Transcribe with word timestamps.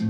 Hello. 0.00 0.08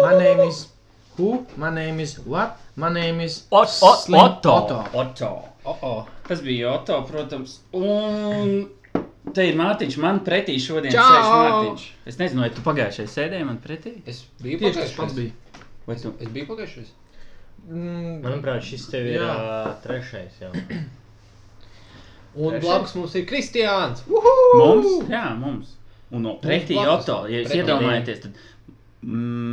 My 0.00 0.16
name 0.16 0.38
is 0.38 0.68
who? 1.16 1.44
My 1.56 1.70
name 1.74 1.98
is 1.98 2.20
what? 2.20 2.60
My 2.76 2.92
name 2.92 3.20
is 3.20 3.46
Ot, 3.50 3.66
ot, 3.82 3.98
Slim 4.04 4.20
Otto. 4.20 4.50
Otto. 4.52 4.84
Otto. 4.94 5.48
Oh, 5.64 5.78
oh. 5.82 6.06
Tas 6.28 6.40
bija 6.42 6.70
Otto, 6.74 7.02
protams. 7.02 7.58
Un 7.72 8.70
te 9.34 9.46
ir 9.48 9.56
Mārtiņš. 9.58 9.96
Man 10.02 10.20
pretī 10.26 10.56
šodien 10.62 10.92
Čau! 10.94 11.02
sēž 11.06 11.30
Mārtiņš. 11.32 11.86
Es 12.12 12.18
nezinu, 12.20 12.44
vai 12.44 12.50
tu 12.54 12.62
pagājušajā 12.66 13.10
sēdēji 13.14 13.46
man 13.48 13.58
pretī? 13.64 13.96
Es 14.06 14.24
biju 14.42 14.58
Tieši 14.62 14.78
tas 14.82 14.94
pats 14.96 15.16
bija. 15.16 15.32
Vai 15.86 15.96
tu? 16.00 16.12
Es 16.20 16.28
biju 16.34 16.46
pagājušais. 16.52 16.92
Mm, 17.66 18.20
Manuprāt, 18.22 18.62
šis 18.62 18.84
tev 18.92 19.06
ir 19.10 19.18
Jā. 19.20 19.32
uh, 19.34 19.70
trešais 19.82 20.36
jau. 20.44 20.52
Un 22.36 22.52
Trešais? 22.52 22.62
blakus 22.66 22.94
mums 22.98 23.14
ir 23.16 23.24
Kristiāns. 23.26 24.02
Mums? 24.10 25.08
Jā, 25.10 25.24
mums. 25.40 25.72
Un 26.12 26.22
no 26.28 26.36
pretī 26.42 26.76
blakus. 26.76 27.06
Otto. 27.08 27.16
Ja 27.32 27.40
jūs 27.40 27.48
Pretī. 27.50 27.62
iedomājaties, 27.64 28.20
tad 28.26 28.36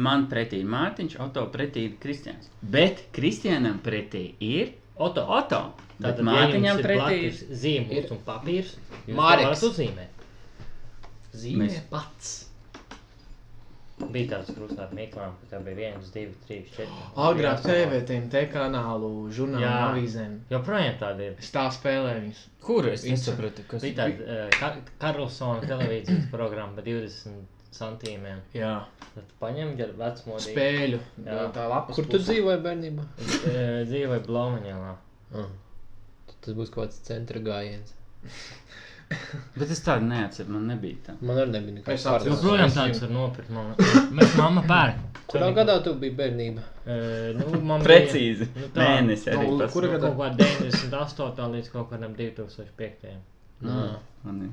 man 0.04 0.28
pretī 0.32 0.60
ir 0.62 0.68
Mārtiņš, 0.70 1.16
Otto 1.24 1.46
pretī 1.54 1.88
ir 1.88 1.94
Kristians. 2.04 2.50
Bet 2.62 3.06
Kristianam 3.16 3.80
pretī 3.86 4.34
ir 4.44 4.74
Oto. 4.98 5.26
Tad 5.26 6.18
Tātad, 6.18 6.20
ja 6.20 6.26
Mārtiņam 6.28 6.66
jums 6.70 6.80
ir 6.82 6.86
pretī 6.90 7.20
ir 7.28 7.36
zīmols 7.64 8.12
un 8.12 8.24
papīrs. 8.26 8.74
Varat 9.18 9.64
uzzīmēt. 9.70 10.26
Zīmē 11.34 11.68
Mēs- 11.68 11.86
pats. 11.90 12.34
Bija 14.12 14.34
tāds 14.34 14.50
krustā 14.52 14.88
mīklām, 14.92 15.36
ka 15.40 15.48
tā 15.56 15.60
bija 15.64 15.94
1, 15.94 16.02
2, 16.12 16.34
3, 16.48 16.64
4. 16.76 16.88
Agrāk 17.16 17.62
TV, 17.64 18.00
te 18.34 18.42
kanālu, 18.52 19.30
žurnālu, 19.32 19.62
Jā. 19.64 19.94
avīzēm. 19.94 20.34
Joprojām 20.50 20.98
tāda 21.00 21.28
ir. 21.30 21.36
Es 21.40 21.52
tā 21.54 21.68
spēlēju 21.72 22.24
viņus. 22.26 22.42
Kur 22.66 22.88
es 22.90 23.06
Insta- 23.06 23.32
nesapratu, 23.38 23.64
kas 23.70 23.82
Bija 23.86 23.96
tāda 24.02 24.28
uh, 24.28 24.50
Kar 24.60 24.82
Karlsona 25.00 25.62
televīzijas 25.70 26.30
programma 26.32 26.76
par 26.76 26.84
20 26.84 27.46
centīmiem. 27.78 28.40
Jā, 28.58 28.74
Tad 29.14 29.34
paņem 29.42 29.74
ar 29.86 29.92
vecmodīgu. 30.00 30.46
spēļu. 30.54 31.00
Jā. 31.26 31.40
Tā 31.54 31.68
lapas 31.70 31.96
Kur 32.00 32.06
tu 32.08 32.18
puse. 32.18 32.26
dzīvoji 32.32 32.62
bērnībā? 32.66 33.08
Uh, 33.44 33.84
dzīvoja 33.90 34.24
Blaumaņēlā. 34.28 34.94
Ah. 35.42 35.52
Tad 36.30 36.36
Tas 36.48 36.56
būs 36.58 36.72
kaut 36.74 36.88
kāds 36.90 37.02
centra 37.08 37.40
gājiens. 37.44 37.94
Bet 39.60 39.70
es 39.70 39.82
tādu 39.86 40.08
neatceru, 40.10 40.50
man 40.56 40.64
nebija 40.72 40.98
tā. 41.06 41.14
Man 41.22 41.38
arī 41.38 41.52
nebija 41.54 41.76
nekāds 41.78 41.94
Es 42.02 42.06
atceros. 42.10 42.40
Joprojām 42.42 42.72
tāds 42.74 43.02
var 43.04 43.12
nopirkt. 43.14 43.52
Man, 43.54 43.74
mēs 44.18 44.34
mamma 44.40 44.64
pērk. 44.66 45.02
Kurā 45.30 45.50
gadā 45.56 45.76
tu 45.86 45.94
biji 46.02 46.16
bērnība? 46.18 46.64
Uh, 46.84 47.30
nu, 47.38 47.60
man 47.70 47.84
Precīzi. 47.86 48.48
Bija, 48.56 48.64
nu, 48.66 48.72
tā, 48.76 48.88
Mēnesi 48.88 49.30
arī 49.34 49.46
Nu, 49.52 49.60
pats. 49.62 49.74
kura 49.76 49.88
Nu, 49.92 49.94
gadā? 50.00 50.10
kaut 50.10 50.18
kā 50.18 50.30
98. 50.42 51.48
līdz 51.58 51.70
kaut 51.76 51.92
kādam 51.94 52.16
2005. 52.18 53.14
Nā. 53.68 53.78
Man 54.26 54.42
ir. 54.48 54.52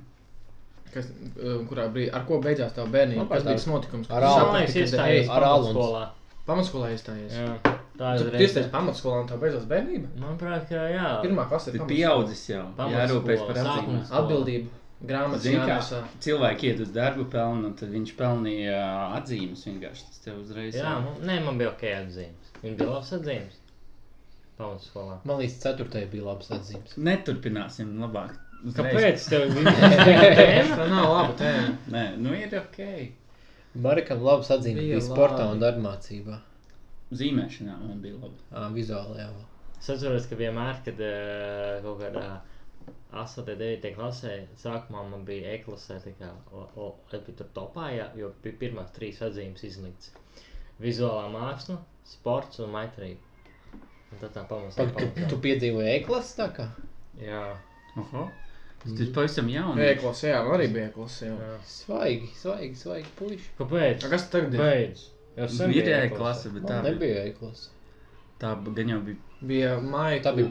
Kas, 0.95 1.11
uh, 1.11 1.61
kurā 1.71 1.87
brīdī, 1.93 2.09
ar 2.17 2.25
ko 2.29 2.41
beidzās 2.43 2.73
tā 2.77 2.87
bērnība? 2.91 3.23
Man 3.23 3.31
Kas 3.31 3.45
bija 3.47 3.59
tas 3.61 3.69
notikums? 3.71 4.11
Ar 4.11 4.27
ej, 4.27 5.23
ar 5.31 5.47
Almu. 5.47 5.71
pamatskolā. 5.71 6.03
Pamatskolā 6.49 6.91
iestājies. 6.97 7.37
Jā, 7.37 7.77
tā 8.01 8.17
ir 8.17 8.31
tu 8.33 8.43
iestājies 8.43 8.71
pamatskolā 8.73 9.23
un 9.23 9.31
tā 9.31 9.39
beidzās 9.39 9.69
bērnība? 9.71 10.11
Manuprāt, 10.19 10.67
ka 10.71 10.89
jā. 10.91 11.07
Pirmā 11.23 11.47
klase 11.51 11.75
ir 11.75 11.87
pieaudzis 11.91 12.43
jau. 12.51 12.67
Jārūpēs 12.81 13.47
par 13.47 13.63
atzīmēm. 13.63 14.05
Atbildību. 14.21 14.77
Grāmatas 15.01 15.47
jānesā. 15.49 16.03
cilvēki 16.21 16.67
iet 16.69 16.81
uz 16.85 16.91
darbu 16.93 17.25
pelnu, 17.33 17.71
un 17.71 17.77
tad 17.79 17.89
viņš 17.95 18.11
pelnīja 18.19 18.81
atzīmes 19.17 19.63
vienkārši. 19.65 20.09
Tas 20.11 20.21
tev 20.27 20.43
uzreiz. 20.43 20.77
Jā, 20.77 20.99
man, 21.07 21.15
nē, 21.25 21.39
man 21.47 21.61
bija 21.61 21.71
ok 21.73 21.87
atzīmes. 22.03 22.51
Viņa 22.61 22.77
bija 22.83 22.91
labs 22.91 23.15
atzīmes. 23.17 23.57
Pamatskolā. 24.59 25.17
Man 25.25 25.41
līdz 25.41 25.57
ceturtajai 25.63 26.11
bija 26.13 26.27
labs 26.27 26.53
atzīmes. 26.53 26.99
Neturpināsim 27.01 27.95
labāk. 28.03 28.37
Uzreiz. 28.61 28.77
Kāpēc 28.77 29.23
tev 29.31 29.47
Tā 30.77 30.87
nav 30.91 31.07
laba 31.15 31.35
tēma. 31.39 31.73
Nē, 31.95 32.05
nu 32.21 32.35
ir 32.37 32.53
ok. 32.61 32.81
Marikam 33.81 34.23
labs 34.27 34.51
atzīmes 34.53 34.83
Bija 34.83 35.01
sportā 35.05 35.45
labi. 35.47 35.55
un 35.55 35.63
darbmācībā. 35.63 36.39
Zīmēšanā 37.17 37.77
man 37.81 38.03
bija 38.03 38.19
labi. 38.21 38.37
Ā, 38.53 38.67
Vizuālajā. 38.75 39.29
Es 39.81 39.89
atceros, 39.95 40.27
ka 40.29 40.37
vienmēr, 40.37 40.83
kad 40.85 41.01
uh, 41.01 41.79
kaut 41.87 42.03
kādā 42.03 42.27
8, 43.17 43.47
9 43.59 43.95
klasē, 43.97 44.35
sākumā 44.61 45.07
man 45.09 45.25
bija 45.27 45.55
e-klasē, 45.57 45.97
tā 46.05 46.13
kā, 46.19 46.29
tur 46.75 47.49
topā, 47.57 47.89
jā, 47.95 48.11
jo 48.19 48.31
bija 48.45 48.59
pirmās 48.61 48.93
trīs 48.95 49.23
atzīmes 49.25 49.65
izlikts. 49.67 50.13
Vizuālā 50.81 51.27
māksla, 51.33 51.79
sports 52.07 52.61
un 52.63 52.71
maitrība. 52.77 53.27
Un 54.11 54.21
tad 54.21 54.35
tā 54.35 54.45
pamazām. 54.51 54.93
Tu, 54.99 55.27
tu 55.31 55.39
piedzīvoji 55.43 55.91
e-klases 55.97 56.37
tā 56.39 56.49
kā? 56.55 56.69
Jā, 57.23 57.43
Oho. 57.99 58.29
Tas 58.81 59.01
ir 59.05 59.11
pavisam 59.15 59.49
jauns. 59.53 59.81
Ēklas, 59.85 60.23
jā, 60.25 60.39
arī 60.57 60.69
jā. 61.27 61.35
Svaigi, 61.69 62.31
svaigi, 62.41 62.75
svaigi 62.81 63.11
puiši. 63.19 63.51
Kāpēc? 63.59 64.07
A, 64.07 64.13
Kas 64.15 64.29
tagad 64.33 64.55
ir? 64.57 64.63
Beidz. 64.63 65.03
Jau 65.37 65.49
sen 65.57 65.75
bija 65.75 65.99
e-klase, 66.07 66.53
bet 66.55 66.65
tā 66.65 66.79
Man 66.79 66.87
bija. 66.87 66.95
nebija 66.95 67.27
e-klases. 67.31 67.69
Tā 68.41 68.55
gan 68.79 68.89
jau 68.95 69.01
bija. 69.05 69.17
Bija 69.51 69.75
Maika. 69.81 70.31
Tā 70.31 70.33
bija 70.37 70.49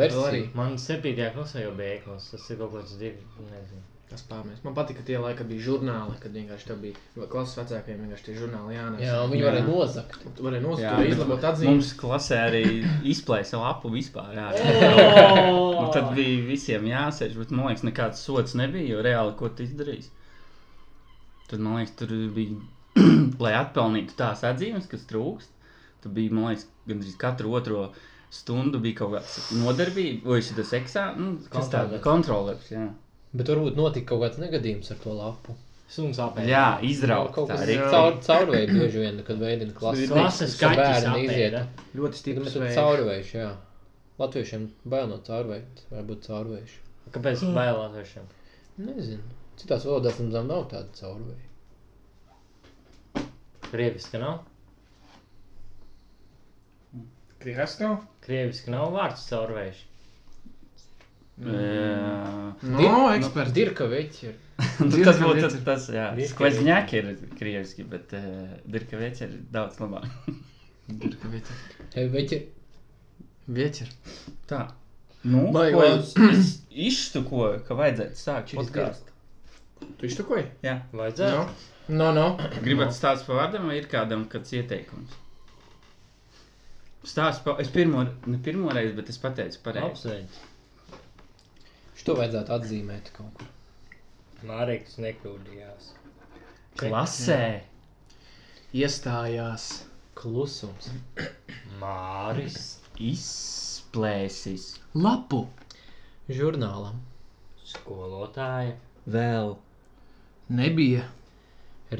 versija. 0.00 0.26
arī. 0.32 0.42
Man 0.58 0.74
7. 0.78 1.14
klasē 1.36 1.62
jau 1.64 1.72
bija 1.78 1.94
e-klase, 2.00 2.30
tas 2.34 2.50
ir 2.50 2.58
kaut 2.64 2.74
kāds 2.74 2.98
divi, 2.98 3.22
nezinu. 3.52 3.82
Tas 4.08 4.22
pārmēs. 4.24 4.62
Man 4.64 4.72
patika 4.72 5.02
tie 5.04 5.18
laiki, 5.20 5.36
kad 5.42 5.48
bija 5.50 5.62
žurnāli, 5.66 6.14
kad 6.22 6.32
vienkārši 6.32 6.68
tev 6.70 6.78
bija 6.80 7.26
klases 7.28 7.58
vecākiem 7.58 7.98
vienkārši 8.04 8.24
tie 8.24 8.36
žurnāli 8.38 8.76
jānes. 8.78 9.02
Jā, 9.04 9.16
viņi 9.28 9.44
varēja 9.44 9.64
nozakt. 9.66 10.22
Tu 10.38 10.46
varēji 10.46 10.64
nosūtīt, 10.64 10.84
Jā, 10.86 10.92
izlabot 11.10 11.44
atzīmes. 11.50 11.74
Mums 11.74 11.90
klasē 12.00 12.38
arī 12.46 12.62
izplēsa 13.12 13.60
lapu 13.60 13.92
vispār. 13.92 14.30
Jā. 14.38 14.46
Oh! 15.52 15.76
Un 15.82 15.90
tad 15.92 16.14
bija 16.16 16.46
visiem 16.46 16.88
jāsēž, 16.88 17.36
bet 17.36 17.52
man 17.52 17.68
liekas, 17.68 17.84
nekāds 17.84 18.22
sots 18.24 18.56
nebija. 18.56 18.94
Jo 18.94 19.04
reāli, 19.04 19.34
ko 19.36 19.50
tu 19.52 19.66
izdarīji? 19.66 20.08
Tad 21.50 21.60
man 21.64 21.76
liekas, 21.76 21.92
tur 22.00 22.14
bija, 22.36 22.56
lai 23.44 23.52
atpelnītu 23.58 24.16
tās 24.16 24.44
atzīmes, 24.48 24.88
kas 24.88 25.04
trūkst. 25.10 25.52
Tur 26.04 26.14
bija, 26.16 26.32
man 26.32 26.48
liekas, 26.54 26.64
gandrīz 26.88 27.18
katru 27.20 27.52
otro 27.60 27.90
stundu 28.32 28.80
bija 28.80 29.02
kaut 29.02 29.18
kāds 29.18 29.52
nodarbība, 29.60 30.32
vai 30.32 30.40
šis 30.44 30.74
eksāmenis, 30.80 31.44
nu, 31.44 31.52
kas 31.52 31.70
tāds- 31.72 32.00
kontrolērs. 32.08 32.72
Bet 33.36 33.48
varbūt 33.52 33.76
notika 33.76 34.08
kaut 34.14 34.22
kāds 34.24 34.38
negadījums 34.40 34.90
ar 34.94 35.00
to 35.02 35.12
lapu. 35.16 35.56
Suns 35.88 36.18
apēd. 36.20 36.48
jā 36.50 36.64
izraukt 36.84 37.32
Kaut 37.34 37.48
tā 37.48 37.54
kas 37.56 37.62
arī. 37.64 37.76
caur, 37.92 38.16
caurvēju 38.26 38.68
bieži 38.74 38.98
vien, 39.04 39.22
kad 39.24 39.38
veidina 39.40 39.72
klases. 39.76 40.10
Klases 40.12 40.56
ka 40.60 40.68
skaņas 40.72 41.06
bērni 41.06 41.24
iziet. 41.24 41.56
Ļoti 41.96 42.20
stiprs 42.20 42.44
mēs 42.44 42.52
esam 42.52 42.64
vējš. 42.66 42.76
caurvējuši, 42.80 43.36
jā. 43.38 43.50
Latviešiem 44.18 44.66
bail 44.84 45.08
no 45.08 45.18
caurvēju, 45.28 45.64
tas 45.78 45.90
var 45.94 46.04
būt 46.10 46.28
caurvējuši. 46.28 46.78
Kāpēc 47.14 47.44
bail 47.56 47.78
latviešiem? 47.80 48.26
Nezinu. 48.84 49.36
Citās 49.58 49.84
valodās 49.88 50.18
mums 50.20 50.36
nav 50.52 50.66
tāda 50.70 50.92
caurvēja. 51.00 51.44
Krieviski 53.70 54.20
nav? 54.20 54.38
Krieviski 57.40 57.82
nav? 57.84 57.96
Krieviski 58.24 58.70
nav 58.74 58.92
vārds 58.94 59.24
caurvējš. 59.30 59.80
No. 61.38 62.82
Dirka 63.54 63.86
veķi 63.90 64.24
ir. 64.26 64.36
Nu, 64.80 64.88
Dirka 64.90 65.12
tas 65.12 65.20
būtu 65.22 65.60
tas, 65.66 65.86
jā. 65.94 66.08
Dirka 66.18 66.32
Skvazņāk 66.32 66.94
ir 66.98 67.10
krieviski, 67.38 67.86
bet 67.86 68.14
Dirka 68.66 68.98
Viecer 68.98 69.30
ir 69.30 69.44
daudz 69.54 69.78
labāk. 69.82 70.08
Dirka 70.88 71.30
vieķer. 71.30 71.62
Hei, 71.94 72.08
veķi. 72.10 72.40
Vieķer. 73.54 73.92
Tā. 74.50 74.64
Nu, 75.28 75.48
Baigi 75.52 75.76
ko 75.76 75.84
es 75.86 76.50
izštukoju, 76.88 77.62
ka 77.68 77.76
vajadzētu 77.78 78.18
sākt 78.18 78.54
podkāstu. 78.58 79.14
Tu 79.98 80.08
iztukoji? 80.10 80.46
Jā. 80.64 80.78
Vajadzētu? 80.96 81.38
No. 81.38 81.74
No, 81.88 82.10
no. 82.12 82.50
Gribat 82.64 82.92
stāstīt 82.96 83.30
par 83.30 83.42
vārdiem, 83.44 83.68
vai 83.70 83.78
ir 83.78 83.86
kādam 83.90 84.26
kāds 84.32 84.52
ieteikums? 84.56 85.14
Stāsts 87.08 87.40
pa... 87.44 87.54
Es 87.62 87.70
pirmo, 87.72 88.02
ne 88.28 88.38
pirmo 88.44 88.72
reizi, 88.74 88.92
bet 88.98 89.08
es 89.12 89.20
pateicu 89.22 89.62
pareizi. 89.64 89.88
Apsveic. 89.88 90.40
Šo 91.98 92.14
vajadzētu 92.18 92.54
atzīmēt 92.56 93.10
kaut 93.16 93.38
kur. 93.40 93.48
Mārīgs 94.48 94.98
nekļūdījās. 95.04 95.86
Klasē. 96.82 97.40
Iestājās. 98.82 99.64
Klusums. 100.20 100.90
Māris. 101.82 102.60
Izplēsis. 103.10 104.68
Lapu. 105.06 105.42
Žurnālam. 106.40 107.00
Skolotāja. 107.72 108.76
Vēl 109.16 109.56
Nebija. 110.60 111.02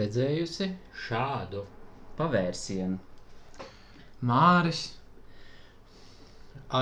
Redzējusi. 0.03 0.71
Šādu. 1.07 1.65
pavērsienu. 2.19 2.97
Māris. 4.31 4.81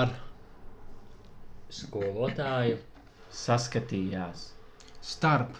Ar. 0.01 0.13
Skolotāju. 1.79 2.77
Saskatījās. 3.37 4.47
Starp. 5.13 5.55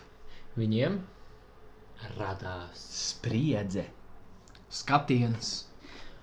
Viņiem. 0.58 0.96
radās. 2.18 2.82
Spriedze. 3.02 3.84
Skatiens. 4.80 5.52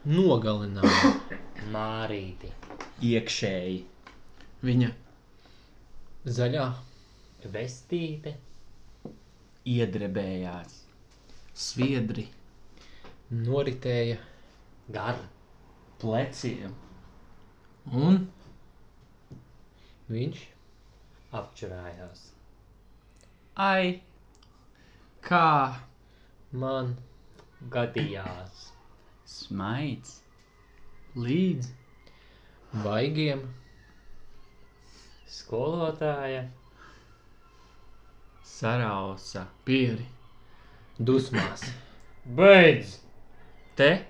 Nogalināja. 0.04 1.10
Mārīti, 1.74 2.50
Iekšēji. 3.10 3.78
Viņa 4.64 4.90
Zaļā. 6.38 6.66
vestīte, 7.54 8.34
Iedrebējās. 9.76 10.74
sviedri. 11.54 12.26
Noritēja. 13.30 14.16
gara, 14.98 15.28
Pleciem. 16.00 16.74
Un 17.92 18.20
Viņš. 20.08 20.53
Apčurājās. 21.40 22.24
Ai. 23.56 24.00
kā 25.24 25.46
Man. 26.52 26.94
Gadījās, 27.74 28.64
Smaids. 29.34 30.20
līdz 31.16 31.70
Vaigiem. 32.84 33.40
skolotāja, 35.36 36.42
Sarausa. 38.42 39.46
pieri. 39.64 40.06
Dusmās. 40.98 41.64
beidz! 42.24 42.98
Te. 43.76 44.04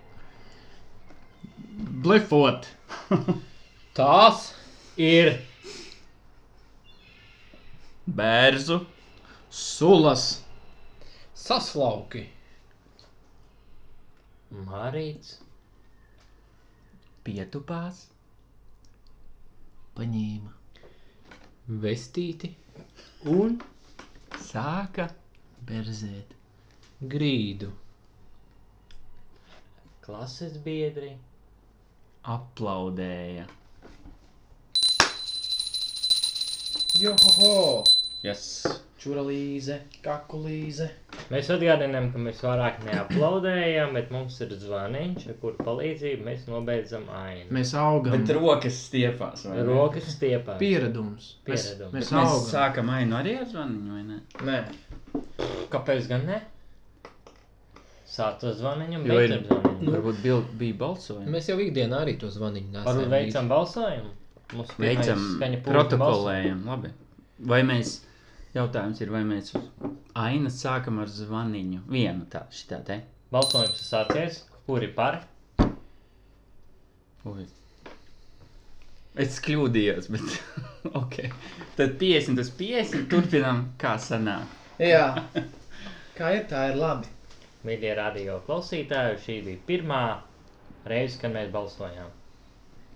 Blefot. 2.05 2.69
Tās. 3.97 4.55
Ir 4.97 5.39
Bērzu. 8.07 8.81
Sulas. 9.51 10.25
Saslauki. 11.35 12.25
Mārīts, 14.65 15.39
Pietupās. 17.27 18.05
Paņēma. 19.97 20.53
Vestīti. 21.85 22.53
Un 23.39 23.57
sāka 24.51 25.09
Berzēt. 25.71 26.37
Grīdu. 27.15 27.73
klases 30.05 30.57
biedri, 30.61 31.15
aplaudēja. 32.29 33.47
Johoho! 37.01 37.94
Yes. 38.25 38.43
Čuralīze, 39.05 39.75
kakulīze. 40.01 40.87
Mēs 41.29 41.51
atgādinām, 41.53 42.07
ka 42.15 42.21
mēs 42.25 42.39
vairāk 42.41 42.79
neaplaudējam, 42.87 43.91
bet 43.99 44.09
mums 44.15 44.39
ir 44.41 44.55
zvaniņš, 44.63 45.27
ar 45.29 45.37
kuru 45.43 45.59
palīdzību 45.67 46.25
mēs 46.25 46.47
nobeidzam 46.49 47.05
ainu. 47.13 47.51
Mēs 47.53 47.75
augam. 47.77 48.15
Bet 48.17 48.33
rokas 48.39 48.79
stiepās. 48.87 49.45
vai 49.45 49.59
ne? 49.59 49.67
Rokas 49.69 50.09
stiepā. 50.15 50.57
Pieredums. 50.63 51.35
Mēs, 51.45 51.67
Pieredums. 51.69 51.93
mēs 51.99 52.15
Mēs 52.15 52.23
augam. 52.23 52.49
sākam 52.49 52.95
ainu 52.97 53.19
arī 53.21 53.37
ar 53.43 53.51
zvaniņu, 53.53 53.93
vai 53.93 54.03
ne? 54.09 54.19
Nē. 54.49 55.61
Kāpēc 55.75 56.09
gan 56.09 56.25
ne? 56.33 56.41
Sāc 58.15 58.41
ar 58.47 58.57
zvaniņu 58.57 59.05
Jo 59.05 59.21
ir- 59.21 59.33
ar 59.37 59.45
zvaniņu. 59.51 59.93
Varbūt 59.99 60.23
bil, 60.23 60.43
bija 60.65 60.75
balsojums. 60.81 61.29
Mēs 61.35 61.49
jau 61.53 61.59
ikdienā 61.61 62.01
arī 62.07 62.17
to 62.21 62.29
zvaniņu 62.33 62.71
nesam. 62.73 62.89
Varbūt 62.89 63.11
veicam 63.19 63.49
balsojumu. 63.53 64.11
Mums 64.55 64.75
Veicam, 64.79 65.19
skaņa 65.37 65.63
pulka 65.65 65.77
balsojums. 65.77 65.99
protokolējam. 65.99 66.65
Labi. 66.73 66.91
Vai 67.41 67.63
mēs, 67.67 68.04
jautājums 68.55 69.03
ir, 69.03 69.11
vai 69.15 69.25
mēs 69.29 69.53
ainas 70.19 70.61
sākam 70.63 71.01
ar 71.03 71.11
zvaniņu? 71.11 71.83
Vienu 71.91 72.29
tā, 72.31 72.45
šitā 72.55 72.81
te. 72.87 73.01
Balsojums 73.35 73.81
ir 73.81 73.89
sācies. 73.89 74.41
Kuri 74.67 74.89
par? 74.97 75.21
Ui. 77.29 77.45
Es 79.25 79.37
kļūdījos, 79.43 80.09
bet 80.11 80.39
ok. 81.03 81.19
Tad 81.79 81.97
50 82.01 82.43
uz 82.43 82.51
50 82.59 83.11
turpinām, 83.13 83.67
kā 83.81 83.97
sanāk. 84.03 84.49
Jā. 84.83 85.07
Kā 86.15 86.29
ir, 86.31 86.45
tā 86.47 86.69
ir 86.71 86.77
labi. 86.79 87.09
Mīļie 87.67 87.95
radio 87.99 88.37
klausītāji, 88.47 89.17
šī 89.25 89.37
bija 89.49 89.63
pirmā 89.67 90.03
reize, 90.87 91.19
kad 91.19 91.33
mēs 91.35 91.49
balsojām. 91.51 92.13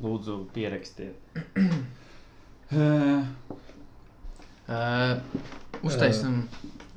Lūdzu, 0.04 0.36
pierakstiet. 0.54 1.18
uh, 2.70 3.26
Uh, 4.68 5.16
uztaisam, 5.82 6.42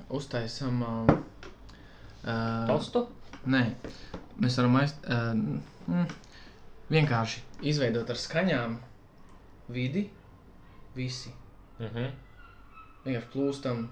uztaisam. 0.09 0.81
Uh, 0.81 1.13
uh, 2.25 2.67
Tostu? 2.67 3.05
Nē, 3.47 3.61
mēs 4.43 4.57
varam 4.59 4.75
aiz, 4.81 4.91
uh, 5.07 5.31
mm, 5.87 6.09
vienkārši 6.91 7.39
izveidot 7.71 8.11
ar 8.11 8.19
skaņām 8.19 8.75
vidi, 9.71 10.09
visi. 10.97 11.31
Mhm. 11.79 12.11
Vienkārši 13.05 13.31
plūstam, 13.33 13.85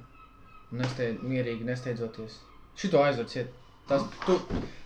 nesteid, 0.76 1.24
mierīgi 1.26 1.66
nesteidzoties. 1.66 2.36
Šito 2.78 3.00
aizversiet. 3.02 3.56
Tas, 3.90 4.04
tu, 4.26 4.36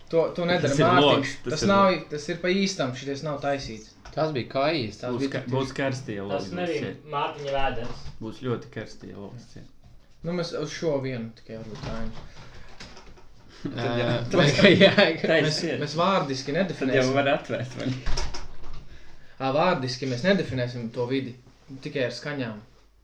to, 0.08 0.28
to 0.36 0.46
nedara 0.48 0.70
Tas 0.70 0.78
Mārtiņš. 0.80 1.34
tas 1.42 1.52
Tas, 1.56 1.66
ir 1.66 1.72
nav, 1.74 1.90
tas 2.14 2.28
ir 2.30 2.40
pa 2.40 2.54
īstam, 2.62 2.94
šitais 2.96 3.26
nav 3.26 3.42
taisīts. 3.42 3.93
Tas 4.14 4.30
bija 4.34 4.48
kājas. 4.52 5.00
Tas 5.00 5.14
būs, 5.16 5.24
bija 5.24 5.30
ka, 5.32 5.42
būs 5.50 5.72
karstie 5.74 6.18
Tas 6.20 6.48
logi. 6.48 6.56
nebija 6.60 6.90
Mārtiņa 7.14 7.54
vēders. 7.56 8.02
Būs 8.22 8.42
ļoti 8.46 8.70
karstie 8.76 9.14
logi. 9.16 9.64
Nu, 10.24 10.32
mēs 10.38 10.52
uz 10.56 10.70
šo 10.72 10.96
vienu 11.04 11.32
tikai 11.40 11.58
tā 11.84 11.96
ir. 12.04 12.12
Tad 13.64 13.98
Uh, 14.28 14.28
Vai 14.36 14.44
kā 14.52 14.68
jēga? 14.68 15.28
mēs, 15.40 15.58
mēs 15.80 15.94
vārdiski 15.96 16.52
Tad 16.52 16.58
jau 16.60 16.64
nedefinēsim. 16.66 17.14
var 17.16 17.30
atvērt. 17.32 17.76
ne? 17.80 17.94
Ā, 19.40 19.48
vārdiski 19.56 20.08
mēs 20.10 20.24
nedefinēsim 20.26 20.90
to 20.92 21.06
vidi 21.08 21.32
tikai 21.82 22.04
ar 22.10 22.12
skaņām. 22.12 22.58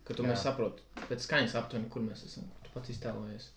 Ka 0.05 0.15
tu 0.19 0.27
Jā. 0.27 0.29
mēs 0.35 0.43
saproti 0.45 0.85
pēc 1.09 1.25
skaņas 1.25 1.55
aptuveni, 1.63 1.89
kur 1.89 2.05
mēs 2.05 2.27
esam. 2.29 2.45
kur 2.45 2.67
Tu 2.67 2.75
pats 2.75 2.93
iztēlojies. 2.93 3.49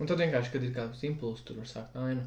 Un 0.00 0.10
tad 0.10 0.18
vienkārši, 0.24 0.50
kad 0.56 0.66
ir 0.66 0.74
kāds 0.74 1.04
impulss, 1.06 1.44
tur 1.46 1.60
var 1.62 1.70
sākt 1.70 1.94
ainu. 2.02 2.26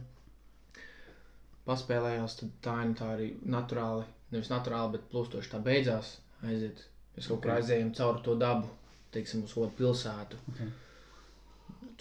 Paspēlējās, 1.68 2.38
tad 2.40 2.56
tā 2.66 2.74
aina 2.84 2.96
tā 3.00 3.10
arī 3.18 3.30
naturāli, 3.58 4.04
nevis 4.34 4.50
naturāli, 4.52 4.96
bet 4.98 5.06
plūstoši 5.14 5.52
tā 5.54 5.60
beidzās. 5.68 6.16
Aiziet. 6.44 6.82
Mēs 7.16 7.30
kaut 7.30 7.42
kur 7.44 7.52
Ok. 7.54 7.60
aizējām 7.62 7.92
cauri 8.00 8.24
to 8.26 8.36
dabu, 8.42 8.70
teiksim, 9.16 9.44
uz 9.48 9.54
kādu 9.58 9.72
pilsētu. 9.80 10.40
Ok. 10.54 10.64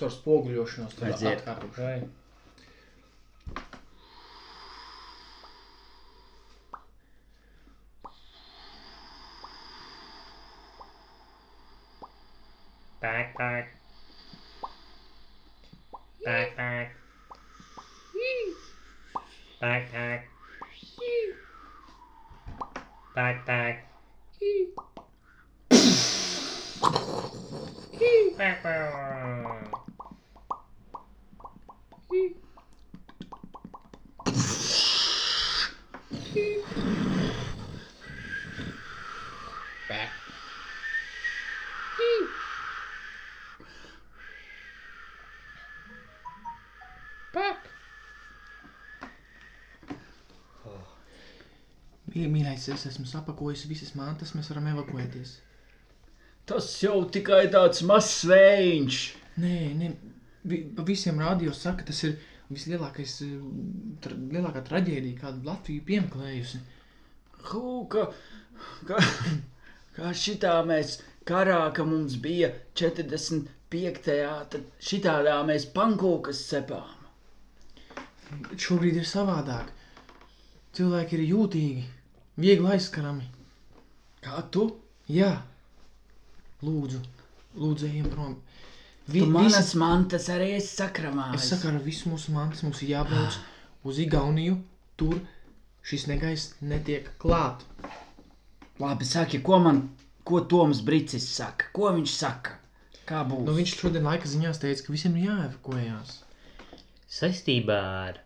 Caur 0.01 0.15
spoguļošanos, 0.17 0.97
tad 0.99 1.13
Aiziet. 1.13 1.43
atkārtošanai. 1.45 2.09
Backpack. 19.61 20.32
back, 23.15 23.47
back. 23.47 23.89
Mīļais, 52.53 52.69
es 52.69 52.83
esmu 52.91 53.07
sapakojis 53.09 53.63
visas 53.69 53.95
mantas, 53.97 54.35
mēs 54.37 54.51
varam 54.53 54.67
evakuēties. 54.75 55.31
Tas 56.45 56.67
jau 56.83 56.99
tikai 57.15 57.47
tāds 57.55 57.81
mazs 57.89 58.27
vējiņš. 58.29 58.99
Nē, 59.41 59.53
nē, 59.79 59.89
vi, 60.51 60.59
pa 60.77 60.85
visiem 60.85 61.21
rādījos 61.23 61.63
saka, 61.65 61.87
tas 61.89 62.03
ir 62.05 62.19
vislielākais, 62.53 63.15
eh, 63.25 63.39
tra, 64.05 64.19
lielākā 64.35 64.65
traģēdija, 64.67 65.21
kādu 65.23 65.49
Latviju 65.49 65.87
piemeklējusi. 65.87 66.61
Hū, 67.49 67.63
ka, 67.95 68.05
ka, 68.91 69.01
ka 69.97 70.13
šitā 70.25 70.59
mēs 70.69 70.99
karā, 71.25 71.63
ka 71.73 71.89
mums 71.89 72.19
bija 72.21 72.53
45. 72.77 74.13
tad 74.53 74.69
šitādā 74.91 75.39
mēs 75.49 75.71
pankūkas 75.73 76.45
cepām. 76.51 77.01
Šobrīd 78.61 79.01
ir 79.01 79.09
savādāk. 79.09 79.73
Cilvēki 80.77 81.17
ir 81.17 81.27
jūtīgi, 81.31 81.89
viegli 82.41 82.69
aizskarami. 82.75 83.27
Kā 84.23 84.43
tu? 84.55 84.69
Jā, 85.11 85.33
lūdzu, 86.63 87.01
lūdzu, 87.59 87.89
ejam 87.91 88.11
prom. 88.13 88.37
Vi, 89.11 89.25
manas 89.27 89.73
mantas 89.75 90.29
arī 90.31 90.53
esi 90.57 90.77
sakramājis. 90.77 91.43
es 91.43 91.49
saku, 91.51 91.73
ar 91.73 91.81
visu 91.83 92.13
mūsu 92.13 92.33
mantas 92.37 92.63
mums 92.63 92.83
ir 92.85 92.95
jābrauc 92.95 93.39
uz 93.89 93.99
Igauniju. 93.99 94.61
Tur 94.97 95.19
šis 95.83 96.07
negaiss 96.07 96.55
netiek 96.63 97.11
klāt. 97.19 97.65
Labi, 98.79 99.07
saki, 99.09 99.43
ko 99.43 99.59
man, 99.63 99.83
ko 100.25 100.45
Toms 100.47 100.83
Brīsis 100.87 101.27
saka? 101.35 101.73
Ko 101.75 101.91
viņš 101.91 102.15
saka? 102.15 102.59
Kā 103.09 103.25
būs? 103.27 103.43
Nu, 103.49 103.57
viņš 103.59 103.75
šodien 103.81 104.07
laika 104.07 104.31
ziņās 104.31 104.63
teica, 104.63 104.87
ka 104.87 104.95
visiem 104.95 105.19
ir 105.19 105.33
jāevakuējās. 105.33 106.21
Saistībā 107.13 107.81
ar 108.07 108.22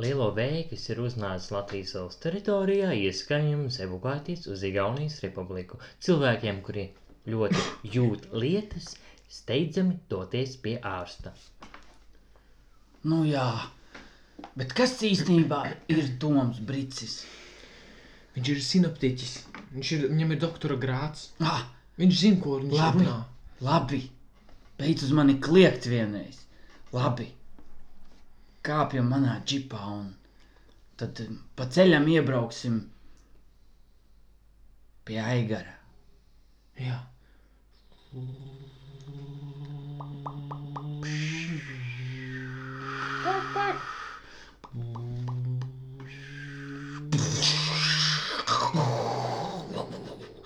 lielo 0.00 0.30
vēju, 0.36 0.64
kas 0.72 0.84
ir 0.92 1.00
uznācis 1.04 1.52
Latvijas 1.54 1.94
valsts 1.98 2.22
teritorijā, 2.24 2.90
ieskaiņojums 3.08 3.78
evakuēties 3.86 4.46
uz 4.54 4.64
Igaunijas 4.68 5.20
republiku. 5.24 5.78
Cilvēkiem, 6.06 6.60
kuri 6.66 6.86
ļoti 7.34 7.62
jūt 7.96 8.26
lietas, 8.44 8.94
steidzami 9.38 9.98
doties 10.10 10.56
pie 10.64 10.76
ārsta. 10.94 11.32
Nu 13.04 13.22
jā, 13.28 13.46
bet 14.56 14.72
kas 14.76 14.96
īstenībā 15.04 15.62
ir 15.92 16.02
Toms 16.22 16.60
Brīsis? 16.70 17.18
Viņš 18.34 18.50
ir 18.54 18.62
sinoptiķis. 18.66 19.34
Viņš 19.74 19.90
ir, 19.98 20.06
viņam 20.10 20.32
ir 20.34 20.40
doktora 20.42 20.76
grāts. 20.80 21.28
Ah, 21.42 21.62
Viņš 21.94 22.14
zina, 22.18 22.38
ko 22.42 22.56
viņš 22.58 22.72
Labi. 22.74 23.04
runā. 23.04 23.18
labi, 23.62 23.98
beidz 24.80 25.04
uz 25.06 25.12
mani 25.14 25.36
kliegt 25.38 25.84
vienreiz. 25.86 26.40
Labi, 26.92 27.28
kāpjam 28.64 29.08
manā 29.12 29.38
džipā 29.44 29.80
un 29.92 30.06
tad 31.00 31.20
eh, 31.24 31.32
pa 31.56 31.66
ceļam 31.76 32.06
iebrauksim 32.16 32.78
pie 35.04 35.18
Aigara. 35.20 35.74
Jā. 36.80 37.00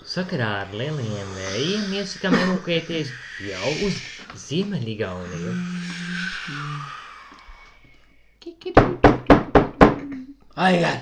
Sakarā 0.09 0.49
ar 0.65 0.73
lielajiem 0.75 1.29
vējiem 1.37 1.93
iesakām 2.01 2.35
evakuēties 2.41 3.13
jau 3.47 3.75
uz 3.87 4.01
Ziemeļgauniju. 4.49 5.78
Aigar, 10.59 10.99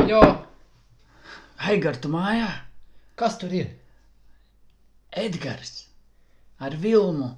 Aļo, 0.00 0.20
Aigar, 1.70 1.98
tu 2.02 2.10
mājā? 2.10 2.48
kas 3.20 3.36
tur 3.38 3.52
ir? 3.54 3.68
Edgars 5.12 5.72
ar 6.58 6.74
Vilmu. 6.82 7.28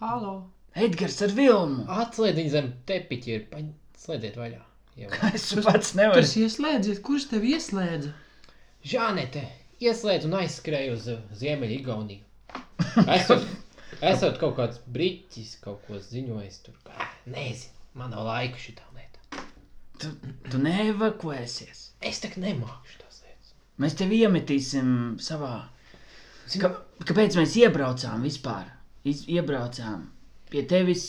Halo! 0.00 0.32
Edgars 0.76 1.18
ar 1.26 1.32
Vilmu. 1.36 1.84
Atslēdz 1.90 2.38
viņu 2.40 2.52
zem 2.54 2.70
tepiķa, 2.88 3.28
ir 3.36 3.44
paņēmiet 3.52 4.38
vaļā. 4.40 4.62
Jau. 4.96 5.10
Es 5.36 5.48
pats 5.66 5.92
nevaru. 5.98 6.22
Tas 6.22 6.32
ieslēdzies, 6.40 7.02
kurš 7.04 7.26
tev 7.34 7.44
ieslēdza? 7.50 8.14
Žānete, 8.86 9.42
ieslēdz 9.82 10.28
un 10.28 10.38
aizskrēja 10.40 10.94
uz 10.96 11.08
uh, 11.12 11.20
Ziemeļa 11.36 11.76
Igauniju. 11.80 12.22
Esot, 13.12 13.44
esot 14.12 14.38
kaut 14.40 14.56
kāds 14.60 14.80
brīķis, 14.94 15.56
kaut 15.64 15.82
ko 15.88 16.00
ziņojis 16.00 16.62
tur. 16.64 16.78
kā- 16.86 17.10
Nezinu, 17.28 17.74
man 17.98 18.14
nav 18.14 18.24
laika 18.30 18.60
šitām 18.62 18.86
lietām. 18.95 18.95
Tu, 20.00 20.10
tu 20.50 20.60
neevakuēsies. 20.60 21.82
Es 22.04 22.20
tak 22.22 22.36
nemāku 22.40 22.98
tās 23.00 23.22
lietas. 23.24 23.54
Mēs 23.82 23.96
tevi 23.98 24.20
iemetīsim 24.26 24.88
savā. 25.22 25.54
Ka, 26.60 26.70
kāpēc 27.08 27.38
mēs 27.40 27.56
iebraucām 27.62 28.26
vispār? 28.26 28.68
Iz, 29.08 29.24
iebraucām. 29.30 30.04
Pie 30.50 30.62
tevis 30.68 31.06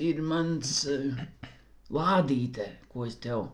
ir 0.00 0.22
mans 0.26 0.72
uh, 0.90 1.20
lādīte, 1.94 2.66
ko 2.90 3.04
es 3.06 3.18
tev 3.22 3.44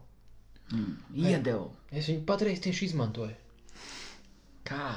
mm, 0.73 0.95
iedevu. 1.27 1.69
Es 1.91 2.09
viņu 2.11 2.25
patreiz 2.29 2.63
tieši 2.65 2.91
izmantoju. 2.91 3.37
Kā? 4.67 4.89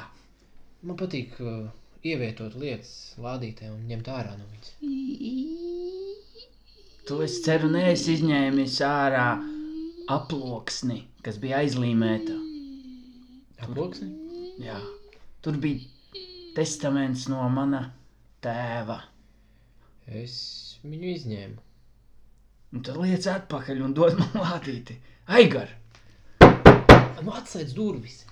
Man 0.86 0.98
patīk 1.00 1.36
uh, 1.44 1.68
ievietot 2.06 2.56
lietas 2.60 3.16
lādītē 3.20 3.72
un 3.74 3.84
ņemt 3.90 4.08
ārā 4.14 4.38
no 4.38 4.46
viņas. 4.54 4.72
Tu 7.10 7.22
es 7.26 7.40
ceru, 7.44 7.72
neesi 7.74 8.14
izņēmis 8.20 8.76
ārā 8.86 9.28
aploksni, 10.10 11.04
kas 11.26 11.38
bija 11.42 11.62
aizlīmēta. 11.64 12.36
Aploksni? 13.66 14.10
Jā, 14.64 14.80
tur 15.46 15.60
bija 15.62 16.24
testaments 16.58 17.28
no 17.32 17.46
mana 17.54 17.84
tēva. 18.44 19.02
Es 20.10 20.40
viņu 20.84 21.14
izņēmu. 21.14 21.60
Un 22.74 22.86
tad 22.86 22.98
liec 23.02 23.26
atpakaļ 23.30 23.84
un 23.86 23.94
dod 23.98 24.18
man 24.18 24.34
lādīti. 24.44 24.98
Aigar! 25.30 25.76
Nu, 27.20 27.34
atslēdz 27.36 27.74
durvis. 27.78 28.24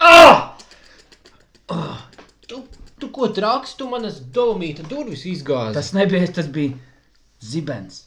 Ah! 0.00 0.56
Tu, 2.46 2.60
tu 2.96 3.04
ko 3.16 3.28
traks, 3.36 3.74
tu 3.80 3.88
manas 3.90 4.20
dolomīta 4.36 4.84
durvis 4.90 5.24
izgāzi. 5.30 5.76
Tas 5.78 5.92
nebija, 5.96 6.28
tas 6.38 6.48
bija 6.52 6.76
zibens. 7.52 8.02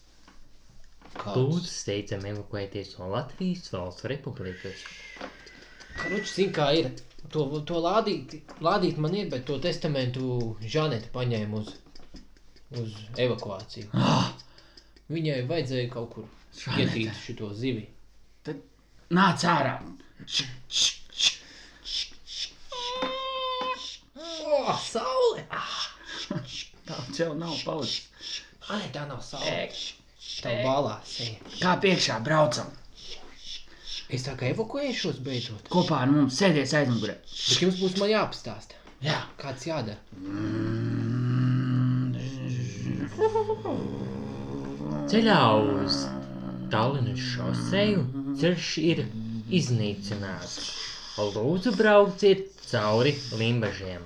Lūdzu, 1.20 1.68
steidzam 1.68 2.24
evakuēties 2.30 2.94
no 3.00 3.10
Latvijas 3.12 3.68
valsts 3.74 4.06
republikas. 4.08 4.84
Kručs 6.00 6.36
zina, 6.38 6.54
kā 6.56 6.68
ir. 6.80 6.92
To, 7.34 7.44
to 7.68 7.82
lādīt, 7.84 8.38
lādīt 8.64 8.98
man 9.04 9.16
ir, 9.18 9.28
bet 9.30 9.44
to 9.50 9.58
testamentu 9.62 10.54
Žaneta 10.64 11.10
paņēma 11.14 11.60
uz, 11.60 11.74
uz 12.80 12.94
evakuāciju. 13.20 13.90
Ah! 14.00 14.30
Viņai 15.14 15.42
vajadzēja 15.50 15.90
kaut 15.92 16.14
kur 16.14 16.30
Žanete. 16.56 16.86
ietīt 16.86 17.20
šito 17.26 17.50
zivi. 17.58 17.84
Tad 18.48 18.62
nāc 19.20 19.44
ārā! 19.52 19.76
Š, 20.24 20.48
š, 20.70 20.88
š. 24.74 24.74
O, 24.74 24.78
saule! 25.00 25.46
Tāds 26.90 27.20
jau 27.22 27.34
nav 27.38 27.56
palicis. 27.66 28.10
Ai, 28.70 28.84
tā 28.94 29.06
nav 29.10 29.22
saule. 29.26 29.70
Tev 30.40 30.62
balās. 30.66 31.16
Kā 31.60 31.76
piekšā 31.84 32.20
braucam? 32.26 32.70
Es 34.10 34.24
tā 34.26 34.34
kā 34.40 34.48
evakuēšos 34.54 35.20
beidzot. 35.26 35.68
Kopā 35.70 36.00
ar 36.04 36.10
mums 36.10 36.38
sēdies 36.42 36.74
aizmugurē. 36.80 37.16
Bet 37.30 37.62
jums 37.62 37.78
būs 37.82 37.98
man 38.02 38.10
jāpastāsta. 38.10 38.78
Jā. 39.06 39.20
Kāds 39.40 39.68
jādara? 39.70 40.00
Ceļā 45.10 45.40
uz 45.60 46.00
Tallinas 46.74 47.22
šoseju 47.36 48.02
ceļš 48.42 48.72
ir 48.86 49.04
iznīcināts. 49.60 50.58
Lūdzu, 51.20 51.74
brauciet 51.78 52.48
cauri 52.70 53.14
limbažiem. 53.40 54.06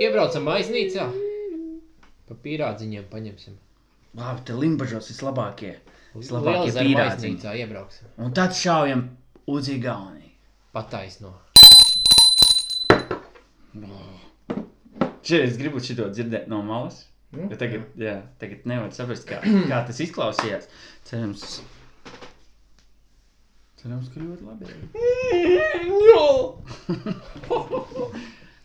Iebraucam 0.00 0.46
aiznīcā. 0.54 1.08
Pa 2.30 2.36
pīrādziņiem 2.44 3.10
paņemsim. 3.10 3.58
Labi, 4.14 4.46
te 4.46 4.54
limbažos 4.54 5.10
vislabākie. 5.10 5.74
Pīrādziņi. 6.14 6.96
aiznīcā 7.06 7.52
iebrauksim. 7.60 8.08
Un 8.18 8.32
tad 8.34 8.56
šaujam 8.58 9.04
uz 9.46 9.68
Igauniju. 9.70 10.30
Pataisno. 10.74 11.34
Šeit 15.22 15.44
es 15.46 15.58
gribu 15.60 15.78
šo 15.82 16.08
dzirdēt 16.10 16.48
no 16.50 16.62
malas. 16.66 17.04
Nu, 17.30 17.46
Ja 17.46 17.56
tagad, 17.58 17.82
jā, 17.94 18.16
tagad 18.42 18.64
nevar 18.66 18.90
saprast, 18.94 19.22
kā, 19.28 19.38
kā 19.70 19.84
tas 19.86 20.00
izklausījās. 20.02 20.66
Cerams, 21.06 21.60
cerams 23.78 24.08
ka 24.10 24.18
ļoti 24.18 24.42
labi. 24.48 24.66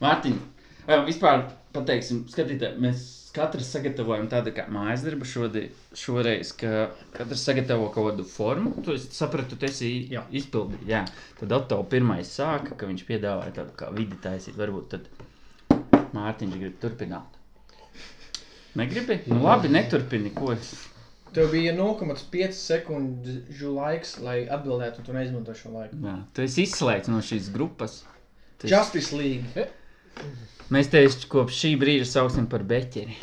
Mārtiņ, 0.02 0.40
vai 0.90 0.98
vispār 1.06 1.46
pateiksim, 1.78 2.24
skatītāji, 2.32 2.82
mēs 2.82 3.06
katrs 3.36 3.68
sagatavojam 3.76 4.26
tādu 4.32 4.54
kā 4.56 4.66
mājas 4.72 5.04
darbu 5.06 5.28
šodien, 5.28 5.70
šoreiz, 5.98 6.54
ka 6.58 6.88
katrs 7.16 7.44
sagatavo 7.50 7.90
kaut 7.94 8.10
kādu 8.14 8.26
formu. 8.30 8.72
Tu 8.86 8.96
esi 8.96 9.12
sapratu, 9.16 9.58
tu 9.60 9.68
esi 9.68 9.92
izpildījis. 10.40 10.88
Jā, 10.90 11.04
tad 11.40 11.54
Otto 11.60 11.82
pirmais 11.92 12.32
sāka, 12.40 12.78
ka 12.80 12.90
viņš 12.90 13.06
piedāvāja 13.12 13.56
tādu 13.62 13.76
kā 13.82 13.92
vidi 13.96 14.18
taisīt. 14.24 14.58
Varbūt 14.60 14.90
tad 14.96 15.12
Mārtiņš 16.16 16.60
grib 16.62 16.76
turpināt. 16.82 17.32
Negribi? 18.76 19.22
Nu, 19.32 19.40
labi, 19.44 19.70
neturpini. 19.72 20.32
Ko 20.36 20.52
es? 20.56 20.74
Tev 21.36 21.50
bija 21.52 21.74
0,5 21.76 22.56
sekundžu 22.56 23.72
laiks, 23.76 24.18
lai 24.24 24.42
atbildētu, 24.52 25.02
un 25.02 25.08
tu 25.08 25.16
neizmanto 25.16 25.56
šo 25.56 25.72
laiku. 25.76 26.00
Jā, 26.04 26.16
tu 26.36 26.44
esi 26.46 26.64
izslēgts 26.68 27.12
no 27.12 27.20
šīs 27.24 27.50
grupas. 27.56 28.02
Esi- 28.64 28.72
Justice 28.72 29.16
League. 29.20 29.66
Mēs 30.74 30.88
tevi 30.90 31.12
kopš 31.30 31.58
šī 31.62 31.70
brīža 31.78 32.08
sauksim 32.10 32.48
par 32.50 32.64
beķeri. 32.66 33.20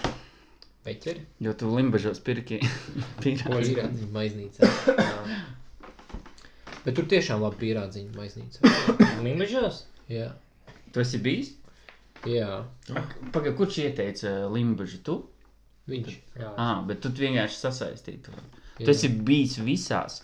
Peķeri? 0.86 1.24
Jo 1.42 1.54
tu 1.58 1.70
limbažos 1.74 2.20
pirki. 2.22 2.60
Pīrādziņu 3.22 4.10
maiznīcā. 4.14 4.68
Bet 6.84 6.94
tur 6.98 7.08
tiešām 7.10 7.42
labi 7.42 7.58
pīrādziņu 7.64 8.14
maiznīcā. 8.18 8.72
Limbažos? 9.26 9.82
Jā. 10.10 10.30
Tu 10.94 11.02
esi 11.02 11.18
bijis? 11.22 11.52
Jā. 12.30 12.62
Pagaid, 13.34 13.56
kurš 13.58 13.80
ieteica 13.88 14.36
limbažu? 14.52 15.02
Tu? 15.06 15.18
Viņš. 15.90 16.16
Jā. 16.38 16.54
Ah, 16.54 16.78
bet 16.86 17.02
tu 17.02 17.10
vienkārši 17.10 17.58
sasaistīji 17.58 18.22
to. 18.28 18.38
Tu 18.78 18.90
esi 18.90 19.10
bijis 19.10 19.58
visās 19.62 20.20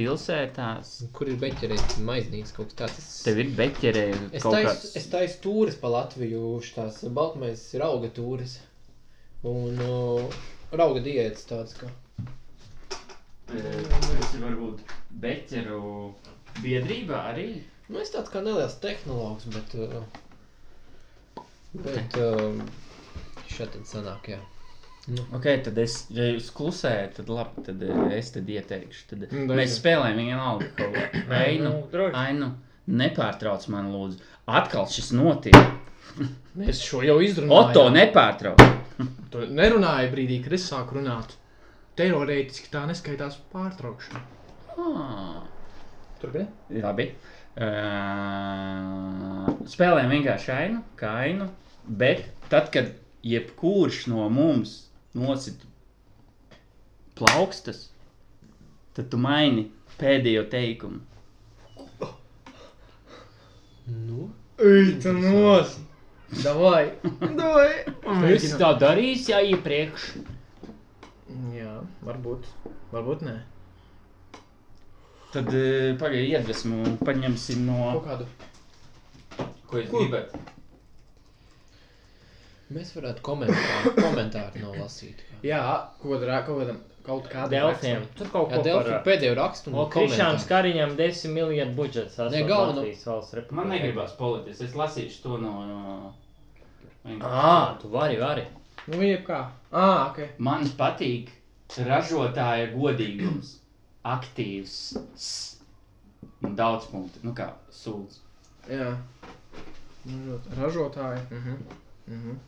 pilsētās. 0.00 0.90
Kur 1.16 1.28
ir 1.28 1.36
beķerēt 1.42 1.98
maiznīca 2.08 2.56
kaut 2.56 2.72
kas 2.72 2.78
tāds? 2.80 2.98
Es- 3.04 3.22
Tev 3.28 3.38
ir 3.44 3.50
beķerē 3.58 4.04
Es 4.32 4.42
kaut 4.42 4.56
taisu, 4.56 4.70
kāds. 4.72 4.96
es 4.96 5.06
taisu 5.12 5.38
tūris 5.44 5.76
pa 5.80 5.88
Latviju, 5.92 6.42
tās 6.74 7.02
baltmais 7.20 7.62
ir 7.76 7.84
auga 7.86 8.08
tūris. 8.16 8.58
Un 9.50 9.78
uh, 9.80 10.40
rauga 10.76 11.00
diētas 11.04 11.46
tāds 11.48 11.76
kā. 11.80 11.88
Tas 13.50 14.34
ir 14.36 14.42
varbūt 14.44 14.82
beķeru 15.22 15.80
biedrībā 16.62 17.22
arī. 17.32 17.46
Nu, 17.90 17.98
es 18.04 18.12
tāds 18.14 18.30
kā 18.30 18.42
neliels 18.44 18.76
tehnologs, 18.82 19.48
bet... 19.50 19.74
Uh, 19.74 20.04
bet 21.86 22.16
uh, 22.20 22.60
šeit 23.50 23.72
tad 23.74 23.86
sanāk, 23.90 24.28
jā. 24.34 24.38
Nu, 25.08 25.22
Ok, 25.34 25.46
tad 25.64 25.78
es, 25.80 25.94
ja 26.12 26.26
jūs 26.28 26.50
klusējat, 26.54 27.14
tad 27.16 27.30
labi, 27.32 27.62
tad 27.66 27.80
eh, 27.82 28.00
es 28.18 28.28
tad 28.34 28.48
ieteikšu. 28.52 29.06
Tad 29.10 29.22
Mm, 29.32 29.46
mēs 29.48 29.70
daži. 29.72 29.78
spēlējam 29.80 30.18
vienalga 30.20 30.68
kaut 30.76 30.94
ko. 30.94 31.22
Ainu, 31.34 31.70
nu, 31.92 32.10
ainu, 32.20 32.50
nepārtrauc 33.00 33.64
man 33.72 33.88
lūdzu. 33.94 34.20
Atkal 34.46 34.86
šis 34.92 35.12
notiek. 35.16 35.56
Mēs 36.60 36.80
šo 36.82 37.00
jau 37.06 37.16
izrunājām. 37.22 37.70
Oto 37.70 37.86
nepārtrauc. 37.94 38.60
Tu 39.30 39.44
nerunāji 39.56 40.10
brīdī, 40.12 40.40
kad 40.44 40.52
es 40.58 40.66
sāku 40.68 40.98
runāt. 40.98 41.36
Teorētiski 41.96 42.68
tā 42.72 42.82
neskaitās 42.90 43.38
pārtraukšana. 43.52 44.20
Ah. 44.76 45.40
Turpini? 46.20 46.46
Labi. 46.82 47.06
Uh, 47.60 49.48
spēlējam 49.70 50.12
vienkārši 50.14 50.52
ainu, 50.54 50.82
kā 51.00 51.10
ainu. 51.24 51.48
Bet 51.86 52.26
tad, 52.52 52.68
kad 52.74 52.92
jebkurš 53.26 54.04
no 54.12 54.28
mums 54.32 54.76
nosit 55.14 55.62
plaukstas, 57.18 57.88
tad 58.96 59.10
tu 59.12 59.20
maini 59.20 59.68
pēdējo 60.00 60.46
teikumu. 60.52 61.00
nu. 64.08 64.30
Ej, 64.60 64.98
nos! 65.16 65.78
Davai! 66.44 66.92
Davai! 67.20 67.70
Es 68.30 68.52
tā 68.60 68.74
darīju, 68.78 69.24
jā, 69.32 69.40
iepriekš. 69.54 70.10
Jā, 71.56 71.80
varbūt. 72.06 72.46
Varbūt 72.92 73.24
nē. 73.26 73.34
Tad 75.30 75.50
uh, 75.54 75.90
pagaidi 75.98 76.32
iedvesmu 76.34 76.96
paņemsim 77.06 77.66
no... 77.66 77.80
Kaut 77.98 78.06
kādu. 78.06 78.30
Ko 79.70 79.78
jūs 79.78 79.92
gribat? 79.94 80.34
Mēs 82.70 82.92
varētu 82.94 83.22
komentāru, 83.26 83.92
komentāru 84.04 84.62
nolasīt. 84.62 85.24
Jā, 85.42 85.60
kaut 86.02 86.20
kādā, 86.22 86.36
kaut 87.06 87.26
kādā. 87.32 87.48
Delfiem. 87.50 88.04
Tur 88.18 88.28
kaut 88.30 88.52
Delfi 88.62 88.92
par... 88.92 89.02
pēdējo 89.08 89.34
rakstu 89.38 89.72
O, 89.72 89.84
un 89.86 89.90
Krišāns 89.90 90.44
komentāru. 90.44 90.50
Kariņam 90.52 90.94
10 91.00 91.34
miljardu 91.34 91.74
budžets. 91.78 92.18
Ne, 92.30 92.42
galveno-. 92.46 92.86
Man 93.58 93.72
negribas 93.74 94.14
politiski. 94.18 94.68
Es 94.68 94.76
lasīšu 94.78 95.22
to 95.24 95.38
no... 95.42 95.54
no... 95.66 96.14
Ā, 97.24 97.78
tu 97.80 97.88
vari, 97.90 98.18
vari. 98.20 98.44
Nu, 98.86 98.98
viņa 99.00 99.20
kā? 99.26 99.40
Ā, 99.72 99.86
ok. 100.10 100.20
Man 100.38 100.66
patīk 100.78 101.30
ražotāja 101.86 102.68
godīgums, 102.74 103.54
aktīvs, 104.10 104.76
s, 105.16 105.30
un 106.44 106.54
daudz 106.58 106.86
punktu. 106.92 107.22
Nu 107.26 107.32
kā, 107.36 107.50
sūds. 107.72 108.20
Jā. 108.68 108.92
Ražot- 110.06 110.48
Ražotāji. 110.60 111.24
Mhm. 111.30 111.58
Mhm. 112.10 112.38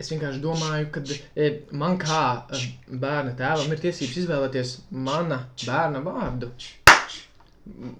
Es 0.00 0.08
vienkārši 0.08 0.40
domāju, 0.40 0.86
ka 0.94 1.02
e, 1.36 1.48
man 1.76 1.98
kā 2.00 2.22
e, 2.56 2.60
bērna 3.02 3.34
tēvam 3.36 3.68
ir 3.74 3.82
tiesības 3.82 4.20
izvēlēties 4.22 4.74
mana 4.96 5.42
bērna 5.66 6.00
vārdu. 6.06 6.48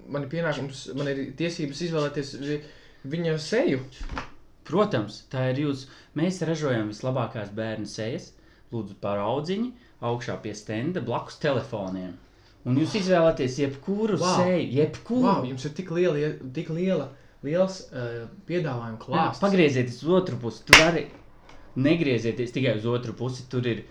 Man 0.09 0.25
ir 0.25 0.31
pienākums, 0.31 0.87
man 0.97 1.11
ir 1.11 1.21
tiesības 1.37 1.83
izvēlēties 1.87 2.33
vi, 2.41 2.57
viņa 3.13 3.37
seju. 3.41 3.83
Protams, 4.65 5.21
tā 5.29 5.51
ir 5.51 5.61
jūs. 5.67 5.85
Mēs 6.17 6.41
ražojam 6.47 6.89
vislabākās 6.89 7.53
bērnu 7.55 7.87
sejas, 7.89 8.31
lūdzu, 8.73 8.97
paraudziņi, 9.03 9.71
augšā 10.09 10.39
pie 10.41 10.55
stenda, 10.57 11.03
blakus 11.05 11.37
telefoniem. 11.43 12.17
Un 12.65 12.77
jūs 12.77 12.93
izvēlaties 12.99 13.57
jebkuru 13.61 14.19
wow. 14.21 14.35
seju, 14.41 14.67
jebkuru. 14.77 15.25
Wow, 15.25 15.47
jums 15.49 15.65
ir 15.65 15.73
tik 15.77 15.89
liela, 15.97 16.17
ie- 16.17 16.51
tik 16.53 16.69
liela, 16.73 17.07
liels 17.45 17.79
uh, 17.89 18.27
piedāvājuma 18.49 18.97
Jā, 18.97 19.01
klāsts. 19.05 19.41
Pagriezieties 19.41 20.01
uz 20.05 20.13
otru 20.21 20.37
pusi. 20.41 20.61
Tur 20.69 20.83
arī 20.85 21.07
negriezieties 21.75 22.53
tikai 22.55 22.75
uz 22.79 22.85
otru 22.89 23.15
pusi. 23.17 23.47
Tur 23.51 23.67
ir 23.71 23.83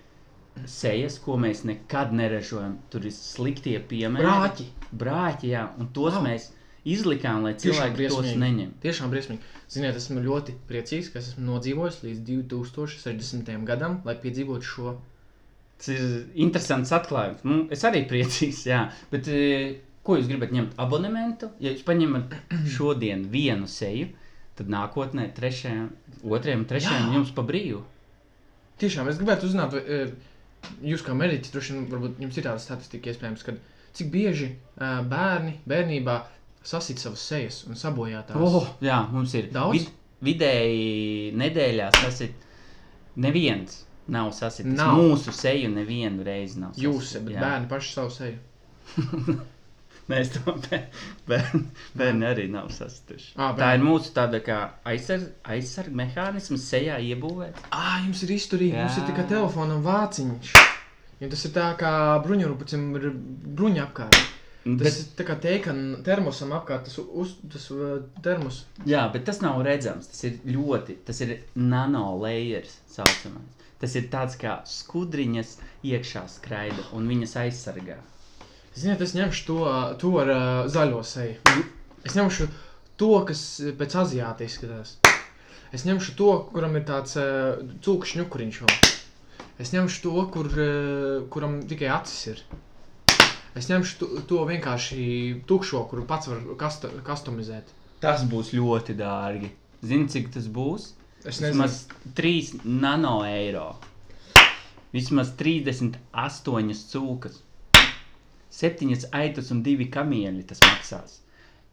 sejas, 0.68 1.18
ko 1.22 1.36
mēs 1.40 1.64
nekad 1.68 2.14
neražojam. 2.16 2.78
Tur 2.92 3.06
ir 3.08 3.14
sliktie 3.16 3.78
piemēri. 3.92 4.26
Brāķi. 4.26 4.66
Brāķi, 5.02 5.52
jā, 5.54 5.66
un 5.80 5.92
tos 5.94 6.16
wow. 6.16 6.24
mēs 6.26 6.50
izlikām, 6.88 7.44
lai 7.44 7.54
cilvēki 7.60 8.08
tos 8.08 8.16
briesmīgi. 8.16 8.40
neņem. 8.42 8.70
Tiešām 8.82 9.12
briesmīgi. 9.12 9.54
Ziniet, 9.70 9.98
esmu 10.00 10.22
ļoti 10.24 10.56
priecīgs, 10.68 11.10
ka 11.12 11.20
esmu 11.22 11.44
nodzīvojis 11.46 12.00
līdz 12.06 12.22
2060. 12.30 13.52
gadam, 13.68 14.00
lai 14.08 14.16
piedzīvotu 14.22 14.66
šo. 14.66 14.94
Tas 15.80 15.92
ir 15.94 16.02
interesants 16.44 16.92
atklājums. 16.92 17.44
Nu, 17.46 17.62
es 17.72 17.84
arī 17.88 18.02
priecīgs, 18.08 18.64
jā. 18.68 18.80
Bet 19.12 19.28
e, 19.32 19.44
ko 20.04 20.18
jūs 20.18 20.28
gribat 20.28 20.52
ņemt? 20.56 20.74
Abonementu? 20.82 21.52
Ja 21.62 21.72
jūs 21.72 21.84
paņemat 21.86 22.34
šodien 22.76 23.28
vienu 23.32 23.68
seju, 23.70 24.10
tad 24.60 24.70
nākotnē 24.72 25.30
trešajam, 25.36 25.88
otrajam, 26.28 26.66
trešajam 26.68 27.08
Jā. 27.08 27.16
jums 27.16 27.32
pa 27.36 27.44
brīvu. 27.48 27.80
Tiešām 28.80 29.08
es 29.08 29.20
gribētu 29.20 29.48
uzzināt, 29.48 29.72
vai 29.76 29.80
e, 29.80 30.00
jūs 30.92 31.04
kā 31.04 31.16
mediķis, 31.16 31.52
droši 31.54 31.76
vien, 31.76 31.86
varbūt 31.88 32.20
jums 32.20 32.36
ir 32.36 32.46
tāda 32.46 32.60
statistika, 32.62 33.12
iespējams, 33.12 33.44
kad 33.46 33.60
cik 33.96 34.10
bieži 34.12 34.50
e, 34.52 34.90
bērni 35.08 35.56
bērnībā 35.68 36.16
sasit 36.64 37.00
savas 37.00 37.24
sejas 37.24 37.62
un 37.68 37.78
sabojā 37.80 38.20
tās. 38.28 38.40
Oh, 38.40 38.68
jā, 38.84 39.00
mums 39.12 39.32
ir 39.38 39.48
Daudz? 39.52 39.88
vidēji 40.24 41.32
nedēļā 41.40 41.88
sasit. 41.96 42.48
Neviens 43.20 43.82
nav 44.10 44.30
sasitis. 44.36 44.76
Nav. 44.76 44.98
Mūsu 45.00 45.32
seju 45.34 45.70
nevienu 45.72 46.24
reizi. 46.26 46.60
Jūs, 46.80 47.16
bet 47.24 47.36
jā. 47.36 47.40
bērni 47.42 47.70
paši 47.70 47.96
savu 47.96 48.12
seju. 48.14 48.36
Mēs 50.10 50.32
to 50.34 50.54
bē- 50.66 50.82
bērni, 51.30 51.62
bērni 52.00 52.26
arī 52.30 52.48
nav 52.50 52.70
sasituši. 52.74 53.32
Ā, 53.38 53.52
Tā 53.58 53.68
ir 53.76 53.84
mūsu 53.86 54.10
tāda 54.16 54.40
kā 54.44 54.58
aizsarg, 54.90 55.28
aizsarg 55.54 55.94
mehānisms 56.02 56.64
sejā 56.72 56.98
iebūvēts. 57.12 57.68
Ah, 57.70 58.00
jums 58.06 58.24
ir 58.26 58.34
izturīgi, 58.36 58.74
jums 58.80 58.98
ir 59.02 59.06
tikai 59.12 59.28
telefonam 59.30 59.84
vāciņš. 59.86 60.52
Ja 61.20 61.28
tas 61.28 61.42
ir 61.44 61.52
tā 61.52 61.68
kā 61.80 61.94
bruņurupucim 62.24 62.84
ir 62.96 63.10
bruņa 63.60 63.86
apkārt. 63.88 64.20
Tas 64.60 64.76
Bet, 64.80 64.96
ir 65.00 65.04
tā 65.16 65.24
kā 65.24 65.34
teika 65.40 65.72
termosam 66.04 66.50
apkārt, 66.52 66.84
tas, 66.88 66.98
uz, 67.00 67.30
tas 67.52 67.62
uh, 67.72 68.02
termos. 68.24 68.58
jā, 68.88 69.06
bet 69.12 69.24
tas 69.28 69.38
nav 69.40 69.60
redzams. 69.64 70.10
Tas 70.12 70.20
ir 70.28 70.34
ļoti, 70.52 70.98
tas 71.08 71.20
ir 71.24 71.32
nano 71.56 72.02
layers 72.20 72.74
saucamais. 72.92 73.56
Tas 73.80 73.94
ir 73.96 74.10
tāds 74.12 74.36
kā 74.36 74.58
skudriņas 74.68 75.54
iekšā 75.88 76.26
skraida 76.28 76.84
un 76.92 77.08
viņas 77.08 77.36
aizsargā. 77.40 77.96
Ziniet, 78.76 79.02
es 79.02 79.16
ņemšu 79.16 79.46
to, 79.48 79.58
to 79.98 80.10
ar 80.22 80.30
uh, 80.30 80.42
zaļo 80.70 81.02
seju. 81.06 81.40
Es 82.06 82.14
ņemšu 82.14 82.46
to, 83.00 83.10
kas 83.26 83.42
pēc 83.78 83.96
aziāta 84.04 84.46
izskatās. 84.46 84.96
Es 85.74 85.84
ņemšu 85.86 86.14
to, 86.18 86.30
kuram 86.52 86.78
ir 86.78 86.86
tāds 86.86 87.16
uh, 87.18 87.58
cūku 87.82 88.08
šņukuriņš. 88.12 88.60
Es 89.60 89.74
ņemšu 89.74 90.04
to, 90.06 90.14
kur, 90.34 90.50
uh, 90.54 91.26
kuram 91.34 91.60
tikai 91.66 91.90
acis 91.96 92.20
ir. 92.34 92.44
Es 93.58 93.66
ņemšu 93.66 93.98
to, 93.98 94.08
to 94.30 94.46
vienkārši 94.46 95.02
tukšo, 95.50 95.82
kuru 95.90 96.06
pats 96.06 96.30
var 96.30 96.46
kasto, 96.58 96.92
customizēt. 97.06 97.74
Tas 98.00 98.22
būs 98.30 98.54
ļoti 98.54 98.94
dārgi. 98.96 99.50
Zini, 99.82 100.06
cik 100.12 100.30
tas 100.36 100.46
būs? 100.46 100.92
Es 101.26 101.42
nezinu, 101.42 101.66
Vismaz 101.66 101.82
3 102.16 102.62
nano 102.64 103.18
eiro. 103.26 103.74
Vismaz 104.94 105.34
38 105.36 106.86
cūkas. 106.94 107.42
7 108.50 109.08
aitas 109.16 109.50
un 109.54 109.62
2 109.66 109.88
kamieļi 109.94 110.46
tas 110.50 110.62
maksās. 110.64 111.18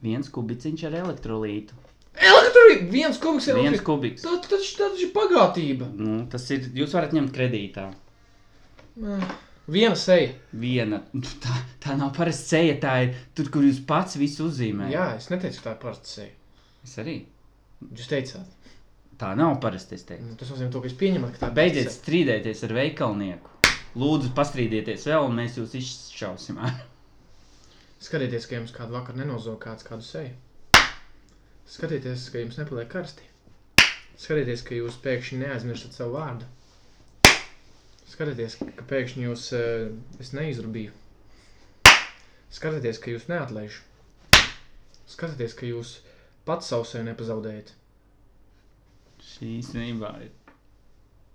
Viens 0.03 0.29
kubiciņš 0.29 0.83
ar 0.89 0.97
elektrolītu. 1.01 1.77
Elektrība! 2.17 2.91
Viens 2.91 3.19
kubiks 3.21 3.49
Viens 3.57 3.83
kubiks. 3.85 4.23
Tā 4.25 4.37
tā 4.41 4.57
tā 4.57 4.59
taču 4.59 5.07
ir 5.07 5.11
bagātība! 5.13 5.89
Nu, 5.97 6.21
tas 6.31 6.45
ir, 6.53 6.69
jūs 6.77 6.93
varat 6.97 7.13
ņemt 7.17 7.33
kredītā. 7.33 7.89
Viena 9.67 9.97
seja. 9.99 10.31
Viena, 10.57 11.01
nu, 11.13 11.23
tā, 11.43 11.57
tā 11.83 11.97
nav 11.99 12.13
parasta 12.15 12.55
ceļa, 12.55 12.77
tā 12.81 12.93
ir 13.05 13.17
tur, 13.37 13.49
kur 13.53 13.65
jūs 13.67 13.81
pats 13.89 14.17
visu 14.17 14.47
uzzīmējat. 14.47 14.93
Jā, 14.93 15.07
es 15.19 15.27
neteicu, 15.33 15.59
ka 15.59 15.69
tā 15.69 15.73
ir 15.75 15.81
parasta 15.81 16.13
seja. 16.13 16.31
Es 16.87 16.95
arī. 17.03 17.17
Jūs 17.91 18.09
teicāt. 18.09 18.53
Tā 19.17 19.33
nav 19.37 19.55
parasta, 19.61 19.97
teiktu. 19.97 20.23
Nu, 20.23 20.37
Tas 20.37 20.49
nozīmē, 20.53 20.69
to, 20.73 20.81
ka 20.81 20.89
jūs 20.89 20.97
pieņemat, 20.97 21.33
ka 21.33 21.41
tā 21.41 21.49
ir 21.49 21.57
Beidziet 21.57 21.93
strīdēties 21.93 22.63
ar 22.67 22.73
veikalnieku. 22.77 23.56
Lūdzu, 23.97 24.29
pastrīdieties 24.37 25.07
vēl, 25.09 25.23
un 25.25 25.37
mēs 25.39 25.55
jūs 25.57 25.71
seja. 25.79 26.69
Skatieties, 28.07 28.45
ka 28.49 28.59
jums 28.59 28.73
kādu 28.75 28.93
vakaru 28.93 29.17
nenozog 29.23 29.57
kāds 29.63 29.85
kādu 29.87 30.05
seju. 30.05 30.35
Skatieties, 31.67 32.27
ka 32.33 32.43
jums 32.43 32.59
nepaliek 32.61 32.91
karsti. 32.91 33.25
Skatieties, 34.21 34.61
ka 34.67 34.77
jūs 34.77 34.99
pēkšņi 35.05 35.39
neaizmirstat 35.41 35.97
savu 35.97 36.13
vārdu. 36.19 36.45
Skatieties, 38.07 38.59
ka 38.77 38.85
pēkšņi 38.91 39.25
jūs 39.25 39.47
eh, 39.57 39.89
es 40.23 40.31
neizrubīju. 40.37 40.93
Skatieties, 42.59 43.01
ka 43.03 43.11
jūs 43.15 43.25
neatlaižu. 43.33 43.81
Skatieties, 45.09 45.57
ka 45.59 45.67
jūs 45.73 45.95
pats 46.47 46.69
savu 46.71 46.85
sevi 46.87 47.09
nepazaudējat. 47.09 47.73
Šī 49.33 49.55
īstenībā 49.57 50.13
ir 50.27 50.31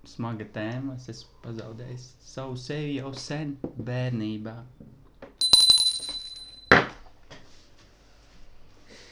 smaga 0.07 0.45
tēma. 0.55 0.97
Es 0.99 1.09
esmu 1.13 1.39
pazaudējis 1.45 2.07
savu 2.33 2.57
sevi 2.59 2.97
jau 2.97 3.13
sen 3.17 3.55
bērnībā. 3.89 4.55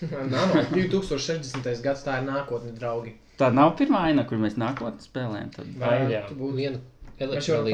Nano, 0.31 0.63
2060. 0.73 1.67
gads 1.85 2.05
tā 2.05 2.19
ir 2.21 2.25
nākotne, 2.29 2.71
draugi. 2.77 3.13
Tā 3.37 3.51
nav 3.53 3.75
pirmā 3.77 4.07
aina, 4.09 4.25
kur 4.29 4.39
mēs 4.41 4.55
nākotnē 4.59 5.03
spēlējam. 5.05 5.51
Tad... 5.55 5.67
Vai. 5.81 5.99
Tu 6.29 6.37
būtu 6.37 6.55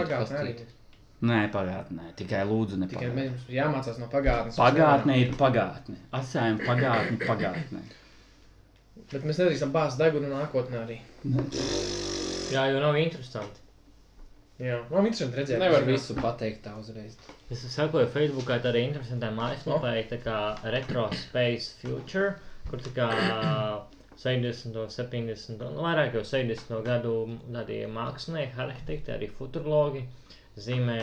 pagātnē 0.04 0.42
arī. 0.42 0.52
pastīti. 0.58 0.74
Nē, 1.28 1.38
pagātnē. 1.54 2.10
Tikai 2.20 2.44
lūdzu, 2.46 2.78
ne 2.82 2.90
Tikai 2.92 3.08
pagātnē. 3.08 3.30
mums 3.32 3.48
jāmācās 3.56 4.02
no 4.02 4.10
pagātnes. 4.12 4.60
Pagātnē 4.60 5.16
ir 5.24 5.32
pagātne. 5.40 5.98
Atstājam 6.20 6.60
pagātni 6.62 7.18
pagātnē. 7.24 7.86
Bet 9.14 9.24
mēs 9.24 9.40
nedrīkstam 9.40 9.72
bāzt 9.74 10.04
degunu 10.04 10.30
nākotnē 10.36 10.84
arī. 10.84 11.00
Jā, 12.54 12.68
jo 12.72 12.80
nav 12.84 12.98
interesanti. 13.00 13.64
Jā, 14.58 14.78
man 14.90 15.06
interesanti 15.06 15.38
redzēt. 15.38 15.60
Nevar 15.62 15.84
ir. 15.84 15.92
visu 15.92 16.16
pateikt 16.18 16.64
tā 16.66 16.72
uzreiz. 16.80 17.18
Es 17.54 17.62
sekoju 17.76 18.08
Facebookā 18.14 18.58
tādai 18.64 18.86
interesantai 18.88 19.30
mājaslapā, 19.38 19.92
tā 20.10 20.18
kā 20.24 20.38
Retro 20.74 21.04
Space 21.14 21.76
Future, 21.82 22.32
kur 22.70 22.82
tā 22.82 22.94
kā 22.96 23.10
70, 24.24 24.80
un 24.82 24.90
70, 24.90 25.62
un 25.62 25.76
nu, 25.78 25.84
vairāk 25.86 26.18
jau 26.18 26.24
70 26.26 26.82
gadu 26.88 27.14
tādi 27.54 27.84
mākslinieki, 27.94 28.58
arhitekti, 28.66 29.14
arī 29.14 29.30
futurologi 29.38 30.02
zīmē 30.58 30.98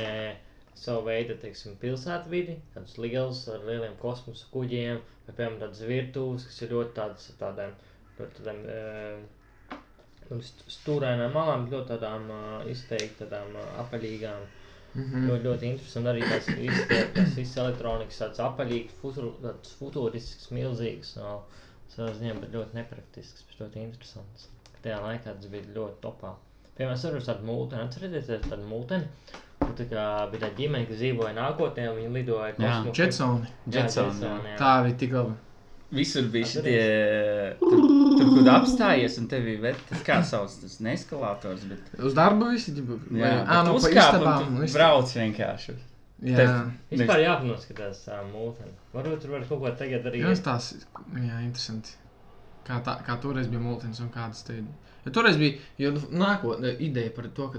savu 0.74 1.04
veidu, 1.06 1.36
teiksim, 1.38 1.76
pilsētvidi, 1.78 2.56
tādus 2.74 2.96
lielus 2.98 3.44
ar 3.54 3.62
lieliem 3.68 3.94
kosmosa 4.02 4.48
kuģiem, 4.50 4.98
vai, 5.28 5.34
piemēram, 5.36 5.60
tādas 5.62 5.84
virtuves, 5.86 6.48
kas 6.50 6.58
ir 6.66 6.74
ļoti 6.74 6.96
tādas 6.96 7.28
tādām, 7.38 7.76
ļoti 8.18 8.40
tādām, 8.40 8.64
st- 8.66 9.43
stūrainām 10.74 11.34
malām, 11.34 11.66
ļoti 11.72 11.94
tādām 11.94 12.30
izteikti 12.70 13.24
tādām 13.24 13.56
uh, 13.58 13.66
apaļīgām. 13.84 14.46
Mhm. 14.94 15.24
Ļoti, 15.26 15.42
ļoti 15.48 15.68
interesanti. 15.72 16.00
Un 16.04 16.10
arī 16.12 16.26
tas 16.30 16.48
viss, 16.54 16.82
tas 17.16 17.32
viss 17.34 17.58
elektronikas, 17.58 18.20
tāds 18.22 18.42
apaļīgs, 18.44 18.94
futur, 19.00 19.32
tāds 19.42 19.74
futuristisks, 19.80 20.52
milzīgs. 20.54 21.16
No, 21.18 21.40
savā 21.94 22.12
ziņā, 22.18 22.34
bet 22.42 22.54
ļoti 22.54 22.78
nepraktisks, 22.78 23.46
bet 23.48 23.64
ļoti 23.64 23.82
interesants. 23.88 24.48
Tajā 24.84 25.00
laikā 25.02 25.32
tas 25.32 25.50
bija 25.50 25.70
ļoti 25.74 26.00
topā. 26.04 26.34
Piemēram, 26.74 26.96
es 26.98 27.04
varu 27.06 27.22
tādu 27.22 27.46
mūteni, 27.48 27.86
atcerieties 27.86 28.46
tādu 28.48 28.64
mūteni, 28.66 29.06
kur 29.60 29.74
tā 29.78 29.86
kā 29.90 30.06
bija 30.32 30.42
tā 30.44 30.50
ģimene, 30.58 30.88
kas 30.88 30.98
dzīvoja 31.00 31.34
nākotnē, 31.36 31.86
un 31.92 32.00
viņi 32.00 32.14
lidoja 32.18 32.48
Jā, 32.50 32.56
kosmosā. 32.58 32.94
Jetsoni. 32.98 33.52
Jā, 33.68 33.76
Jetsoni, 33.76 34.14
Jetsoni, 34.18 34.50
jā. 34.50 34.56
Tā 34.58 34.72
bija 34.86 34.98
tik 35.04 35.14
laba. 35.14 35.36
Visur 35.94 36.28
bija 36.32 36.46
šie 36.50 36.62
tur, 37.60 37.82
tur 38.18 38.30
kur 38.34 38.50
apstājies, 38.54 39.18
un 39.22 39.28
tev 39.30 39.44
bija 39.46 39.74
tas, 39.88 40.02
kā 40.06 40.20
sauc, 40.26 40.52
tas 40.62 40.78
neskalators. 40.84 41.64
Bet, 41.70 41.90
Uz 42.02 42.14
darba 42.16 42.50
visi 42.52 42.74
ģibu. 42.76 43.00
jā, 43.14 43.32
un 43.42 43.50
istabām. 43.94 44.46
tu 44.46 44.54
un 44.58 44.64
istabām. 44.68 44.78
Brauc 44.78 45.16
vienkārši. 45.18 45.76
Jā. 46.24 46.36
tev- 46.38 46.70
Vispār 46.94 47.20
jāpanoskatās 47.24 48.04
tā 48.06 48.20
mūteni. 48.30 48.72
Varbūt 48.94 49.20
tur 49.24 49.30
var 49.34 49.42
kaut 49.48 49.60
ko 49.60 49.70
tagad 49.76 50.06
arī. 50.08 50.22
Jā, 50.24 50.32
tās 50.46 50.72
jā, 51.12 51.40
interesanti. 51.44 51.90
Kā, 52.64 52.78
tā, 52.82 52.94
kā 53.04 53.18
toreiz 53.20 53.46
bija 53.52 53.60
multins 53.60 54.00
un 54.00 54.08
kādas 54.14 54.40
te 54.46 54.54
ir. 54.56 54.64
Jo 55.04 55.10
toreiz 55.12 55.36
bija 55.36 55.58
jo, 55.76 55.90
nu, 55.92 56.00
nākotnē, 56.16 56.70
ideja 56.80 57.10
par 57.12 57.26
to, 57.36 57.48
ka 57.52 57.58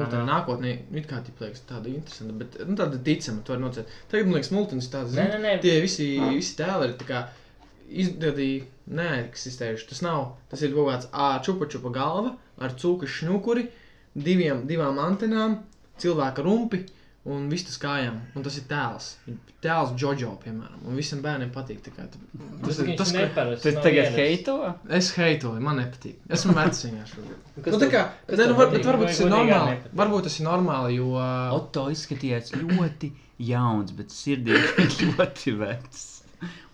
Aha. 0.00 0.22
nākotnē 0.30 0.70
it 0.96 1.06
kā 1.10 1.18
tik 1.26 1.42
liekas 1.42 1.60
tāda 1.68 1.90
interesanta, 1.92 2.32
bet 2.40 2.56
nu, 2.66 2.74
tāda 2.78 2.96
ticama, 3.04 3.42
to 3.44 3.52
var 3.52 3.60
nocēt. 3.66 3.90
Tagad 4.08 4.30
man 4.30 4.38
liekas, 4.38 4.50
multins 4.56 4.88
tāds, 4.88 5.12
Nē, 5.18 5.26
nē, 5.34 5.40
nē. 5.42 5.52
tie 5.60 5.74
visi, 5.84 6.06
visi 6.32 6.56
tēli 6.56 6.88
ir 6.88 6.94
tā 6.96 7.04
kā 7.10 7.20
izdevīgi 7.88 8.66
neeksistējuši. 8.96 9.88
Tas 9.92 10.02
nav, 10.06 10.26
tas 10.50 10.62
ir 10.62 10.74
kaut 10.74 10.90
kāds 10.92 11.46
čupa 11.46 11.90
galva 11.94 12.36
ar 12.58 12.74
cūku 12.78 13.06
šņukuri, 13.06 13.66
diviem, 14.16 14.66
divām 14.68 14.98
antenām, 15.02 15.58
cilvēka 16.00 16.44
rumpi 16.46 16.84
un 17.26 17.48
viss 17.50 17.66
tas 17.66 17.78
kājām. 17.82 18.20
Un 18.38 18.44
tas 18.46 18.56
ir 18.60 18.64
tēls. 18.70 19.16
Tēls 19.64 19.94
Džoģo, 19.98 20.30
piemēram. 20.44 20.82
Un 20.86 20.94
visiem 20.98 21.22
bērniem 21.24 21.50
patīk. 21.50 21.80
tā 21.82 21.90
kā 21.90 22.06
tu- 22.12 22.20
Tas 22.64 22.78
ir 22.78 22.96
tas, 22.96 23.12
neparasts. 23.12 23.62
Tu 23.64 23.72
tagad 23.72 24.12
heito? 24.14 24.74
es 24.88 25.10
heitoju, 25.16 25.60
man 25.60 25.80
nepatīk. 25.80 26.16
Esmu 26.30 26.54
vecs 26.54 26.84
vienkārši. 26.86 27.24
Kas 27.64 27.72
Nu, 27.74 27.80
tā 27.80 27.90
kā, 27.90 28.02
kas 28.26 28.38
ne, 28.38 28.46
nu, 28.46 28.54
var, 28.54 28.70
bet 28.70 28.84
varbūt 28.84 29.06
tas 29.10 29.20
ir 29.20 29.30
normāli. 29.32 29.78
Varbūt 29.96 30.22
tas 30.28 30.38
ir 30.40 30.46
normāli, 30.46 30.96
jo. 31.00 31.10
Otto 31.56 31.88
izskatījās 31.90 32.52
ļoti 32.54 33.10
jauns, 33.38 33.90
bet 33.96 34.14
sirdī 34.14 34.54
ļoti 35.16 35.56
vecs. 35.58 36.15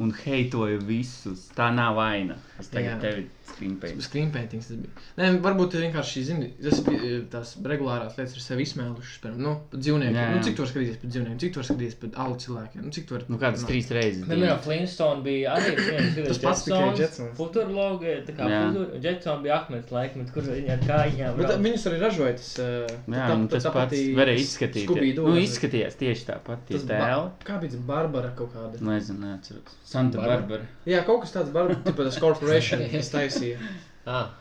Un 0.03 0.13
heitoja 0.25 0.79
visus. 0.89 1.49
Tā 1.57 1.71
nav 1.75 1.97
vaina. 2.01 2.39
Es 2.63 2.69
tagad 2.71 2.93
Jā. 2.93 2.99
tevi 3.03 3.25
skrimpēju. 3.53 4.03
Screenpaintings 4.07 4.69
tas 4.71 4.77
bija. 4.79 5.03
Nē, 5.19 5.29
varbūt 5.45 5.75
vienkārši, 5.83 6.23
zini, 6.29 6.49
tas 6.63 6.79
ir 6.95 7.25
tās 7.33 7.57
regulārās 7.67 8.15
lietas, 8.17 8.37
ir 8.39 8.45
sevi 8.45 8.63
izsmēlušas. 8.69 9.19
Piemēram, 9.25 9.41
nu, 9.43 9.55
pat 9.73 9.81
dzīvniekiem. 9.83 10.17
Jā, 10.17 10.27
jā. 10.29 10.37
Nu, 10.37 10.43
cik 10.47 10.61
vari 10.63 10.71
skatīties 10.73 11.01
pēc 11.03 11.13
dzīvniekiem, 11.17 11.41
cik 11.43 11.59
vari 11.59 11.69
skatīties 11.69 11.97
pēc 12.05 12.19
alu 12.25 12.37
cilvēkiem. 12.45 12.85
Nu, 12.87 12.93
cik 12.97 13.09
tu 13.11 13.17
vari. 13.17 13.27
Nu, 13.35 13.41
kādas 13.43 13.65
trīs 13.69 13.91
reizes. 13.93 14.23
Nē, 14.31 14.39
nē, 14.41 14.53
Flintstone 14.65 15.25
bija 15.27 15.57
arī 15.59 15.75
Tas 16.31 16.39
pats 16.47 16.63
tikai 16.69 16.93
Jetsons. 17.03 17.35
Futurologi, 17.37 18.15
tā 18.29 18.37
kā 18.39 18.49
Jā. 18.53 18.61
futur, 18.71 18.95
Jetson 19.05 19.43
bija 19.45 19.59
Ahmeds 19.59 19.91
laikmet, 19.93 20.31
kur 20.35 20.47
viņi 20.47 20.71
ar 20.77 20.83
kājām 20.87 21.37
Bet 21.37 21.47
brauc. 21.51 21.63
viņus 21.67 21.87
arī 21.91 22.01
ražoja 22.03 22.37
tas. 22.39 22.51
ā, 22.63 22.69
Jā, 23.11 23.27
tā- 23.33 23.49
tas 23.57 23.67
pats 23.75 24.03
varēja 24.21 24.43
izskatīties. 24.47 24.87
Scooby-Doo 24.89 25.27
Nu, 25.33 25.37
izskatījās 25.43 25.99
tieši 26.01 26.27
tāpat. 26.31 26.63
Tie 26.69 26.79
Tas 26.79 26.87
tēli. 26.89 27.31
Kā 27.45 27.59
bija 27.61 27.75
tas 27.75 27.83
Barbara 27.91 28.31
kaut 28.39 28.53
kāda? 28.55 28.81
Nezinu, 28.81 29.19
neatceros. 29.27 29.77
Santa 29.85 30.19
Barbara. 30.23 30.63
Jā, 30.87 31.03
kaut 31.07 31.23
kas 31.25 31.33
tāds, 31.35 31.51
Barbara, 31.53 31.77
tipa 31.85 32.05
tas 32.07 32.17
corporation, 32.53 32.87
kas 32.93 33.11
taisīja. 33.17 33.59
Ah, 34.07 34.33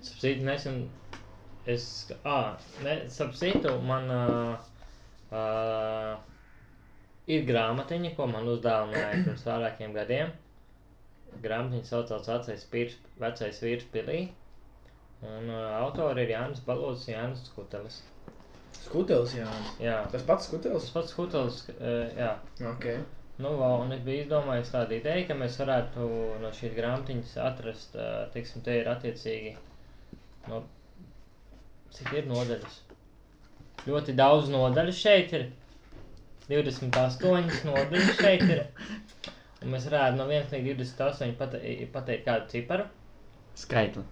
sapsīt, 0.00 0.42
nesen, 0.46 0.82
es, 1.68 1.86
ah, 2.24 2.54
ne, 2.84 2.98
sapsītu, 3.12 3.74
man 3.86 4.10
uh, 4.10 4.68
uh, 5.32 6.14
ir 7.30 7.44
grāmatiņa, 7.48 8.14
ko 8.18 8.28
man 8.30 8.48
uzdāvināja 8.52 9.24
pirms 9.26 9.44
vairākiem 9.48 9.96
gadiem. 9.96 10.32
Grāmatiņa 11.42 11.88
saucās 11.88 12.28
Vecais, 12.28 12.64
Pīrs, 12.72 12.96
Vecais 13.22 13.60
vīrs 13.64 13.86
pilī. 13.94 14.22
Un 15.22 15.48
uh, 15.54 15.68
autori 15.84 16.24
ir 16.26 16.34
Jānis 16.34 16.60
Balots, 16.66 17.06
Jānis 17.08 17.44
Skutelis. 17.46 18.00
Skutelis, 18.82 19.36
jā. 19.38 19.46
Jā, 19.80 20.00
Tas 20.10 20.24
pats 20.26 20.48
tas 20.48 20.50
skutelis? 20.50 20.88
pats 20.92 21.12
Skutelis, 21.14 21.62
uh, 21.78 22.08
jā. 22.18 22.32
Ok. 22.72 22.88
Nu, 23.40 23.50
un 23.64 23.92
es 23.96 24.02
biju 24.04 24.22
izdomājis 24.26 24.70
tādu 24.74 24.98
ideju, 24.98 25.24
ka 25.30 25.34
mēs 25.40 25.54
varētu 25.60 26.06
no 26.42 26.50
šīs 26.56 26.74
grāmatiņas 26.76 27.30
atrast, 27.46 27.94
teiksim, 28.34 28.60
te 28.66 28.74
ir 28.82 28.90
attiecīgi, 28.92 29.54
no, 30.50 30.58
cik 31.96 32.12
ir 32.20 32.28
nodaļas? 32.28 32.76
Ļoti 33.86 34.14
daudz 34.20 34.52
nodaļu 34.52 34.92
šeit 34.98 35.32
ir, 35.38 35.46
28 36.50 37.64
nodaļas 37.70 38.12
šeit 38.20 38.44
ir, 38.52 38.62
un 39.62 39.72
mēs 39.74 39.88
varētu 39.88 40.20
no 40.20 40.28
1 40.28 40.52
līdz 40.68 40.92
28 41.00 41.32
pate 41.40 41.62
pateikt 41.96 42.28
kādu 42.28 42.52
ciparu. 42.52 42.86
Skaitli. 43.64 44.04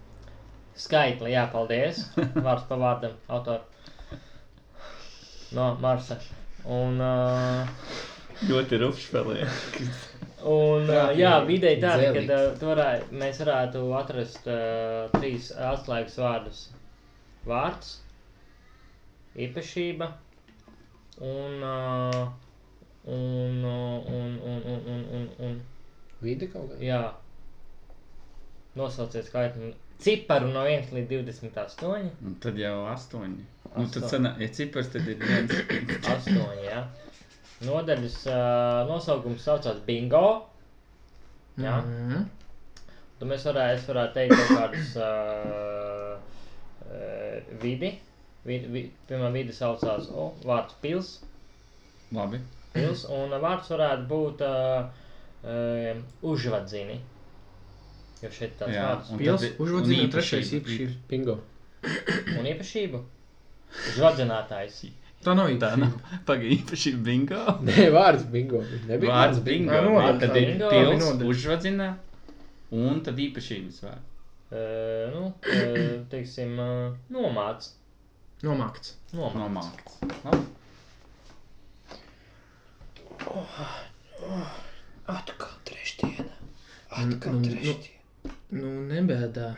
Skaitli, 0.81 1.35
jā, 1.35 1.45
paldies, 1.53 2.07
vārds 2.47 2.65
pa 2.71 2.79
vārdam, 2.81 3.13
autor 3.37 3.61
no 5.55 5.75
Marsa. 5.83 6.17
Un, 6.65 6.99
uh, 7.01 8.10
Ļoti 8.49 8.77
rupšs 8.81 9.07
spēlē. 9.11 9.45
Un, 10.49 10.87
uh, 10.89 11.11
jā, 11.13 11.31
vidēji 11.45 11.81
tāda, 11.83 12.07
ka 12.15 12.37
tu 12.57 12.69
varētu, 12.71 13.09
mēs 13.21 13.41
varētu 13.43 13.81
atrast 13.99 14.47
uh, 14.49 15.11
trīs 15.13 15.51
atslēgas 15.53 16.15
vārdus. 16.17 16.61
Vārds, 17.45 17.91
īpašība 19.45 20.07
un, 21.21 21.61
uh, 21.61 22.23
un, 23.05 23.61
uh, 23.65 24.09
un, 24.17 24.33
un, 24.53 24.65
un, 24.73 24.81
un, 24.95 25.05
un, 25.19 25.29
un, 25.49 25.61
Vide 26.21 26.49
kaut 26.53 26.73
kā. 26.73 26.81
jā. 26.85 27.01
Nosauciet 28.77 29.25
skaitli 29.27 29.73
ciparu 30.01 30.49
no 30.53 30.61
1 30.69 30.91
līdz 30.95 31.13
28. 31.29 32.11
Un 32.25 32.35
tad 32.43 32.57
jau 32.61 32.75
astoņi. 32.89 33.45
Nu, 33.75 33.85
tad 33.93 34.05
sanā, 34.11 34.33
ja 34.41 34.49
cipars 34.53 34.89
tad 34.93 35.07
ir 35.11 35.21
viens. 35.21 35.53
8. 36.09 36.37
Ja. 36.65 36.85
Nodaļas 37.67 38.15
uh, 38.27 38.83
nosaukums 38.89 39.43
saucās 39.45 39.81
Bingo. 39.85 40.23
Jā. 41.61 41.75
Mhm. 41.85 42.23
Tad 43.19 43.29
mēs 43.29 43.43
varētu, 43.45 43.83
varētu 43.91 44.15
teikt 44.15 44.33
kaut 44.39 44.53
kādus 44.57 44.95
uh, 44.97 46.15
uh, 46.87 47.51
vidi. 47.61 47.91
Vid, 48.49 48.63
vid, 48.73 48.87
piemēram, 49.05 49.35
vidi 49.37 49.53
saucās 49.53 50.07
o, 50.17 50.31
vārds 50.49 50.73
pils. 50.81 51.11
Labi. 52.17 52.39
pils 52.73 53.03
un 53.13 53.35
vārds 53.43 53.69
varētu 53.69 54.07
būt 54.09 54.41
uh, 54.47 54.87
uh, 55.45 56.01
užvadzini. 56.31 56.97
Jo 58.23 58.31
šeit 58.33 58.57
tāds 58.57 58.73
Jā, 58.73 58.87
vārds. 58.89 59.13
Pils, 59.21 59.43
tad 59.45 59.47
i- 59.51 59.61
užvadzība, 59.67 60.07
un 60.07 60.11
trešais 60.17 60.51
īpašība. 60.57 60.97
Bingo. 61.13 61.37
Un 62.39 62.49
īpašība? 62.55 63.03
Žvadzinātājs. 63.99 64.81
Tā 65.21 65.35
nav 65.37 65.51
īpašība. 65.53 65.85
nav 65.85 65.97
pagaidi 66.29 66.55
īpaši 66.59 66.93
bingo. 67.05 67.41
Nē, 67.67 67.89
vārds 67.93 68.23
bingo. 68.33 68.63
Nebija 68.89 69.17
Vārds 69.17 69.43
bingo. 69.45 69.75
Ā, 69.75 69.83
nodaļa 69.87 70.15
Tad 70.23 70.39
ir 70.39 70.53
Bingo. 70.55 70.71
Nodaļa. 71.03 71.27
uzvadzina 71.33 71.89
un 72.71 73.03
tad 73.05 73.19
īpašības 73.21 73.83
vārds. 73.85 74.07
Uh, 74.51 74.57
nu, 75.13 75.27
uh, 75.31 75.93
teiksim, 76.11 76.57
uh, 76.59 76.95
nomāc. 77.13 77.69
Nomākts. 78.43 78.97
Nomāc. 79.13 79.37
Nomākts. 79.39 80.01
Labi. 80.25 80.43
Atkal 85.11 85.53
trešdiena. 85.69 86.25
Nu, 86.25 87.03
Atkal 87.05 87.37
nu, 87.37 87.45
trešdiena. 87.45 88.33
Nu, 88.51 88.71
nebēdā. 88.89 89.53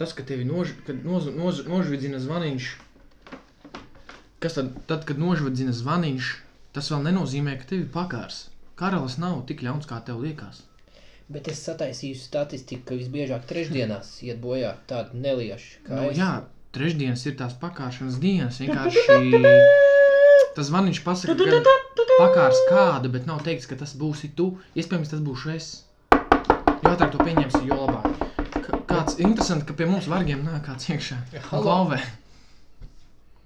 Tas, 0.00 0.14
ka 0.16 0.24
tevi 0.26 0.46
nož, 0.48 0.72
kad 0.86 1.04
noz, 1.04 1.28
noz, 1.36 1.60
nožvidzina 1.68 2.18
zvaniņš, 2.24 2.70
kas 4.40 4.56
tad, 4.56 4.72
tad, 4.88 5.04
kad 5.08 5.20
nožvidzina 5.20 5.72
zvaniņš, 5.76 6.30
tas 6.76 6.88
vēl 6.92 7.04
nenozīmē, 7.10 7.58
ka 7.60 7.68
tevi 7.74 7.86
pakārs. 7.92 8.46
Karalis 8.80 9.18
nav 9.20 9.42
tik 9.48 9.62
ļauns, 9.66 9.88
kā 9.88 10.00
tev 10.06 10.22
liekas. 10.24 10.62
Bet 11.30 11.50
es 11.52 11.60
sataisīju 11.62 12.16
statistiku, 12.18 12.88
ka 12.88 12.96
visbiežāk 12.98 13.44
trešdienās 13.46 14.16
iet 14.26 14.40
bojā 14.42 14.72
tādi 14.90 15.20
nelieši. 15.20 15.84
Nu, 15.86 16.08
es. 16.08 16.16
jā, 16.18 16.30
trešdienas 16.74 17.22
ir 17.28 17.36
tās 17.38 17.54
pakāršanas 17.60 18.16
dienas. 18.22 18.58
Vienkārši 18.64 19.04
tas 20.56 20.66
zvaniņš 20.66 21.02
pasaka, 21.06 21.36
ka 21.36 21.76
pakārs 22.16 22.64
kādu, 22.70 23.12
bet 23.12 23.28
nav 23.28 23.44
teikts, 23.46 23.68
ka 23.70 23.78
tas 23.78 23.92
būsi 24.00 24.32
tu. 24.34 24.54
Iespējams, 24.74 25.12
tas 25.12 25.22
būšu 25.22 25.54
es. 25.54 25.68
Jo 26.80 26.96
ātrāk 26.96 27.12
to 27.12 27.20
pieņemsi, 27.22 27.62
jo 27.68 27.78
labāk. 27.84 28.26
Kāds 28.90 29.20
interesants, 29.20 29.68
ka 29.68 29.76
pie 29.76 29.86
mums 29.86 30.10
vargiem 30.10 30.42
nāk 30.42 30.64
kāds 30.66 30.90
iekšā. 30.90 31.20
Klauvē. 31.52 32.00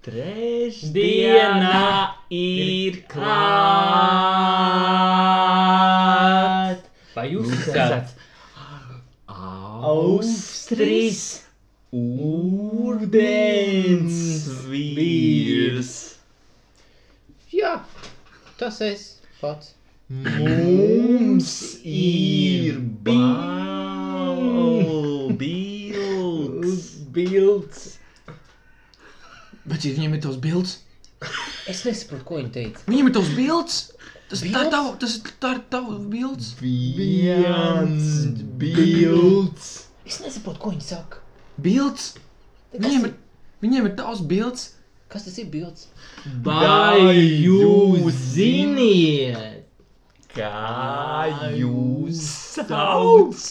Trešdiena 0.04 1.80
ir 2.28 2.98
klāt. 3.08 3.24
Vai 7.14 7.26
jūs 7.32 7.54
esat 7.72 8.12
Austrijas 9.94 11.22
ūdens 11.94 13.28
vīrs? 14.68 15.94
jā, 17.54 17.74
tas 18.58 18.80
es 18.84 19.02
pats. 19.40 19.74
Mums 20.10 21.80
ir 21.84 22.78
bilds. 23.06 23.64
Bilds. 27.14 27.93
Bet 29.64 29.85
ja 29.87 29.94
viņiem 29.96 30.14
ir 30.18 30.22
tavs 30.27 30.40
bilds, 30.44 30.79
Es 31.70 31.79
nesaprotu, 31.87 32.24
ko 32.29 32.37
viņi 32.37 32.50
teica. 32.53 32.81
viņiem 32.90 33.07
ir 33.09 33.12
tavs 33.16 33.31
bilds. 33.37 33.77
Tas, 34.29 34.40
tā 34.42 34.64
ir 34.66 34.70
tava, 34.72 34.90
tas 35.00 35.14
ir 35.16 35.31
tā 35.40 35.50
ir 35.55 35.61
tava 35.72 35.94
bilds. 36.12 36.50
Viens 36.61 38.09
bilds. 38.61 39.68
Es 40.05 40.18
nesaprotu, 40.20 40.59
ko 40.61 40.72
viņi 40.74 40.85
saka. 40.85 41.22
Bilds. 41.64 42.11
Viņiem 42.74 43.07
ir, 43.09 43.14
viņiem 43.64 43.88
ir 43.88 43.94
tavs 43.96 44.20
bilds. 44.29 44.70
kas 45.09 45.24
tas 45.29 45.37
ir 45.38 45.46
bilds? 45.53 45.87
Vai 46.42 47.14
jūs 47.44 48.16
ziniet, 48.35 49.64
kā 50.35 51.29
jūs 51.55 52.20
sauc? 52.59 53.44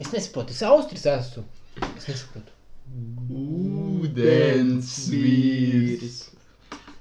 Es 0.00 0.10
nesaprotu, 0.14 0.50
es 0.56 0.62
Austrijas 0.66 1.06
esmu. 1.12 1.44
Es 1.98 2.08
nesaprotu. 2.08 2.50
Ūdens 4.04 4.94
vīrs. 5.12 6.22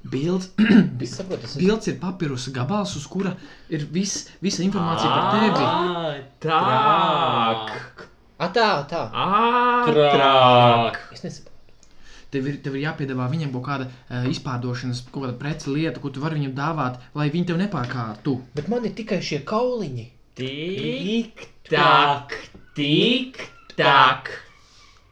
Bilds, 0.04 0.50
bilds 1.00 1.88
ir 1.88 1.96
papīrusa 2.02 2.52
gabals, 2.56 2.98
uz 3.00 3.06
kura 3.08 3.32
ir 3.72 3.86
vis, 3.92 4.18
visa 4.44 4.64
informācija 4.66 5.10
par 5.12 5.30
tevi. 5.38 6.20
Tā. 6.44 6.60
A, 8.44 8.50
tā, 8.52 8.68
tā. 8.92 9.02
Ātrāk. 9.24 11.00
Es 11.16 11.24
nesaprotu. 11.24 11.52
Tev 12.34 12.48
ir, 12.50 12.58
tev 12.66 12.76
ir 12.76 12.88
jāpiedāvā 12.88 13.28
viņam 13.30 13.52
kaut 13.54 13.66
kāda 13.68 13.86
uh, 13.88 14.24
izpārdošanas, 14.32 15.04
kaut 15.14 15.28
kāda 15.28 15.36
preci 15.40 15.70
lieta, 15.70 16.02
ko 16.02 16.10
tu 16.12 16.24
vari 16.24 16.40
viņam 16.40 16.56
dāvāt, 16.58 16.98
lai 17.20 17.30
viņi 17.34 17.52
tev 17.52 17.62
nepārkārtu. 17.62 18.40
Bet 18.58 18.72
man 18.74 18.88
ir 18.90 18.96
tikai 18.98 19.22
šie 19.24 19.44
kauliņi. 19.48 20.08
Tik 20.40 21.46
tak, 21.70 22.34
tik 22.76 23.38
tak. 23.78 24.34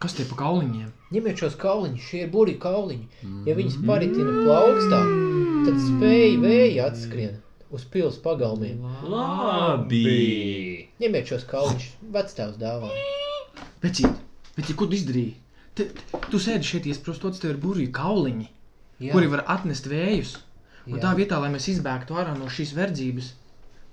Kas 0.02 0.16
tie 0.18 0.24
pa 0.26 0.34
kauliņiem? 0.40 0.88
Ņemiet 1.14 1.42
šos 1.44 1.56
kauliņus, 1.62 2.06
šie 2.10 2.24
ir 2.24 2.30
burbuļu 2.34 2.58
kauliņi. 2.64 3.04
Ja 3.46 3.54
viņas 3.54 3.76
paritina 3.86 4.32
plaukstā, 4.48 5.02
tad 5.68 5.78
spēj 5.84 6.40
vēja 6.42 6.88
atskrien 6.90 7.36
uz 7.70 7.86
pilsētas 7.94 8.18
pagalmiem. 8.24 8.80
Labi. 9.12 10.02
Ņemiet 11.04 11.30
šos 11.30 11.46
kauliņus, 11.52 11.86
vecstāvs 12.18 12.58
dāvā. 12.64 12.90
Vecīt, 13.84 14.10
vecīt, 14.58 14.74
ko 14.80 14.90
tu 14.90 14.98
izdarīji? 14.98 15.36
Te, 15.78 15.88
tu 16.32 16.42
sēdi 16.42 16.72
šeit, 16.72 16.90
iesprostots, 16.90 17.44
tev 17.44 17.54
ir 17.54 17.62
burvīgi 17.62 17.94
kauliņi, 17.96 18.50
Jā, 19.06 19.14
kuri 19.14 19.30
var 19.30 19.46
atnest 19.54 19.86
vējus. 19.92 20.36
Un 20.90 20.98
jā. 20.98 21.06
tā 21.06 21.14
vietā, 21.22 21.38
lai 21.38 21.54
mēs 21.54 21.70
izbēgtu 21.76 22.18
ārā 22.18 22.34
no 22.42 22.50
šīs 22.50 22.74
verdzības, 22.74 23.32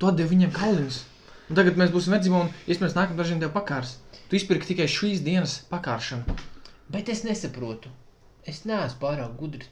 tu 0.01 0.09
atdevi 0.09 0.33
viņiem 0.39 0.57
kauliņus. 0.57 1.05
Un 1.53 1.61
tagad 1.61 1.77
mēs 1.81 1.93
būsim 1.93 2.17
verdzībā 2.17 2.47
un, 2.47 2.55
iespējams, 2.65 2.97
nākamā 2.97 3.21
dažiem 3.21 3.45
tev 3.45 3.53
pakārs. 3.53 3.99
Tu 4.29 4.37
izpirki 4.37 4.67
tikai 4.75 4.87
šīs 4.93 5.23
dienas 5.25 5.55
pakāršanu. 5.71 6.25
Bet 6.93 7.09
es 7.13 7.23
nesaprotu. 7.25 7.89
Es 8.49 8.63
neesmu 8.69 9.01
pārāk 9.03 9.33
gudrs. 9.41 9.69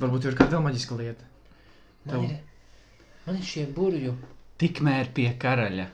Varbūt 0.00 0.24
ir 0.30 0.34
kāda 0.38 0.56
vēl 0.56 0.64
maģiska 0.68 0.94
lieta. 0.98 1.24
Man 2.04 2.12
Tev- 2.14 2.24
ir, 2.28 2.36
man 3.26 3.34
ir 3.40 3.46
šie 3.48 3.64
burbuļi. 3.76 4.12
Tikmēr 4.60 5.04
pie 5.16 5.30
karaļa. 5.42 5.86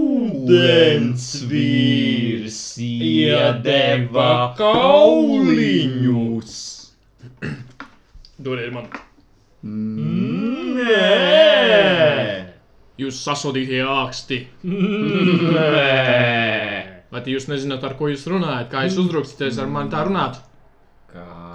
Ūdens 0.00 1.26
vīrs 1.50 2.60
iedeva 2.82 4.28
kauliņus. 4.58 6.54
Dodiet 8.40 8.72
man! 8.74 8.86
Nē, 9.62 11.06
Jūs 13.00 13.16
sasodītie 13.24 13.80
āksti! 13.86 14.42
nē. 15.56 15.84
Vai 17.10 17.20
jūs 17.26 17.46
nezināt, 17.50 17.82
ar 17.86 17.94
ko 17.98 18.10
jūs 18.10 18.26
runājat? 18.28 18.68
Kā 18.70 18.84
jūs 18.86 18.98
uzdrukstaties 19.02 19.56
ar 19.62 19.68
mani 19.72 19.90
tā 19.90 20.04
runāt? 20.06 20.34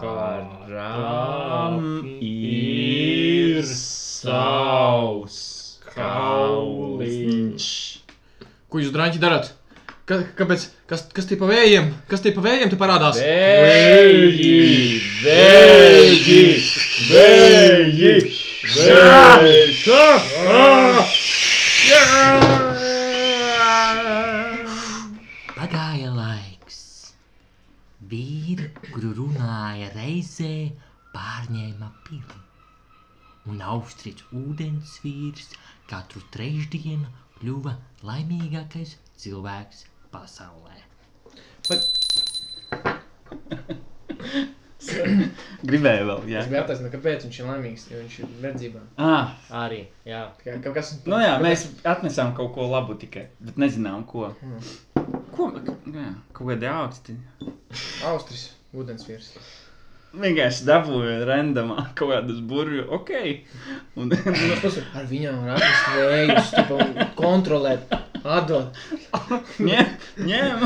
Karam 0.02 1.86
ir 2.20 3.64
savs 3.70 5.38
kauliņš. 5.94 7.68
Ko 8.68 8.82
jūs 8.82 8.92
drāņķi 8.96 9.22
darat? 9.22 9.54
Ka, 10.10 10.20
kāpēc? 10.38 10.68
Kas, 10.90 11.06
kas 11.16 11.26
tie 11.30 11.38
pa 11.40 11.48
vējiem? 11.50 11.88
Kas 12.10 12.22
tie 12.26 12.34
pa 12.36 12.42
vējiem 12.46 12.70
te 12.74 12.78
parādās? 12.82 13.22
Vēji, 13.22 15.00
vēji, 15.24 16.42
vēji, 17.14 18.12
Pagāja 25.56 26.10
laiks. 26.15 26.80
Vīri, 28.10 28.71
kuru 28.88 29.12
runāja 29.19 29.91
reizē, 29.93 30.50
pārņēma 31.13 31.91
pili. 32.08 32.39
Un 33.52 33.62
austrīts 33.62 34.26
ūdens 34.34 34.95
vīrs 35.06 35.54
katru 35.91 36.24
trešdienu 36.34 37.06
kļuva 37.38 37.76
laimīgākais 38.10 38.98
cilvēks 39.21 39.86
pasaulē. 40.15 40.82
Gribēju 45.69 46.06
vēl, 46.10 46.24
jā. 46.32 46.43
Es 46.43 46.50
biju 46.52 46.62
attaisnojis, 46.62 46.93
kāpēc 46.93 47.26
viņš 47.28 47.39
ir 47.41 47.50
laimīgs, 47.50 47.86
jo 47.91 48.00
viņš 48.04 48.15
ir 48.21 48.32
verdzībā. 48.43 48.84
Ah, 49.02 49.34
Arī, 49.63 49.82
jā. 50.08 50.21
Kā 50.43 50.58
kaut 50.63 50.78
kas 50.78 50.93
nu 51.06 51.19
jā, 51.24 51.36
mēs 51.43 51.67
atnesām 51.84 52.34
kaut 52.38 52.54
ko 52.58 52.67
labu 52.71 52.98
tikai, 53.02 53.28
bet 53.43 53.60
nezinām, 53.62 54.06
ko. 54.10 54.32
Mm. 54.45 55.13
Ko? 55.36 55.50
Jā, 55.91 56.10
kaut 56.38 56.50
kādi 56.54 56.69
augsti. 56.71 57.17
Austris, 58.08 58.50
ūdensvīrs. 58.76 59.34
Vienkārši 60.15 60.63
dabūju 60.63 61.26
randomā 61.28 61.89
kaut 62.00 62.13
kādus 62.13 62.38
burvju, 62.48 62.86
ok. 62.95 63.10
Un, 64.00 64.13
Ar 64.95 65.10
viņām 65.10 65.41
var 65.43 65.58
atnest 65.58 65.89
vējus, 65.98 66.54
tipa, 66.56 67.08
kontrolēt, 67.19 67.91
atdot. 68.24 68.80
ņem, 69.60 69.91
ņem. 70.30 70.63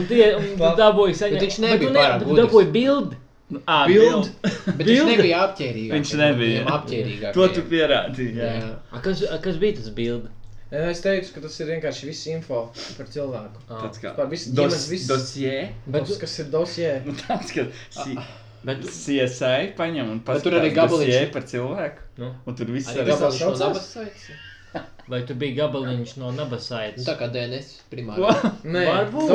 Un 0.00 0.08
tie 0.10 0.32
dabūji 0.80 1.14
saņemt. 1.20 1.44
Viņš 1.46 1.60
nebija 1.62 1.94
pārāk 1.94 2.24
tu 2.24 2.32
gudrs. 2.32 2.42
dabūji 2.42 2.72
bildi. 2.74 3.20
Ā, 3.70 3.76
Bild. 3.86 4.30
Bet 4.42 4.86
viņš 4.88 5.04
nebija 5.06 5.42
apģērbīgāks. 5.46 5.92
Viņš 5.94 6.12
nebija. 6.18 6.62
apģērbīgāks. 6.76 7.36
To 7.36 7.44
tu 7.54 7.62
pierādīji. 7.70 8.32
Jā. 8.40 8.48
Jā. 8.58 8.70
A, 8.90 9.02
kas, 9.04 9.22
a, 9.30 9.38
kas 9.44 9.60
bija 9.62 9.76
tas 9.78 9.92
bildi? 9.94 10.32
Es 10.74 10.98
teicu, 11.04 11.30
ka 11.36 11.44
tas 11.44 11.60
ir 11.62 11.68
vienkārši 11.70 12.08
viss 12.08 12.24
info 12.26 12.64
par 12.98 13.06
cilvēku. 13.14 13.62
Visu 14.32 14.50
dos, 14.50 14.72
ģimenes, 14.74 14.88
viss. 14.90 15.06
dosie. 15.12 15.54
Bet, 15.86 16.10
kas 16.24 16.34
ir 16.42 16.48
dosie? 16.50 16.90
Nu, 17.06 17.14
tāds, 17.20 17.54
ka 17.54 17.68
si, 18.02 18.16
Bet 18.66 18.82
CSI 18.82 19.68
paņem 19.78 20.08
un 20.10 20.18
Bet 20.26 20.42
tur 20.42 20.56
arī 20.58 20.72
paskatās 20.74 20.90
gabaliņš. 20.90 21.30
par 21.36 21.44
cilvēku. 21.46 22.06
Nu. 22.18 22.32
Un 22.50 22.56
tur 22.58 22.72
viss 22.74 22.90
Arī 22.90 23.04
arī 23.04 23.12
gabals 23.12 23.38
no 23.38 23.52
saucās? 23.52 23.62
nabas 23.62 23.86
saites. 23.92 24.26
vai 25.06 25.20
tu 25.28 25.36
biji 25.38 25.54
gabaliņš 25.60 26.16
no 26.18 26.32
Nu, 26.32 26.36
nabasaites? 26.40 27.06
tā 27.06 27.14
kā 27.20 27.28
DNS 27.30 27.70
primāri. 27.92 28.26
Nē, 28.66 28.82
Varbūt. 28.90 29.30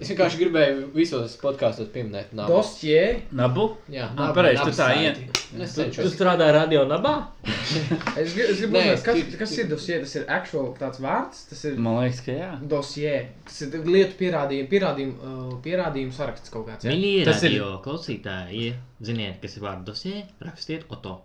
Es 0.00 0.08
vienkārši 0.08 0.38
gribēju 0.40 0.86
visos 0.94 1.34
podkāstos 1.42 1.90
pieminēt 1.92 2.30
nabu. 2.32 2.54
Dosie. 2.54 3.22
Nabu? 3.36 3.66
Jā, 3.92 4.06
Ā, 4.08 4.14
nabu- 4.16 4.34
pareizi, 4.38 4.62
tu 4.64 4.70
tā 4.78 4.86
ien- 4.96 5.26
Nu, 5.52 5.64
Es 5.64 5.74
Tu, 5.74 5.82
tu 5.82 5.90
cenšos. 5.90 6.12
strādāji 6.14 6.52
radio 6.54 6.84
nabā? 6.86 7.12
Es 8.16 8.32
gribu, 8.34 8.48
es 8.52 8.60
gribu 8.60 8.76
Nē, 8.76 8.84
uzzināt, 8.94 9.02
kas, 9.04 9.16
ir- 9.18 9.36
kas 9.38 9.52
ir 9.58 9.66
dosie? 9.68 9.98
Tas 10.00 10.14
ir 10.16 10.24
actual 10.28 10.68
tāds 10.78 11.00
vārds, 11.02 11.42
tas 11.50 11.64
ir 11.64 11.76
Man 11.76 11.98
liekas, 12.04 12.20
ka 12.24 12.32
jā. 12.32 12.50
dosie. 12.68 13.14
Tas 13.44 13.60
ir 13.66 13.68
lietu 13.84 14.16
pierādījumu, 14.20 14.68
pierādījumu, 14.70 15.14
uh, 15.20 15.58
pierādījumu 15.64 16.12
saraksts 16.16 16.50
kaut 16.54 16.66
kāds. 16.70 16.84
Ja? 16.86 16.92
Mīļie 16.94 17.24
Tas 17.24 17.42
ir- 17.42 17.50
radio 17.58 17.82
klausītāji, 17.84 18.72
ziniet, 19.02 19.40
kas 19.42 19.56
ir 19.58 19.62
vārdu 19.66 19.84
dosie, 19.90 20.22
rakstiet 20.40 20.84
Oto. 20.88 21.20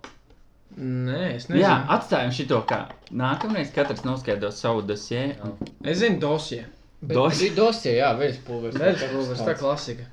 Nē, 0.78 1.36
es 1.36 1.46
nezinu. 1.48 1.62
Jā, 1.62 1.76
atstājam 1.88 2.34
šito 2.36 2.58
kā. 2.68 2.88
Nākamreiz 3.14 3.70
katrs 3.72 4.02
noskaidros 4.04 4.58
savu 4.60 4.82
dosie. 4.82 5.38
un- 5.44 5.56
Es 5.84 6.00
zinu 6.02 6.20
dosie. 6.20 6.66
Dos- 7.02 7.42
dosie, 7.56 7.98
jā, 8.00 8.12
veļas 8.18 8.38
pulveris. 8.48 8.80
Vēl 8.80 9.28
tas 9.30 9.42
tā 9.46 9.56
klasika. 9.60 10.06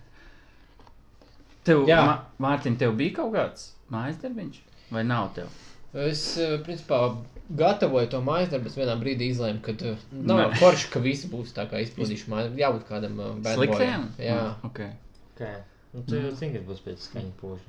Tev, 1.62 1.84
Jā. 1.86 2.00
Ma 2.02 2.14
Mārtiņ, 2.42 2.76
tev 2.80 2.96
bija 2.98 3.14
kaut 3.20 3.34
kāds 3.36 3.68
mājas 3.92 4.16
darbiņš? 4.22 4.56
Vai 4.90 5.04
nav 5.06 5.28
tev? 5.36 5.46
Es, 5.94 6.36
eh, 6.40 6.56
principā, 6.66 6.98
gatavoju 7.54 8.10
to 8.10 8.20
mājas 8.24 8.50
darbu, 8.50 8.64
bet 8.64 8.78
vienā 8.80 8.96
brīdī 8.98 9.28
izlēmu, 9.30 9.60
ka 9.62 9.72
eh, 9.78 9.96
nav 10.12 10.38
Nē. 10.40 10.46
jau 10.48 10.52
forši, 10.62 10.88
ka 10.90 11.02
visi 11.04 11.28
būs 11.30 11.54
tā 11.54 11.68
kā 11.70 11.82
izpildījuši 11.84 12.32
mājas. 12.32 12.52
Jābūt 12.58 12.88
kādam 12.88 13.20
uh, 13.20 13.34
bad 13.44 13.60
Sliktiem? 13.60 14.08
Jā, 14.18 14.40
Ok. 14.66 14.80
Kā? 15.38 15.52
Nu, 15.92 16.02
tu 16.08 16.16
jau 16.16 16.30
zini, 16.34 16.56
kas 16.56 16.66
būs 16.66 16.82
pēc 16.86 17.06
skaņa 17.06 17.32
poža. 17.40 17.68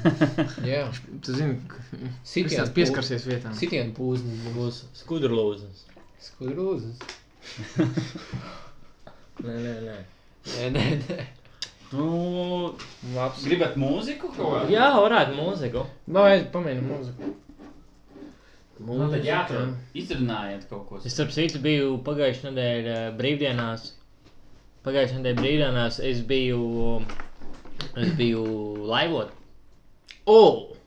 jā. 0.72 0.84
Tu 1.22 1.34
zini, 1.36 1.58
ka 1.68 1.82
Sitienu 2.24 2.62
tas 2.64 2.72
pieskarsies 2.74 3.26
vietām. 3.28 3.54
Sitienu 3.58 3.92
pūznis 3.96 4.46
Būs 4.56 4.78
skudurlūzens. 5.02 5.84
Skudrūznis. 6.24 7.04
Nē, 9.44 9.54
nē, 9.54 9.72
nē. 9.86 9.96
Nē, 10.54 10.68
nē, 10.74 10.84
nē. 11.08 11.24
Nu, 11.94 12.74
Labs. 13.14 13.44
gribat 13.46 13.76
mūziku 13.78 14.30
kaut 14.34 14.50
kādu? 14.50 14.72
Jā, 14.72 14.88
varētu 14.98 15.36
mūziku. 15.38 15.84
Nav, 16.14 16.30
es 16.34 16.46
pamēģinu 16.54 16.86
mūziku. 16.88 17.30
Nu, 18.84 18.96
tad 19.12 19.22
jāatrod. 19.26 19.76
Izrunājiet 19.96 20.64
kaut 20.70 20.88
ko. 20.88 20.98
Es 20.98 21.14
starp 21.14 21.30
citu 21.34 21.60
biju 21.62 21.92
pagājušajā 22.06 22.50
nedēļā 22.50 22.96
brīvdienās. 23.20 23.86
Pagājušajā 24.86 25.20
nedēļā 25.20 25.40
brīvdienās 25.40 26.00
es 26.10 26.24
biju, 26.26 26.64
es 28.02 28.10
biju 28.18 28.44
laivot. 28.90 29.30
O! 30.26 30.40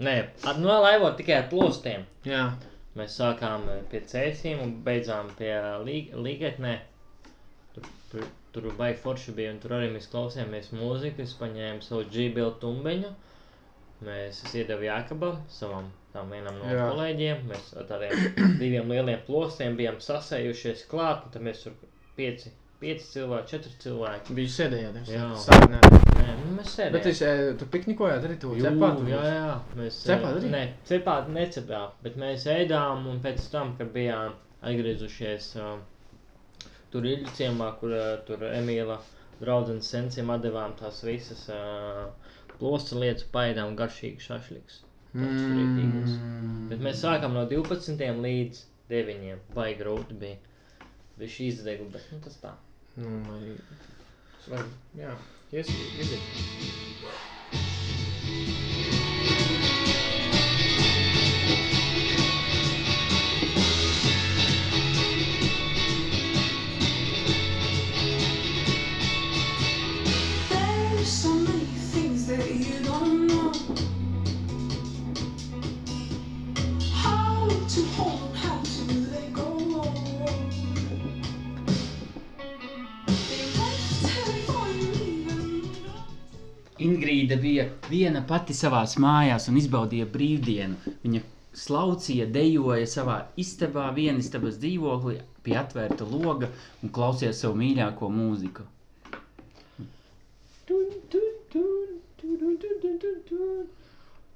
Nē, 0.04 0.18
ar, 0.46 0.60
no 0.62 0.76
laivot 0.84 1.16
tikai 1.18 1.40
ar 1.40 1.48
plostiem. 1.50 2.04
Jā. 2.28 2.44
Mēs 2.98 3.16
sākām 3.22 3.68
eh, 3.74 3.82
pie 3.92 4.02
cēsīm 4.12 4.62
un 4.64 4.74
beidzām 4.88 5.32
pie 5.40 5.54
līgatnē. 6.28 6.74
Tur, 7.76 7.90
tur, 8.12 8.28
tur 8.56 8.68
baigi 8.80 9.02
forši 9.04 9.36
bija, 9.38 9.54
un 9.56 9.62
tur 9.64 9.76
arī 9.78 9.90
mēs 9.96 10.10
klausījāmies 10.14 10.72
mūziku. 10.78 11.26
Es 11.26 11.36
paņēmu 11.42 11.86
savu 11.86 12.08
džibilu 12.12 12.56
tumbeņu. 12.64 13.14
Mēs 14.08 14.44
iedevu 14.54 14.86
Jākabam, 14.86 15.40
savam 15.50 15.90
tam 16.14 16.30
vienam 16.34 16.58
no 16.62 16.70
Jā. 16.70 16.88
kolēģiem. 16.92 17.46
Mēs 17.52 17.72
ar 17.82 17.88
tādiem 17.90 18.58
diviem 18.62 18.94
lieliem 18.94 19.24
plostiem 19.30 19.78
bijām 19.80 19.98
sasējušies 20.08 20.86
klāt, 20.92 21.26
tad 21.34 21.46
mēs 21.48 21.64
tur 21.66 21.78
pieci, 22.18 22.54
pieci 22.82 23.08
cilvēki, 23.14 23.50
četri 23.52 23.74
cilvēki. 23.84 24.36
Biju 24.38 24.54
sēdējāt. 24.54 24.98
Jā. 25.10 25.28
Sāpnē. 25.44 25.82
Nē, 26.18 26.28
nu, 26.44 26.56
mēs 26.60 26.74
sēdējām. 26.76 26.96
Bet 26.98 27.10
es, 27.12 27.22
eh, 27.26 27.44
tu 27.60 27.68
piknikojāt 27.74 28.26
arī 28.28 28.38
tu 28.42 28.54
Jū, 28.58 28.64
cepāt? 28.68 29.04
jā, 29.10 29.22
jā, 29.34 29.52
mēs 29.80 30.00
Cepāt 30.06 30.40
arī? 30.40 30.52
Nē, 30.54 30.64
cepāt 30.90 31.30
necepāt, 31.34 31.98
bet 32.06 32.18
mēs 32.22 32.48
ēdām 32.54 33.08
un 33.12 33.22
pēc 33.24 33.46
tam, 33.54 33.76
kad 33.80 33.92
bijām 33.96 34.36
atgriezušies 34.62 35.52
uh, 35.62 35.78
tur 36.94 37.06
Iļu 37.06 37.34
ciemā, 37.38 37.72
kur 37.82 37.94
uh, 37.94 38.08
tur 38.28 38.46
Emīla 38.50 39.00
draudzenes 39.42 39.90
sensiem 39.94 40.30
atdevām 40.34 40.74
tās 40.80 41.04
visas 41.06 41.46
uh, 41.54 42.08
plosta 42.58 42.98
lietas, 42.98 43.26
paēdām 43.34 43.76
garšīgi 43.80 44.26
šašliks. 44.30 44.84
Mm. 45.18 46.68
Bet 46.70 46.82
mēs 46.84 47.02
sākām 47.02 47.34
no 47.38 47.46
12 47.50 48.22
līdz 48.22 48.64
9. 48.92 49.38
Vai 49.56 49.72
grūti 49.80 50.18
bija. 50.20 50.38
Bija 51.18 51.34
šī 51.34 51.48
izdega, 51.54 51.86
bet 51.94 52.10
nu, 52.14 52.20
tas 52.22 52.38
tā. 52.42 52.54
Nu, 52.98 53.10
vai... 53.30 53.56
vai 54.50 54.64
jā, 54.98 55.16
ies, 55.54 55.70
iziet. 56.02 56.58
There's 57.00 57.37
Ingrīda 86.84 87.38
bija 87.42 87.66
viena 87.90 88.22
pati 88.28 88.54
savā 88.54 88.84
mājās 89.02 89.48
un 89.50 89.58
izbaudīja 89.58 90.06
brīvdienu. 90.14 90.94
Viņa 91.04 91.22
slaucīja, 91.58 92.28
dejoja 92.30 92.86
savā 92.90 93.18
istabā, 93.42 93.88
viena 93.96 94.22
istabas 94.22 94.60
dzīvoklī, 94.62 95.18
pie 95.46 95.56
atvērta 95.58 96.06
loga 96.06 96.52
un 96.84 96.94
klausījās 96.94 97.42
savu 97.42 97.58
mīļāko 97.62 98.12
mūziku. 98.14 98.68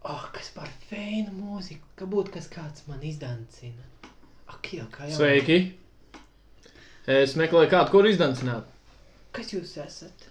Oh, 0.02 0.26
kas 0.34 0.50
par 0.56 0.70
feinu 0.90 1.36
mūziku, 1.36 1.94
ka 2.00 2.10
būtu 2.10 2.34
kas 2.40 2.50
kāds 2.50 2.88
man 2.90 3.04
izdancina. 3.06 3.86
Ak, 4.50 4.74
jau 4.74 4.88
kā 4.90 5.12
jau. 5.12 5.20
Sveiki! 5.20 5.60
Es 7.06 7.38
meklēju 7.38 7.70
kādu, 7.70 7.94
kur 7.94 8.10
izdancināt. 8.10 8.66
Kas 9.36 9.54
jūs 9.54 9.78
esat? 9.86 10.31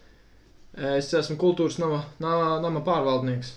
Es 0.80 1.10
esmu 1.12 1.34
kultūras 1.36 1.76
nama, 1.76 1.98
nama, 2.24 2.80
pārvaldnieks. 2.80 3.50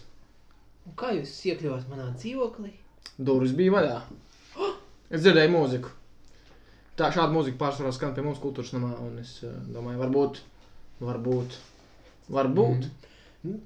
Un 0.83 0.95
kā 0.99 1.13
jūs 1.15 1.31
iekļuvāt 1.47 1.85
manā 1.87 2.09
dzīvoklī? 2.19 2.73
Durvis 3.15 3.53
bija 3.55 3.71
vaļā. 3.77 3.99
Es 5.07 5.21
dzirdēju 5.23 5.51
mūziku. 5.53 5.91
Tā 6.99 7.07
šāda 7.15 7.31
mūzika 7.31 7.61
pārsvarā 7.61 7.93
skan 7.95 8.11
pie 8.17 8.25
mums 8.25 8.41
kultūras 8.43 8.73
namā, 8.75 8.89
un 9.05 9.21
es 9.21 9.37
domāju, 9.45 10.01
varbūt, 10.01 10.41
varbūt, 10.99 11.55
varbūt. 12.35 12.89
Mm. 13.47 13.61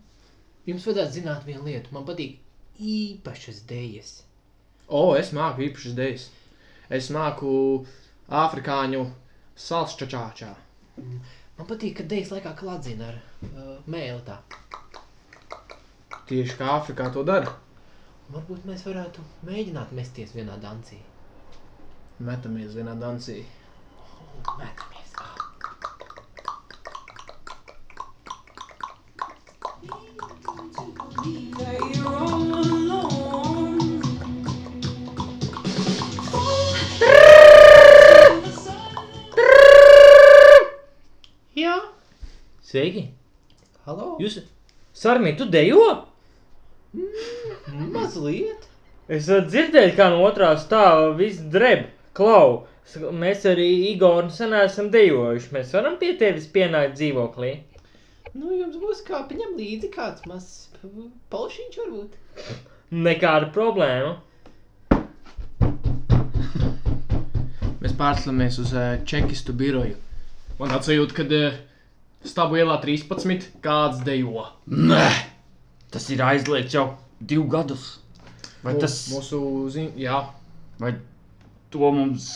Jums 0.69 0.85
vajadzētu 0.85 1.15
zināt 1.15 1.47
vienu 1.47 1.65
lietu. 1.65 1.95
Man 1.95 2.05
patīk 2.05 2.37
īpašas 2.77 3.63
dēļas. 3.71 4.11
O, 4.87 5.01
es 5.17 5.33
māku 5.33 5.65
īpašas 5.65 5.95
idejas. 5.95 6.27
Es 6.93 7.09
māku 7.15 7.55
afrikāņu 8.29 9.01
salsčačāčā. 9.65 10.51
Man 11.01 11.71
patīk, 11.71 11.97
ka 11.97 12.05
dēļas 12.13 12.35
laikā 12.35 12.53
klādzina 12.61 13.09
ar 13.09 13.17
uh, 13.43 13.77
mēlī. 13.87 14.21
Tā. 14.27 14.39
Tieši 16.27 16.57
kā 16.59 16.73
Āfrikā 16.77 17.11
to 17.13 17.23
dara. 17.27 17.53
Varbūt 18.33 18.65
mēs 18.67 18.83
varētu 18.87 19.23
mēģināt 19.47 19.93
mesties 19.95 20.33
vienā 20.35 20.57
dancī. 20.63 20.99
Metamies 22.19 22.75
vienā 22.75 22.97
dancī. 22.99 23.43
Oh, 23.95 24.57
metamies. 24.59 24.97
Sveiki! 42.67 43.16
Halo. 43.87 44.15
Jūs, 44.21 44.41
Sarmī, 44.97 45.33
tu 45.39 45.47
dejo? 45.51 45.83
Mazliet. 47.93 48.65
Es 49.07 49.29
dzirdēju, 49.29 49.93
kā 49.95 50.09
no 50.11 50.23
otrā 50.27 50.51
stāva 50.59 51.13
viss 51.15 51.39
dreb. 51.53 51.85
Klau, 52.17 52.65
mēs 53.21 53.45
arī 53.47 53.67
Igor 53.93 54.27
sen 54.33 54.55
esam 54.57 54.89
dejojuši. 54.91 55.51
Mēs 55.55 55.71
varam 55.77 55.95
pie 56.01 56.15
tevis 56.19 56.49
pienākt 56.51 56.97
dzīvoklī. 56.97 57.53
Nu, 58.33 58.51
jums 58.57 58.75
būs 58.81 59.03
kā 59.07 59.21
paņem 59.29 59.55
līdzi 59.57 59.91
kāds 59.93 60.25
mazs 60.27 60.67
polšiņš 61.31 61.79
varbūt. 61.83 62.17
Nekāda 63.07 63.51
problēma. 63.55 64.17
Mēs 67.77 67.95
pārcēlamies 67.95 68.59
uz 68.65 68.73
uh, 68.75 68.97
čekistu 69.07 69.55
biroju. 69.55 69.95
Man 70.59 70.73
atsajūt, 70.75 71.13
ka 71.15 71.23
uh, 71.29 71.57
stāvu 72.29 72.59
ielā 72.61 72.77
13 72.83 73.47
kāds 73.63 74.03
dejo. 74.05 74.45
Nē, 74.67 75.07
tas 75.93 76.09
ir 76.13 76.23
aizliegts 76.25 76.75
jau 76.77 76.87
divus 77.19 77.51
gadus. 77.53 77.85
Vai 78.63 78.73
Mū- 78.75 78.81
tas 78.83 78.95
Mūsu 79.13 79.39
ziņā, 79.73 80.21
vai 80.81 80.93
to 81.71 81.91
mums 81.93 82.29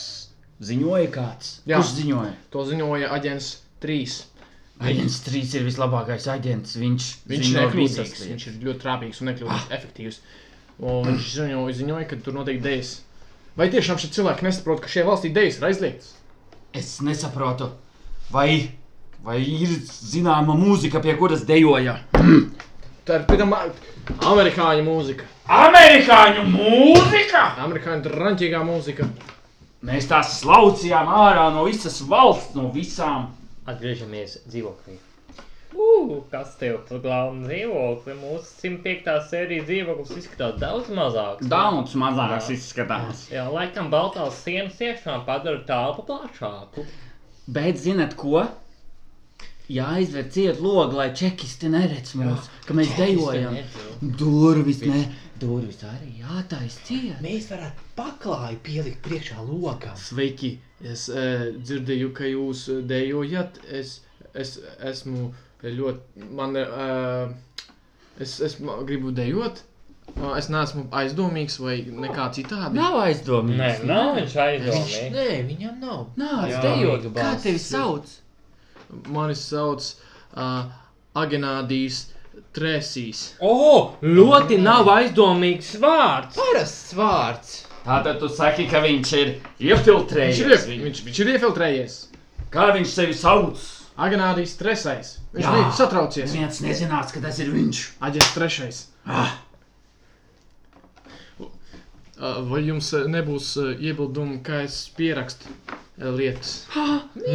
ziņoja 0.62 1.10
kāds? 1.14 1.56
Jā. 1.66 1.80
Kurš 1.82 1.96
ziņoja? 2.00 2.34
to 2.54 2.66
ziņoja 2.70 3.10
aģents 3.18 3.50
3. 3.82 4.20
Aģents 4.82 5.18
3 5.28 5.56
ir 5.60 5.66
vislabākais 5.68 6.26
aģents. 6.34 6.76
Viņš, 6.82 7.08
Viņš 7.30 7.50
ir 7.52 7.58
nekļūdīgs, 7.60 8.24
viņš 8.32 8.48
ir 8.50 8.56
ļoti 8.66 8.82
trāpīgs 8.82 9.22
un 9.22 9.30
nekļūdīgs, 9.30 9.68
ah. 9.68 9.76
efektīvs. 9.78 10.22
Un 10.82 11.06
viņš 11.06 11.28
ziņoja, 11.36 11.76
ziņoja, 11.78 12.08
ka 12.10 12.18
tur 12.26 12.34
notiek 12.40 12.62
dēļas. 12.64 12.94
Vai 13.60 13.68
tiešām 13.70 14.00
šie 14.02 14.10
cilvēki 14.16 14.48
nesaprot, 14.48 14.82
ka 14.82 14.90
šajā 14.90 15.06
valstī 15.06 15.30
dēļas 15.36 15.60
ir 15.60 15.68
aizliegtas? 15.68 16.14
Es 16.74 16.94
nesaprotu, 17.04 17.68
vai, 18.32 18.72
vai 19.26 19.40
ir 19.42 19.74
zināma 19.86 20.56
mūzika, 20.58 21.02
pie 21.04 21.16
kuras 21.20 21.44
dejoja. 21.48 21.98
Tā 23.06 23.20
ir 23.20 23.28
pirmā 23.30 23.66
amerikāņu 24.30 24.86
mūzika. 24.86 25.28
Amerikāņu 25.52 26.48
mūzika! 26.54 27.46
Amerikāņu 27.66 28.06
drāmīgā 28.08 28.64
mūzika. 28.66 29.08
Mēs 29.86 30.06
tās 30.10 30.36
slaucījām 30.40 31.10
ārā 31.10 31.48
no 31.56 31.66
visas 31.66 31.98
valsts, 32.06 32.54
no 32.58 32.70
visām. 32.74 33.32
Atgriežamies 33.70 34.40
dzīvoklī. 34.46 35.00
Ugh, 35.72 36.18
kas 36.32 36.54
tev 36.60 36.82
par 36.88 37.00
galvenu 37.02 37.48
dzīvokli? 37.48 38.16
Mūsu 38.20 38.50
105. 38.62 39.12
sērijas 39.32 39.68
dzīvoklis 39.70 40.18
izskatās 40.20 40.58
daudz 40.62 40.90
mazāks. 40.94 41.48
Daudz 41.52 41.96
mazāks 41.98 42.50
Jā. 42.52 42.58
izskatās. 42.58 43.24
Jā, 43.32 43.46
laikam 43.50 43.90
baltās 43.94 44.42
sienas 44.44 44.82
iekšā 44.84 45.22
padara 45.26 45.64
telpu 45.68 46.06
plašāku. 46.10 46.86
Bet 47.48 47.80
zinat 47.82 48.18
ko? 48.20 48.44
Jāizver 49.72 50.26
ciet 50.34 50.60
logu, 50.64 50.98
lai 51.00 51.12
čekisti 51.16 51.70
neredz 51.72 52.16
mūs, 52.20 52.50
ka 52.68 52.76
mēs 52.76 52.92
dejojam. 52.98 53.56
Durvis, 54.20 54.82
ne, 54.84 55.06
durvis 55.40 55.80
arī 55.88 56.12
jātaisa 56.22 56.84
ciet. 56.88 57.22
Mēs 57.24 57.48
varētu 57.54 57.88
paklāju 57.98 58.60
pielikt 58.66 59.02
priekšā 59.06 59.40
logam. 59.46 59.96
Sveiki! 60.00 60.58
Es 60.82 61.06
uh, 61.14 61.52
dzirdēju, 61.62 62.12
ka 62.18 62.26
jūs 62.26 62.66
eh, 62.74 62.82
dejojat. 62.90 63.60
Es, 63.70 64.00
es 64.34 64.56
esmu 64.92 65.30
ļoti. 65.64 66.26
Man, 66.34 66.58
uh, 66.58 67.68
es, 68.20 68.40
es 68.42 68.58
gribu 68.88 69.14
dejot. 69.14 69.62
Uh, 70.16 70.34
es 70.36 70.50
neesmu 70.52 70.88
aizdomīgs 70.98 71.60
vai 71.62 71.78
nekā 71.86 72.32
citādi. 72.36 72.76
Nav 72.76 72.98
aizdomīgs. 73.06 73.62
Nē, 73.62 73.70
nav 73.88 74.18
viņš 74.18 74.36
aizdomīgs. 74.48 74.98
Nē, 75.14 75.30
viņam 75.48 75.78
nav. 75.86 76.02
Nav 76.20 76.50
Jā. 76.50 76.66
dejot. 76.66 77.08
Kā 77.16 77.36
tevi 77.44 77.62
sauc? 77.62 78.10
Mani 79.12 79.36
sauc 79.40 79.84
uh, 80.36 80.66
Agenādijs 81.16 82.06
Trēsīs. 82.56 83.22
O, 83.44 83.52
ļoti 84.04 84.58
nav 84.60 84.88
aizdomīgs 84.92 85.74
vārds. 85.84 86.36
Parasts 86.40 86.94
vārds. 86.98 87.52
Tātad 87.86 88.20
tu 88.22 88.28
saki, 88.30 88.68
ka 88.70 88.82
viņš 88.84 89.12
ir 89.18 89.30
Viņš 89.34 89.62
ir, 89.62 89.70
iefiltrējies. 89.72 90.66
viņš, 90.70 91.04
viņš 91.08 91.22
ir 91.24 91.32
iefiltrējies. 91.36 91.96
Kā 92.54 92.68
viņš 92.76 92.92
sevi 92.94 93.16
sauc? 93.18 93.62
Agenādijs 94.02 94.58
Trēsais. 94.60 95.16
Viņš 95.36 95.46
Jā. 95.48 95.54
bija 95.56 95.72
satraucies. 95.78 96.34
Neviens 96.36 96.60
nezinās, 96.64 97.12
ka 97.16 97.24
tas 97.24 97.40
ir 97.44 97.52
viņš. 97.54 97.82
Aģents 98.10 98.36
trešais. 98.36 98.84
Ah, 99.08 99.38
Uh, 102.22 102.44
vai 102.46 102.60
jums 102.68 102.92
uh, 102.94 103.08
nebūs 103.10 103.48
uh, 103.58 103.72
iebildumi, 103.82 104.44
ka 104.46 104.60
es 104.62 104.76
pierakstu 104.94 105.50
lietas? 106.10 106.52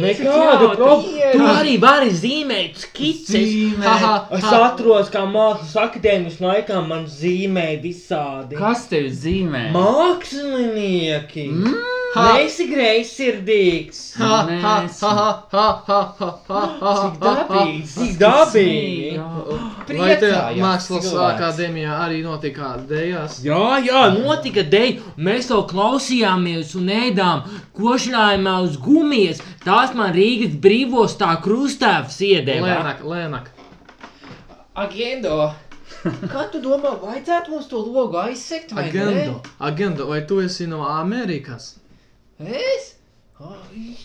Nekāda 0.01 0.71
problēma. 0.75 1.31
Tu 1.33 1.47
arī 1.47 1.75
vari 1.81 2.11
zīmēt 2.11 2.81
skices. 2.83 3.35
Zīmē. 3.35 3.93
Es 4.37 4.47
atceros, 4.51 5.11
kā 5.13 5.23
mākslas 5.29 5.75
akadēmijas 5.87 6.41
laikā 6.43 6.81
man 6.87 7.05
zīmēja 7.11 7.79
visādi. 7.83 8.59
Kas 8.59 8.87
tev 8.91 9.07
zīmē? 9.13 9.69
Mākslinieki! 9.75 11.47
Mm? 11.53 11.96
Nesi 12.17 12.65
greizsirdīgs! 12.69 13.99
Ha, 14.17 14.37
ha, 14.63 14.73
ha, 15.01 15.17
ha, 15.51 15.67
ha, 15.87 15.99
ha, 16.17 16.29
ha, 16.47 16.61
ha, 16.81 16.93
Cik 17.01 17.19
dabīgi! 17.21 17.81
Cik 17.93 18.15
dabīgi! 18.21 19.11
Jā. 19.17 19.27
Vai 19.47 19.77
te 19.87 19.93
Priecājās 19.93 20.59
mākslas 20.61 21.05
cilvēks. 21.07 21.27
akadēmijā 21.27 21.99
arī 22.05 22.21
notika 22.25 22.71
dēļas? 22.89 23.37
Jā, 23.45 23.61
jā, 23.85 24.01
notika 24.17 24.65
dēļ. 24.73 25.03
Mēs 25.29 25.49
to 25.51 25.61
klausījāmies 25.69 26.73
un 26.79 26.91
ēdām 26.97 27.45
košļājumā 27.79 28.57
uz 28.67 28.75
gumijas. 28.83 29.43
Tās 29.65 29.95
man 29.97 30.13
Rīgas 30.17 30.57
brīvos 30.63 31.17
tā 31.21 31.33
krustāvs 31.43 32.19
iedeva. 32.27 32.67
Lēnāk, 32.67 33.05
lēnāk. 33.13 33.53
Agendo. 34.77 35.53
Kā 36.31 36.45
tu 36.53 36.59
domā, 36.61 36.93
vajadzētu 37.01 37.51
mums 37.51 37.67
to 37.71 37.79
logu 37.81 38.19
aizsekt 38.21 38.71
vai 38.75 38.85
Agendo, 38.91 39.39
agendo, 39.59 40.05
vai 40.11 40.21
tu 40.29 40.37
esi 40.43 40.67
no 40.69 40.83
Amerikas? 40.85 41.73
Es? 42.39 42.95
Ai, 43.39 43.95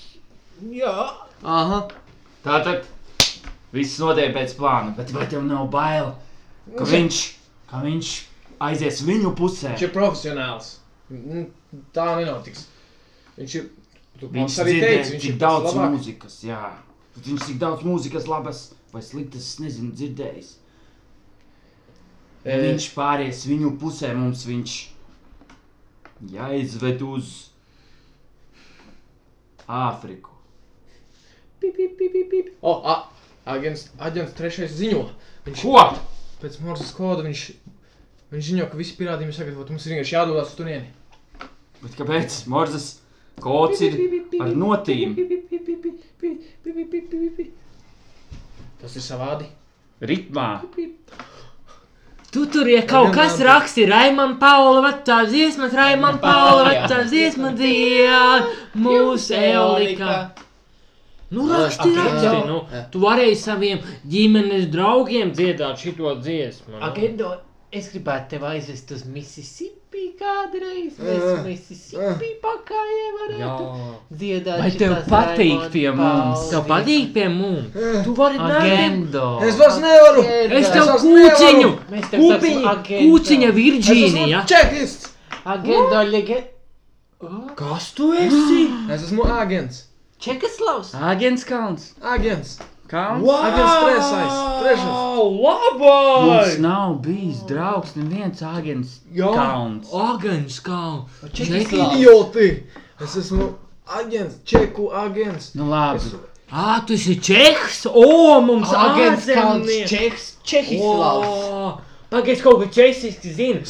Jā. 0.72 0.92
Aha, 1.42 1.78
Tātad 2.44 2.84
viss 3.74 3.98
notiek 4.02 4.32
pēc 4.34 4.54
plāna, 4.58 4.92
bet 4.96 5.10
vai 5.14 5.26
tev 5.30 5.42
nav 5.46 5.66
bail, 5.72 6.12
ka 6.78 6.86
viņš, 6.86 7.18
ka 7.70 7.80
viņš 7.82 8.10
aizies 8.62 9.00
viņu 9.06 9.32
pusē? 9.38 9.72
viņš 9.74 9.84
ir 9.88 9.92
profesionāls. 9.94 10.70
Mm, 11.10 11.48
Tā 11.94 12.06
nenotiks. 12.20 12.66
Viņš 13.38 13.54
ir. 13.58 13.68
Tu 14.20 14.28
Viņš 14.28 14.56
arī 14.62 14.74
teici, 14.80 15.12
viņš 15.16 15.24
ir 15.32 15.36
daudz 15.40 15.72
labāk. 15.72 15.94
mūzikas, 15.96 16.38
jā. 16.46 16.62
Bet 17.16 17.26
Viņš 17.26 17.46
cik 17.48 17.58
daudz 17.58 17.82
mūzikas 17.86 18.26
labas 18.30 18.60
vai 18.92 19.02
sliktas, 19.02 19.48
es 19.54 19.58
nezinu, 19.60 19.92
dzirdējis. 19.96 20.50
Ja 22.44 22.54
E, 22.56 22.60
viņš 22.68 22.86
pāries 22.94 23.44
viņu 23.46 23.72
pusē, 23.80 24.12
mums 24.18 24.44
viņš 24.46 24.76
jāizved 26.32 27.02
uz 27.06 27.32
Āfriku. 29.72 30.34
Pip, 31.62 31.76
pip, 31.76 31.94
pip, 31.98 32.12
pip, 32.12 32.30
pip. 32.32 32.48
O, 32.60 32.74
a, 32.84 32.96
aģents, 33.54 33.86
aģents 34.02 34.34
trešais 34.36 34.74
ziņo. 34.76 35.04
Viņš 35.46 35.62
Ko? 35.64 35.84
pēc 36.42 36.58
Morsas 36.64 36.90
koda 36.96 37.24
viņš, 37.26 37.44
viņš 38.34 38.48
ziņo, 38.50 38.66
ka 38.70 38.80
visi 38.80 38.96
pierādījumi 38.98 39.32
ir 39.32 39.38
sagatavoti. 39.38 39.74
Mums 39.74 39.86
ir 39.86 39.94
vienkārši 39.94 40.16
jādodas 40.16 40.52
uz 40.52 40.58
turieni. 40.58 40.90
Bet 41.82 41.96
kāpēc? 41.98 42.42
Morzas 42.52 42.88
kods 43.42 43.82
ir 43.86 43.96
ar 44.42 44.52
notīm. 44.58 45.16
Tas 48.82 48.98
ir 48.98 49.06
savādi. 49.06 49.48
Ritmā. 50.02 50.48
Tu 52.32 52.46
tur 52.48 52.68
ir 52.68 52.86
kaut 52.88 53.10
Gan 53.12 53.14
kas 53.18 53.40
raksti, 53.44 53.84
Raimond 53.90 54.38
Paula 54.40 54.80
vecā 54.86 55.18
dziesma, 55.28 55.68
Raimond 55.68 56.20
Paula 56.22 56.64
vecā 56.70 57.02
dziesma 57.04 57.52
dzied, 57.58 58.46
mūsu 58.80 59.36
eolika. 59.36 60.14
Nu, 61.32 61.44
raksti, 61.48 61.90
ak, 61.92 61.98
raksti, 61.98 62.40
nu, 62.48 62.58
tu 62.92 63.00
varēji 63.04 63.36
saviem 63.40 63.84
ģimenes 64.08 64.66
draugiem 64.72 65.32
dziedāt 65.36 65.80
šito 65.80 66.16
dziesmu. 66.24 66.78
nu. 66.78 66.80
Es 67.72 67.86
gribētu 67.88 68.28
tevi 68.34 68.44
aizvest 68.50 68.90
uz 68.92 69.02
Mississippi 69.08 70.02
kādreiz. 70.20 70.98
Mēs 71.00 71.22
Ah. 71.24 71.38
Mississippi 71.46 72.28
pakājē 72.42 73.06
varētu 73.20 73.68
Jā. 73.68 73.92
dziedāt. 74.18 74.58
Vai 74.60 74.70
tev 74.82 74.92
patīk 75.08 75.38
Raimond 75.38 75.72
pie 75.72 75.90
mums? 75.96 76.42
Tev 76.50 76.66
patīk 76.68 77.12
pie 77.14 77.28
mums? 77.32 77.72
Tu 78.04 78.14
vari 78.18 78.36
nākt. 78.36 78.58
Agendo. 78.60 79.24
Es 79.48 79.56
vairs 79.56 79.78
nevaru! 79.80 80.22
Es 80.28 80.52
Es 80.60 80.70
tev 80.74 80.90
kūciņu. 81.00 81.70
Mēs 81.94 82.10
tev 82.10 82.20
Agendo. 82.74 83.06
kūciņa 83.06 83.52
Virģīnija. 83.60 84.44
čekists! 84.52 85.08
Agendo, 85.44 86.02
lige... 86.10 86.44
Kas 87.56 87.92
tu 87.94 88.12
esi? 88.12 88.68
Es 88.90 89.02
esmu 89.08 89.24
agents. 89.24 89.86
Čekaslavs. 90.18 90.92
Agents 90.94 91.44
Kalns. 91.44 91.94
Agents. 92.02 92.58
Kalns? 92.92 93.24
Agents 93.24 93.76
trešais, 93.82 94.34
trešais. 94.60 94.96
Mums 95.16 95.40
Labai! 95.40 96.58
nav 96.60 96.98
bijis 97.04 97.38
draugs 97.48 97.94
neviens 97.96 98.42
agents 98.44 98.98
Jā. 99.16 99.30
Kalns. 99.32 99.88
Agants 99.96 100.58
kā. 100.66 100.82
Čekaslavs. 101.32 101.96
Idioti! 101.96 102.50
Es 103.00 103.16
esmu 103.16 103.48
agents, 103.88 104.36
čeku 104.44 104.90
agents. 104.92 105.54
Nu 105.56 105.70
labi. 105.72 106.04
Es, 106.04 106.12
Ā, 106.52 106.82
tu 106.84 106.92
esi 106.92 107.16
Čehs! 107.16 107.86
O, 107.88 108.40
mums 108.44 108.68
Agents 108.76 109.24
Kalns! 109.24 109.72
Čehs, 109.88 110.28
Čehislavs. 110.44 111.80
Pagaidzi, 112.12 112.42
kaut 112.44 112.60
ko 112.60 112.66
česiski 112.68 113.32
zinu. 113.32 113.64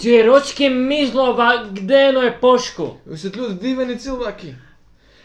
Čieročki 0.00 0.70
Mizlova 0.72 1.50
gdēnoja 1.68 2.38
pošku. 2.40 2.86
Jūs 3.04 3.26
esat 3.26 3.36
ļoti 3.36 3.58
dīvaini 3.60 4.00
cilvēki. 4.00 4.54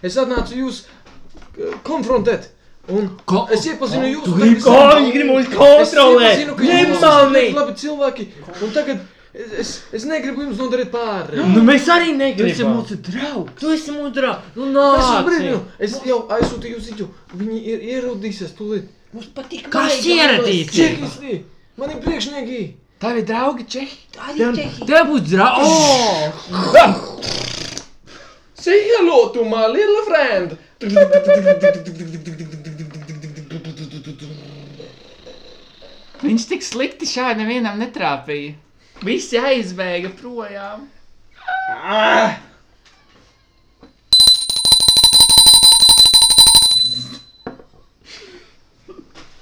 Es 0.04 0.20
atnācu 0.20 0.60
jūs 0.60 0.82
eh, 0.84 1.72
konfrontēt. 1.88 2.52
Un 2.90 3.08
Ko- 3.26 3.48
es 3.54 3.66
iepazinu 3.70 4.08
jūs. 4.10 4.24
Tu 4.26 4.32
gribi- 4.34 4.62
Ko 4.64 4.72
viņi 4.98 5.12
grib 5.14 5.28
mums 5.30 5.48
kontrolēt? 5.54 6.38
Nemanī! 6.58 7.46
Labi 7.54 7.74
cilvēki. 7.78 8.28
Un 8.66 8.72
tagad 8.74 8.98
es, 9.34 9.52
es, 9.62 9.74
es 9.94 10.06
negribu 10.10 10.42
jums 10.48 10.58
nodarīt 10.58 10.90
pāri. 10.94 11.38
Nu, 11.54 11.62
mēs 11.68 11.86
arī 11.94 12.10
Tu 12.10 12.46
esi 12.48 12.64
negribam. 12.64 12.74
mūsu 12.80 12.98
draugs! 13.10 13.54
Tu 13.62 13.74
esi 13.76 13.92
mudrā. 13.94 14.32
Nu, 14.56 14.64
Es 14.66 14.74
nāc. 14.74 15.00
esmu 15.04 15.22
brīnum. 15.30 15.62
Es 15.80 16.00
jau 16.06 16.20
aizsūtīju 16.38 16.80
ziņu. 16.88 17.08
Viņi 17.38 17.60
ir 17.74 17.80
ierodīsies 17.94 18.52
tūlīt. 18.58 18.86
Mums 19.14 19.28
patīk. 19.38 19.70
Kas 19.70 19.94
maigi 19.94 20.18
ieradīs? 20.18 20.72
Čekisti! 20.74 21.44
Mani 21.78 21.94
priekšnieki! 22.04 22.62
Tavi 23.00 23.22
draugi 23.24 23.64
Čehi! 23.70 23.98
Arī 24.18 24.50
Čehi. 24.56 24.86
Tev 24.86 25.06
būs 25.14 25.24
draugs! 25.30 25.70
Oh! 26.52 27.20
Say 28.60 28.82
hello 28.92 29.30
to 29.30 29.46
my 29.46 29.68
little 29.68 30.04
friend! 30.10 30.58
Viņš 36.30 36.44
tik 36.52 36.66
slikti 36.66 37.08
šādi 37.10 37.42
nevienam 37.42 37.80
netrāpīja. 37.82 38.54
Visi 39.08 39.40
aizbēga 39.42 40.12
projām. 40.20 40.88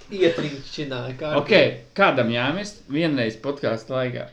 Ietrīkšķināja. 0.08 1.16
kā 1.20 1.32
Ok, 1.40 1.52
kādam 1.98 2.30
jāmirst 2.32 2.84
vienreiz 2.92 3.36
podkāstu 3.44 3.96
laikā? 3.96 4.28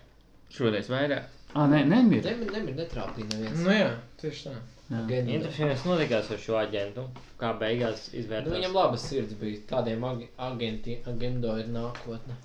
Šoreiz 0.55 0.90
vairāk. 0.92 1.30
Ah, 1.55 1.66
nē, 1.70 1.80
nemir. 1.90 2.22
Nemir, 2.26 2.52
nemir 2.55 2.76
netrāpīja 2.78 3.30
neviens. 3.32 3.61
Nu 3.64 3.74
jā, 3.74 3.90
tieši 4.22 4.48
tā. 4.48 4.55
Interesanti, 4.94 5.70
kas 5.72 5.84
notikās 5.88 6.30
ar 6.34 6.40
šo 6.42 6.59
aģentu. 6.61 7.07
Kā 7.40 7.50
beigās 7.59 8.09
Nu, 8.12 8.18
izvērtās. 8.20 8.55
viņam 8.55 8.74
labas 8.76 9.07
sirds 9.11 9.34
bija. 9.40 9.62
Tādiem 9.70 10.05
ag 10.07 10.22
agenti, 10.48 10.98
agendo 11.11 11.57
ir 11.59 11.70
nākotne. 11.74 12.36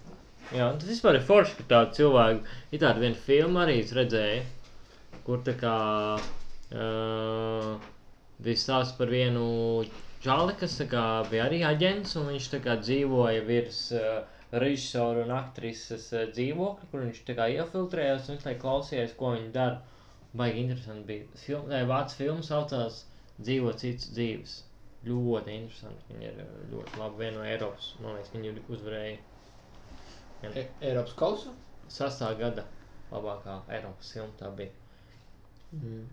Jā, 0.50 0.68
tas 0.82 0.90
vispār 0.90 1.20
ir 1.20 1.26
forši, 1.28 1.56
ka 1.60 1.66
tādu 1.74 1.98
cilvēku 2.00 2.54
ir 2.74 2.82
tāda 2.82 3.04
viena 3.04 3.20
filma 3.28 3.64
arī 3.66 3.76
es 3.84 3.92
redzēju, 3.94 4.46
kur 5.28 5.44
tā 5.46 5.54
kā 5.60 5.76
uh, 6.18 7.68
viss 8.48 8.66
stāsta 8.66 8.98
par 8.98 9.14
vienu 9.14 9.46
čali, 10.24 10.56
kas 10.58 10.80
kā 10.90 11.06
bija 11.30 11.46
arī 11.46 11.62
aģents, 11.70 12.16
un 12.18 12.32
viņš 12.34 12.50
kā 12.66 12.80
dzīvoja 12.82 13.46
virs 13.46 13.84
uh, 13.94 14.24
režisora 14.66 15.28
un 15.28 15.36
aktrises 15.38 16.10
uh, 16.16 16.26
dzīvokļa, 16.34 16.90
kur 16.90 17.06
viņš 17.06 17.22
kā 17.30 17.52
iefiltrējās 17.60 18.32
un 18.34 18.42
viņš 18.42 18.60
klausījās, 18.66 19.16
ko 19.22 19.36
viņi 19.38 19.54
dara. 19.54 19.84
Baigi 20.40 20.62
interesanti 20.62 21.08
bija. 21.10 21.30
Film, 21.42 21.72
vācu 21.90 22.20
filmu 22.20 22.44
saucās 22.46 23.04
Dzīvo 23.40 23.72
cits 23.80 24.10
dzīves. 24.12 24.54
Ļoti 25.08 25.54
interesanti. 25.56 26.08
Viņi 26.12 26.26
ir 26.28 26.40
ļoti 26.74 27.00
labi 27.00 27.22
viena 27.24 27.38
no 27.38 27.46
Eiropas. 27.48 27.94
Man 28.04 28.18
liekas, 28.18 28.34
viņi. 28.36 28.52
E 28.52 29.29
Eiropas 30.42 31.14
kausa? 31.20 31.52
Sastā 31.92 32.30
gada 32.40 32.64
labākā 33.12 33.58
Eiropas 33.76 34.12
filma 34.14 34.36
tā 34.40 34.52
bija. 34.56 34.72
Mm. 35.76 36.06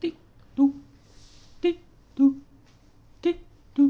Tik, 0.00 0.16
tu, 0.56 0.68
tik, 1.60 1.82
tu, 2.16 2.28
tik, 3.26 3.42
tu, 3.74 3.86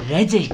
Redzi, 0.08 0.48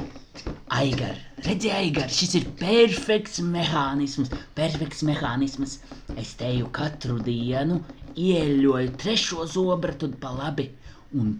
Aigar, 0.75 1.15
redzi, 1.45 1.69
Aigar, 1.71 2.09
šis 2.11 2.33
ir 2.39 2.47
perfekts 2.59 3.39
mehānisms, 3.39 4.31
perfekts 4.57 5.03
mehānisms. 5.07 5.77
Es 6.19 6.33
teju 6.39 6.67
katru 6.75 7.17
dienu, 7.23 7.79
ieļoju 8.19 8.95
trešo 9.01 9.45
zobratu 9.53 10.09
pa 10.19 10.33
labi, 10.35 10.67
un, 11.15 11.31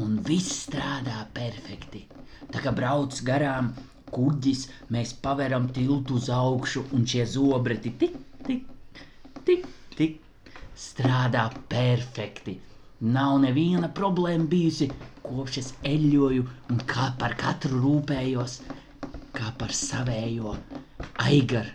un 0.00 0.16
viss 0.28 0.62
strādā 0.66 1.26
perfekti. 1.36 2.06
Tā 2.52 2.62
kā 2.64 2.72
brauc 2.72 3.20
garām 3.26 3.74
kuģis, 4.14 4.66
mēs 4.94 5.12
paveram 5.22 5.68
tiltu 5.76 6.16
uz 6.20 6.30
augšu, 6.32 6.86
un 6.96 7.04
šie 7.10 7.26
zobrati 7.28 7.92
tik, 8.00 8.16
tik, 9.98 10.20
strādā 10.76 11.46
perfekti. 11.72 12.58
Nav 13.16 13.38
neviena 13.42 13.88
problēma 13.96 14.48
bijusi, 14.52 14.88
kopš 15.24 15.58
es 15.62 15.70
eļļoju 15.90 16.44
un 16.72 16.82
kā 16.92 17.10
par 17.20 17.34
katru 17.40 17.80
rūpējos, 17.82 18.54
kā 19.36 19.50
par 19.60 19.74
savējo. 19.76 20.54
Aigar, 21.26 21.72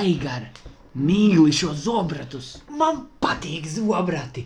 aigar, 0.00 0.48
mīli 0.94 1.54
šo 1.60 1.72
zobratus! 1.86 2.50
Man 2.80 3.06
patīk 3.24 3.68
zobrati. 3.76 4.44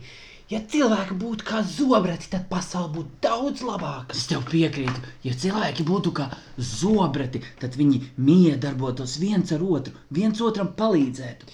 Ja 0.52 0.58
cilvēki 0.72 1.14
būtu 1.16 1.46
kā 1.48 1.62
zobrati, 1.64 2.28
tad 2.32 2.44
pasaule 2.50 2.90
būtu 2.96 3.20
daudz 3.24 3.62
labāka. 3.64 4.12
Es 4.14 4.26
tev 4.28 4.42
piekrītu, 4.50 5.02
ja 5.24 5.32
cilvēki 5.44 5.86
būtu 5.88 6.12
kā 6.18 6.26
zobrati, 6.70 7.40
tad 7.62 7.78
viņi 7.80 8.02
miedarbotos 8.30 9.16
viens 9.22 9.54
ar 9.56 9.64
otru, 9.64 9.94
viens 10.12 10.42
otram 10.44 10.74
palīdzētu. 10.76 11.48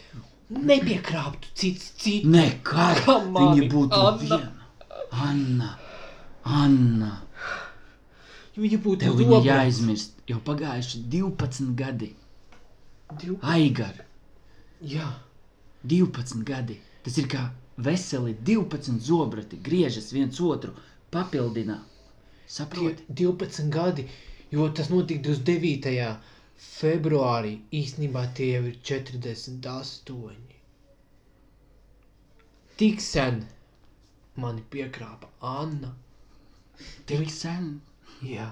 Nepiekrāptu 0.51 1.49
cits 1.55 1.91
citu. 2.01 2.29
Nekad 2.33 3.03
viņi 3.07 3.69
būtu 3.73 3.99
Anna. 3.99 4.19
viena. 4.23 4.53
Anna, 5.13 5.79
Anna. 6.45 7.11
Viņa 8.59 8.79
būtu 8.83 8.99
Tev 9.05 9.15
viņa 9.15 9.31
zobrats. 9.37 9.47
jāizmirst, 9.47 10.13
jau 10.27 10.39
pagājuši 10.41 11.03
12 11.13 11.75
gadi. 11.77 12.15
Div- 13.21 13.39
Aigar, 13.43 14.05
Jā, 14.83 15.07
12 15.87 16.43
gadi. 16.45 16.79
Tas 17.03 17.17
ir 17.19 17.27
kā 17.29 17.51
veseli 17.79 18.35
12 18.35 18.99
zobrati, 19.01 19.57
griežas 19.63 20.13
viens 20.13 20.41
otru, 20.41 20.73
papildina. 21.11 21.79
tie 22.47 22.47
Saproti? 22.47 23.03
12 23.13 23.71
gadi, 23.71 24.07
jo 24.51 24.69
tas 24.71 24.89
notika 24.91 25.23
29. 25.23 26.17
Februārī. 26.59 27.55
Īsnībā 27.81 28.27
tie 28.39 28.51
jau 28.57 28.65
ir 28.71 28.79
48. 28.83 30.37
Tik 32.79 33.01
sen 33.03 33.41
mani 34.39 34.63
piekrāpa 34.71 35.31
Anna. 35.43 35.91
Tik 37.11 37.31
sen. 37.35 37.81
Jā, 38.23 38.49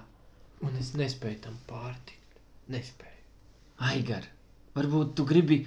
un 0.62 0.74
es 0.80 0.92
nespēju 0.98 1.40
tam 1.46 1.56
pārtikt. 1.70 2.40
Nespēju. 2.70 3.22
Aigar, 3.86 4.24
varbūt 4.74 5.14
tu 5.18 5.24
gribi, 5.28 5.60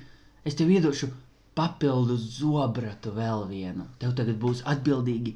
es 0.48 0.56
tev 0.60 0.72
iedošu 0.74 1.08
papildu 1.56 2.16
zobratu 2.20 3.12
vēl 3.16 3.46
vienu. 3.52 3.86
Tev 4.02 4.16
tagad 4.18 4.40
būs 4.42 4.64
atbildīgi 4.68 5.36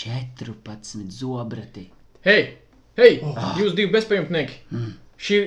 14 0.00 1.10
zobrati. 1.18 1.86
Hei, 2.24 2.44
hei, 2.96 3.18
Oh. 3.22 3.54
jūs 3.60 3.74
divi 3.76 3.92
bezpajumtnieki! 3.92 4.60
Šī 5.20 5.38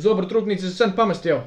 zobra 0.00 0.26
trūknīca 0.30 0.66
ir 0.68 0.72
sen 0.74 0.94
pamest 0.96 1.26
jau. 1.28 1.40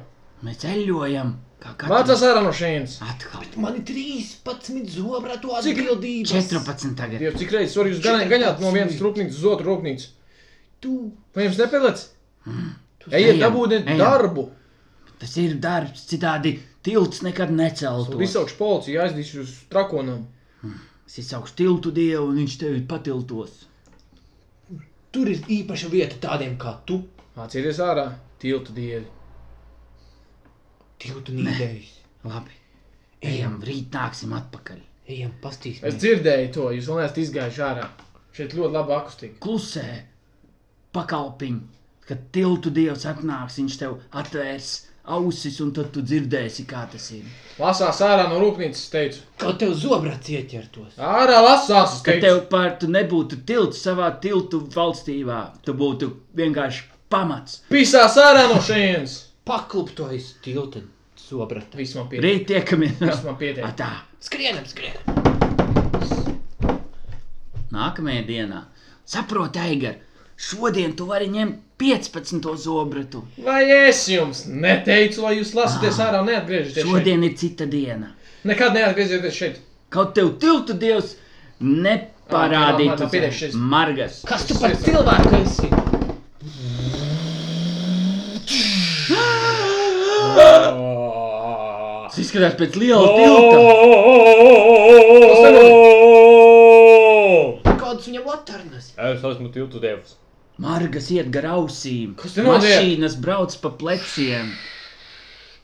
Mēs 0.44 0.60
ceļojam, 0.62 1.32
katrs. 1.62 2.22
ārā 2.28 2.42
no 2.44 2.52
šejienes! 2.54 2.98
Atkal. 3.02 3.46
Man 3.62 3.78
ir 3.80 3.84
13 3.88 4.90
zobratu 4.94 5.54
Cik? 5.64 5.78
atbildības. 5.80 6.34
14 6.34 6.94
tagad. 6.98 7.22
Dievs, 7.22 7.38
cik 7.40 7.54
reizes 7.56 7.78
var 7.80 7.88
jūs 7.90 8.02
gaņāt, 8.04 8.28
gaņāt 8.34 8.60
no 8.62 8.74
vienas 8.74 8.98
trūknīcas 9.00 9.40
uz 9.40 9.48
otru 9.54 9.72
rūpnīcu? 9.72 10.10
Tu, 10.84 10.92
Vai 11.34 11.46
jums 11.48 11.58
nepelēc? 11.62 12.04
tu 13.00 13.10
Ejiet, 13.16 13.40
dabūdiet 13.40 13.88
darbu! 13.98 14.50
Tas 15.18 15.36
ir 15.40 15.54
darbs, 15.62 16.04
citādi 16.10 16.58
tilts 16.84 17.22
nekad 17.24 17.50
neceltu. 17.54 18.18
Izsaukšu 18.20 18.58
policiju, 18.58 19.00
aizdīšu 19.06 19.40
uz 19.46 19.52
trakonam. 19.72 20.26
Es 21.08 21.16
izsaukšu 21.22 21.54
tiltu 21.56 21.92
dievu, 21.94 22.26
un 22.28 22.42
viņš 22.42 22.58
tevi 22.60 22.82
patiltos. 22.90 23.62
Tur 25.14 25.30
ir 25.30 25.40
īpaša 25.48 25.88
vieta 25.92 26.18
tādiem 26.26 26.56
kā 26.60 26.74
tu. 26.88 26.98
Mācieties 27.34 27.80
ārā, 27.82 28.06
tiltu 28.38 28.74
dievi. 28.76 29.06
Tiltu 31.02 31.34
nīdējis. 31.34 31.90
Labi, 32.24 32.54
ejam, 33.26 33.58
rīt 33.66 33.90
nāksim 33.92 34.32
atpakaļ. 34.38 34.78
Ejam, 35.10 35.34
pastīsim. 35.42 35.84
Es 35.88 35.98
dzirdēju 35.98 36.52
to, 36.54 36.68
jūs 36.76 36.86
vēl 36.88 37.02
neesat 37.02 37.18
izgājuši 37.24 37.64
ārā. 37.66 37.88
Šeit 38.34 38.54
ļoti 38.56 38.76
laba 38.78 39.00
akustika. 39.02 39.36
Klusē, 39.42 39.88
pakalpiņ, 40.94 41.58
kad 42.08 42.22
tiltu 42.34 42.72
dievs 42.74 43.04
atnāks, 43.10 43.58
viņš 43.60 43.80
tev 43.82 43.98
atvērs 44.22 44.70
ausis, 45.04 45.58
un 45.60 45.74
tad 45.76 45.90
tu 45.92 46.06
dzirdēsi, 46.06 46.64
kā 46.70 46.86
tas 46.94 47.10
ir. 47.18 47.26
Lasās 47.60 48.00
ārā 48.06 48.24
no 48.30 48.38
rūpnīcas, 48.40 48.86
teicu. 48.94 49.26
Kaut 49.42 49.58
tev 49.60 49.74
zobrats 49.76 50.30
ieķertos. 50.32 50.96
Ārā 50.96 51.42
lasās, 51.44 51.98
teicu. 52.06 52.24
tev 52.24 52.40
pār 52.54 52.78
tu 52.80 52.88
nebūtu 52.94 53.42
tilts 53.44 53.82
savā 53.84 54.14
tiltu 54.22 54.62
valstībā, 54.72 55.42
tu 55.66 55.76
būtu 55.76 56.14
vienkārši 56.38 56.93
pamats. 57.14 57.60
Pisās 57.70 58.18
ārā 58.20 58.44
no 58.50 58.58
šejienes. 58.64 59.14
Pakluptojas 59.46 60.32
tilta 60.44 60.80
zobrata. 61.28 61.76
Viss 61.78 61.94
man 61.98 62.08
pietiek. 62.10 62.24
Rīt 62.26 62.46
tiekamies. 62.50 62.98
Viss 63.00 63.24
man 63.26 63.38
pietiek. 63.40 63.66
Tā. 63.80 63.92
Skrienam, 64.24 64.64
skrienam. 64.66 65.22
Nākamajā 67.74 68.22
dienā. 68.28 68.60
Saproti, 69.10 69.58
Aigar, 69.60 69.96
šodien 70.40 70.94
tu 70.96 71.08
vari 71.10 71.26
ņemt 71.32 71.58
15. 71.82 72.46
zobratu. 72.62 73.24
Vai 73.44 73.64
es 73.88 74.04
jums 74.08 74.44
neteicu, 74.46 75.24
lai 75.26 75.34
jūs 75.40 75.50
lasāties 75.58 75.98
ārā 76.00 76.22
un 76.22 76.30
neatgriežaties 76.30 76.78
šeit? 76.78 76.88
Šodien 76.92 77.26
ir 77.26 77.34
cita 77.40 77.66
diena. 77.68 78.12
Nekad 78.46 78.76
neatgriezieties 78.78 79.36
šeit. 79.40 79.58
Kaut 79.94 80.14
tev 80.16 80.32
tiltu 80.42 80.76
dievs 80.78 81.16
neparādītu 81.60 83.10
šis. 83.34 83.58
margas. 83.58 84.22
Kas 84.28 84.46
tu 84.48 84.56
par 84.62 84.74
cilvēku 84.86 85.42
esi? 85.42 85.72
Tas 92.14 92.22
izskatās 92.22 92.52
pēc 92.54 92.76
liela 92.78 93.08
tilta. 93.18 93.56
Kādas 97.80 98.06
viņam 98.06 98.28
latarnas? 98.30 98.92
Es 98.94 99.24
esmu 99.32 99.48
tiltu 99.50 99.82
dievs. 99.82 100.12
Margas 100.62 101.10
iet 101.10 101.32
gar 101.34 101.48
ausīm. 101.56 102.14
Kas 102.20 102.36
te 102.36 102.44
notiek? 102.46 102.70
Mašīnas 102.70 103.18
brauc 103.18 103.58
pa 103.58 103.74
pleciem. 103.80 104.54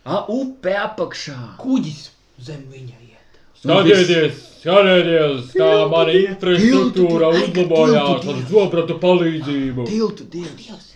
A, 0.03 0.25
upe 0.27 0.75
apakšā. 0.75 1.39
Kuģis 1.63 2.09
zem 2.43 2.67
viņa 2.67 2.99
iet. 2.99 3.41
Skatieties, 3.63 4.43
skatieties, 4.59 5.55
kā 5.55 5.73
mana 5.95 6.19
infrastruktūra 6.19 7.31
uzlabojās 7.31 8.25
tiltu, 8.27 8.35
ar 8.35 8.45
zobratu 8.51 8.99
palīdzību. 9.07 9.87
Tiltu 9.87 10.27
dievs. 10.35 10.95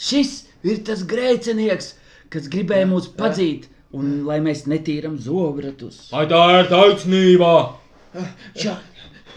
Šis 0.00 0.38
ir 0.64 0.80
tas 0.88 1.04
grēcinieks, 1.04 1.98
kas 2.32 2.48
gribēja 2.48 2.88
mūs 2.88 3.12
padzīt, 3.20 3.68
un 3.96 4.24
lai 4.28 4.38
mēs 4.44 4.66
netīram 4.68 5.16
zobratus. 5.22 6.08
Vai 6.12 6.26
tā 6.30 6.42
ir 6.58 6.68
taisnība? 6.72 7.52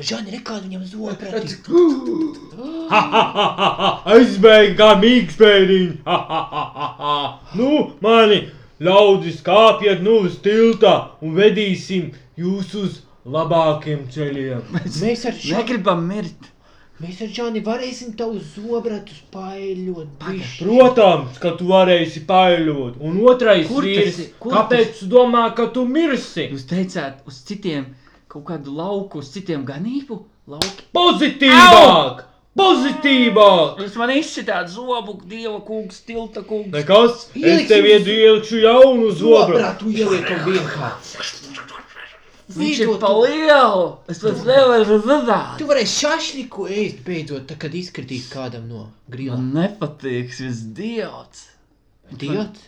Žani, 0.01 0.31
rekādi 0.33 0.71
viņam 0.71 0.85
zobrati. 0.87 1.57
Aizbēga 4.15 4.73
kā 4.79 4.89
mīkstēriņš. 5.01 5.93
nu, 7.59 7.71
mani 8.03 8.39
ļaudis 8.81 9.43
kāpiet 9.45 10.01
nu 10.05 10.21
uz 10.25 10.39
tilta 10.43 10.95
un 11.21 11.35
vedīsim 11.37 12.11
jūs 12.39 12.73
uz 12.81 13.01
labākiem 13.27 14.07
ceļiem. 14.11 14.63
Mēs 14.73 15.27
ar 15.29 15.37
Žani, 15.37 15.59
Negribam 15.59 16.07
mirt. 16.07 16.50
Mēs 17.01 17.21
ar 17.25 17.31
Žani 17.35 17.61
varēsim 17.65 18.13
tavus 18.17 18.53
zobratus 18.55 19.19
paeļot. 19.33 20.07
bišķi. 20.21 20.65
Protams, 20.65 21.39
ka 21.41 21.53
tu 21.59 21.67
varēsi 21.71 22.23
paļot. 22.29 22.99
Un 23.01 23.19
otrais 23.27 23.67
Kur 23.67 23.83
tas 23.83 23.91
vīrs, 23.91 24.19
ir? 24.23 24.33
Kur 24.39 24.55
kāpēc 24.57 24.99
tu 24.99 25.09
domā, 25.11 25.45
ka 25.57 25.67
tu 25.73 25.85
mirsi? 25.85 26.47
Jūs 26.51 26.67
teicāt, 26.69 27.23
uz 27.27 27.41
citiem 27.47 27.89
kaut 28.31 28.45
kādu 28.47 28.73
lauku, 28.75 29.19
uz 29.19 29.31
citiem 29.33 29.65
ganību 29.67 30.21
lauku. 30.47 30.85
Pozitīvāk! 30.95 32.27
Pozitīvāk! 32.59 33.79
Jūs 33.79 33.93
man 33.99 34.11
izsitāt 34.15 34.67
zobu, 34.71 35.17
dieva 35.27 35.61
kungs, 35.67 36.01
tilta 36.07 36.43
kungs. 36.43 36.71
Nekas, 36.73 37.27
es 37.31 37.39
Ieliksim 37.39 37.69
tev 37.71 37.87
iedu 37.91 38.15
ielkšu 38.25 38.59
jaunu 38.65 39.11
zobratu. 39.15 39.87
Zobratu 39.87 39.93
ieliekam 39.95 40.43
vienkārši. 40.47 41.50
Viņš 42.57 42.79
ir 42.81 42.87
Veidot 42.89 43.01
pa 43.03 43.11
lielu. 43.17 43.83
Es 44.11 44.19
pats 44.23 44.41
nevaru 44.47 44.87
redzēt. 44.89 45.57
Tu 45.59 45.67
varēsi 45.69 45.99
šašliku 46.05 46.65
ēst 46.71 47.03
beidzot, 47.05 47.45
tā, 47.49 47.57
kad 47.61 47.75
izkritīs 47.77 48.27
kādam 48.31 48.65
no 48.71 48.87
grila. 49.11 49.37
Man 49.37 49.53
nepatīk 49.61 50.33
šis 50.35 50.63
dievs. 50.77 51.45
Dievs, 52.11 52.65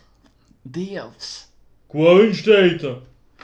Dievs. 0.63 1.31
Ko 1.91 2.13
viņš 2.21 2.43
teica? 2.45 2.93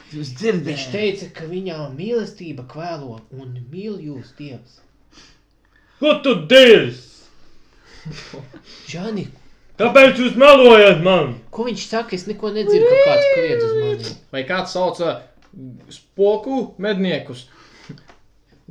Jūs 0.10 0.30
viņš 0.30 0.36
dzirdējāt? 0.40 0.92
teica, 0.94 1.26
ka 1.36 1.50
viņā 1.50 1.80
mīlestība 1.98 2.64
kvēlo 2.72 3.20
un 3.36 3.58
mīl 3.74 4.00
jūs 4.00 4.32
Dievs. 4.40 4.80
Ko 6.00 6.16
tu 6.24 6.38
dari? 6.48 6.94
Žani, 8.90 9.28
Kāpēc 9.80 10.18
jūs 10.20 10.36
melojat 10.40 11.04
man? 11.04 11.36
ko 11.56 11.66
viņš 11.68 11.84
saka? 11.88 12.16
Es 12.16 12.26
neko 12.28 12.50
nedzirdu, 12.56 12.88
ka 12.90 13.04
kāds 13.12 13.28
kliedz 13.36 13.64
uz 13.64 13.76
mani. 13.80 14.16
Vai 14.34 14.42
kāds 14.48 14.74
sauc 14.76 15.00
spoku 15.94 16.62
medniekus? 16.82 17.48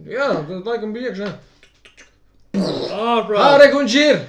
Jā, 0.06 0.28
tas 0.46 0.66
laikam 0.66 0.92
bija 0.94 1.10
iekšā. 1.12 1.30
Ārē, 2.58 3.72
un 3.78 3.88
žir! 3.90 4.20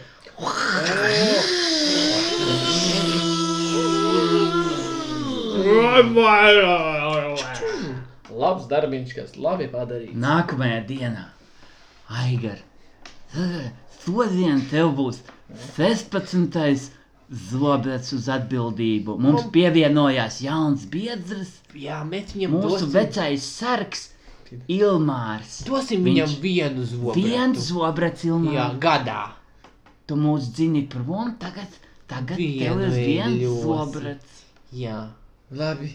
Labs 8.40 8.70
darbiņš, 8.72 9.14
kas 9.18 9.36
labi 9.38 9.68
padarīts. 9.72 10.16
Nākamajā 10.16 10.80
dienā, 10.88 11.26
Aigar, 12.22 12.62
šodien 14.04 14.64
tev 14.72 14.94
būs 14.98 15.20
16. 15.76 16.99
Zobrats 17.32 18.14
uz 18.14 18.28
atbildību. 18.30 19.18
Mums 19.22 19.44
pievienojās 19.54 20.42
jauns 20.42 20.86
biedrs, 20.90 21.56
Jā, 21.78 22.00
met 22.04 22.32
viņam 22.34 22.56
mūsu 22.58 22.70
dosim, 22.88 22.90
vecais 22.96 23.44
sargs 23.46 24.08
Ilmārs. 24.68 25.60
dosim 25.68 26.02
Viņš- 26.04 26.10
viņam 26.10 26.42
vienu 26.42 26.86
zobratu. 26.86 27.22
Viens 27.22 27.58
zobrats 27.70 28.24
Jā, 28.24 28.32
Ilmārs. 28.34 28.80
gadā. 28.80 29.30
Tu 30.08 30.16
mūs 30.16 30.50
dzini 30.56 30.88
prom, 30.90 31.36
tagad, 31.38 31.68
tagad 32.08 32.38
Vienu 32.38 32.60
tev 32.60 32.82
ir 32.82 33.06
viens 33.06 33.62
zobrats. 33.62 34.42
Jā. 34.74 35.10
Labi. 35.52 35.94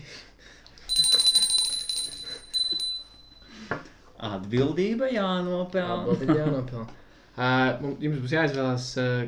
Atbildība 4.24 5.08
jānopelna. 5.12 6.12
Atbildi 6.12 6.38
jānopelna. 6.40 6.86
Uh, 7.34 7.80
mums- 7.82 7.98
jums 7.98 8.18
būs 8.22 8.30
jāizvēlās 8.30 8.84
uh, 9.02 9.24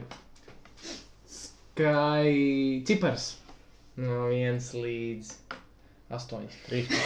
skai 1.76 2.82
cipars. 2.88 3.36
No 3.96 4.28
1 4.32 4.60
līdz 4.76 5.32
8. 6.12 6.48
13. 6.68 6.96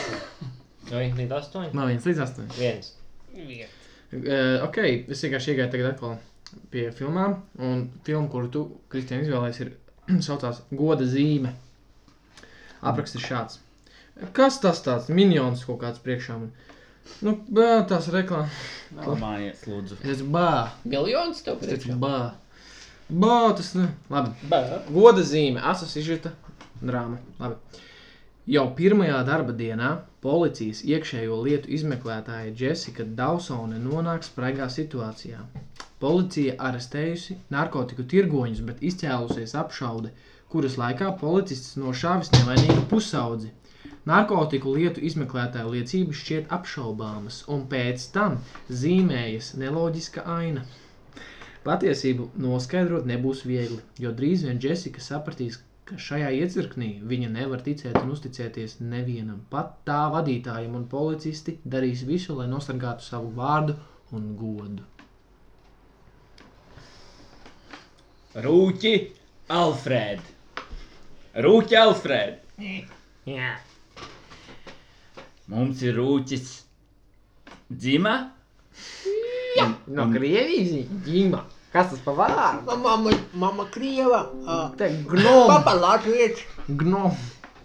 Vai 0.91 1.11
līdz 1.15 1.33
8? 1.35 1.71
No 1.75 1.87
1 1.91 2.07
līdz 2.07 2.21
8. 2.23 2.47
1. 2.59 3.67
Uh, 4.11 4.65
ok, 4.67 4.79
es 5.11 5.23
vienkārši 5.23 5.53
iegāju 5.53 5.71
tagad 5.75 5.91
atkal 5.93 6.17
pie 6.73 6.89
filmām. 6.95 7.37
Un 7.63 7.85
filma, 8.07 8.27
kuru 8.33 8.51
tu, 8.51 8.63
Kristija, 8.91 9.21
izvēlējies, 9.23 9.61
ir 9.67 10.21
saucās 10.27 10.63
Goda 10.75 11.07
zīme. 11.07 11.53
Apraksts 12.81 13.19
ir 13.21 13.27
šāds. 13.27 13.59
Kas 14.37 14.59
tas 14.63 14.83
tāds? 14.85 15.11
Minions 15.15 15.63
kaut 15.67 15.81
kāds 15.83 16.03
priekšā 16.03 16.39
man. 16.41 16.51
Nu, 17.25 17.35
bā, 17.51 17.81
tās 17.91 18.07
reklāmas. 18.13 18.55
Mājies, 18.95 19.63
lūdzu. 19.67 19.99
Es 20.11 20.21
bā. 20.23 20.71
Miljons 20.87 21.43
tev 21.47 21.59
Es 21.63 21.71
priekšā. 21.71 21.97
bā. 22.03 22.17
Bā, 23.11 23.51
tas 23.59 23.73
ne. 23.75 23.89
Labi. 24.11 24.31
Bā. 24.51 24.61
Goda 24.95 25.23
zīme, 25.27 25.59
asas 25.73 25.97
izžita 25.99 26.31
drāma. 26.81 27.19
Labi. 27.41 27.87
Jau 28.51 28.65
pirmajā 28.79 29.19
darba 29.27 29.53
dienā 29.55 29.91
policijas 30.25 30.81
iekšējo 30.87 31.37
lietu 31.45 31.71
izmeklētāja 31.77 32.55
Jessica 32.61 33.05
Dawsone 33.19 33.79
nonāk 33.83 34.25
spraigā 34.27 34.69
situācijā. 34.73 35.43
Policija 36.01 36.55
arestējusi 36.69 37.37
narkotiku 37.55 38.07
tirgoņus, 38.13 38.63
bet 38.69 38.83
izcēlusies 38.91 39.55
apšaude, 39.63 40.13
kuras 40.53 40.79
laikā 40.81 41.11
policists 41.21 41.77
nošāvis 41.83 42.33
nevainīgu 42.39 42.87
pusaudzi. 42.91 43.51
Narkotiku 44.09 44.73
lietu 44.79 45.03
izmeklētāja 45.05 45.67
liecības 45.75 46.23
šķiet 46.23 46.55
apšaubāmas, 46.57 47.43
un 47.53 47.67
pēc 47.75 48.07
tam 48.15 48.39
zīmējas 48.83 49.53
neloģiska 49.61 50.25
aina. 50.39 50.65
Patiesību 51.65 52.31
noskaidrot 52.41 53.05
nebūs 53.09 53.43
viegli, 53.45 53.83
jo 54.01 54.15
drīz 54.17 54.47
vien 54.47 54.61
Jessica 54.65 55.03
sapratīs, 55.05 55.59
ka 55.85 55.99
šajā 56.01 56.31
iecirknī 56.39 56.89
viņa 57.11 57.29
nevar 57.35 57.61
ticēt 57.67 57.99
un 58.01 58.13
uzticēties 58.15 58.79
nevienam. 58.81 59.43
Pat 59.53 59.75
tā 59.89 60.01
vadītājiem 60.15 60.79
un 60.79 60.87
policisti 60.89 61.59
darīs 61.75 62.07
visu, 62.09 62.39
lai 62.39 62.47
nosargātu 62.49 63.05
savu 63.05 63.33
vārdu 63.37 63.77
un 64.17 64.33
godu. 64.41 64.87
Rūķi, 68.47 68.95
Alfred. 69.51 70.21
Rūķi, 71.45 71.77
Alfred. 71.83 72.41
Jā. 73.27 73.57
Mums 75.51 75.83
ir 75.83 75.99
rūķis 75.99 76.51
dzima. 77.75 78.15
No 79.87 80.07
Krievijas 80.13 80.87
ģīma. 81.07 81.41
Kas 81.73 81.91
tas 81.93 82.01
pa 82.03 82.13
vārdu? 82.19 82.79
Mama, 82.83 83.11
mama 83.39 83.65
krieva. 83.71 84.25
Uh, 84.43 84.71
Te 84.77 84.89
gnom. 85.07 85.47
papa 85.47 85.75
latvieši. 85.79 86.47
Gnom. 86.81 87.13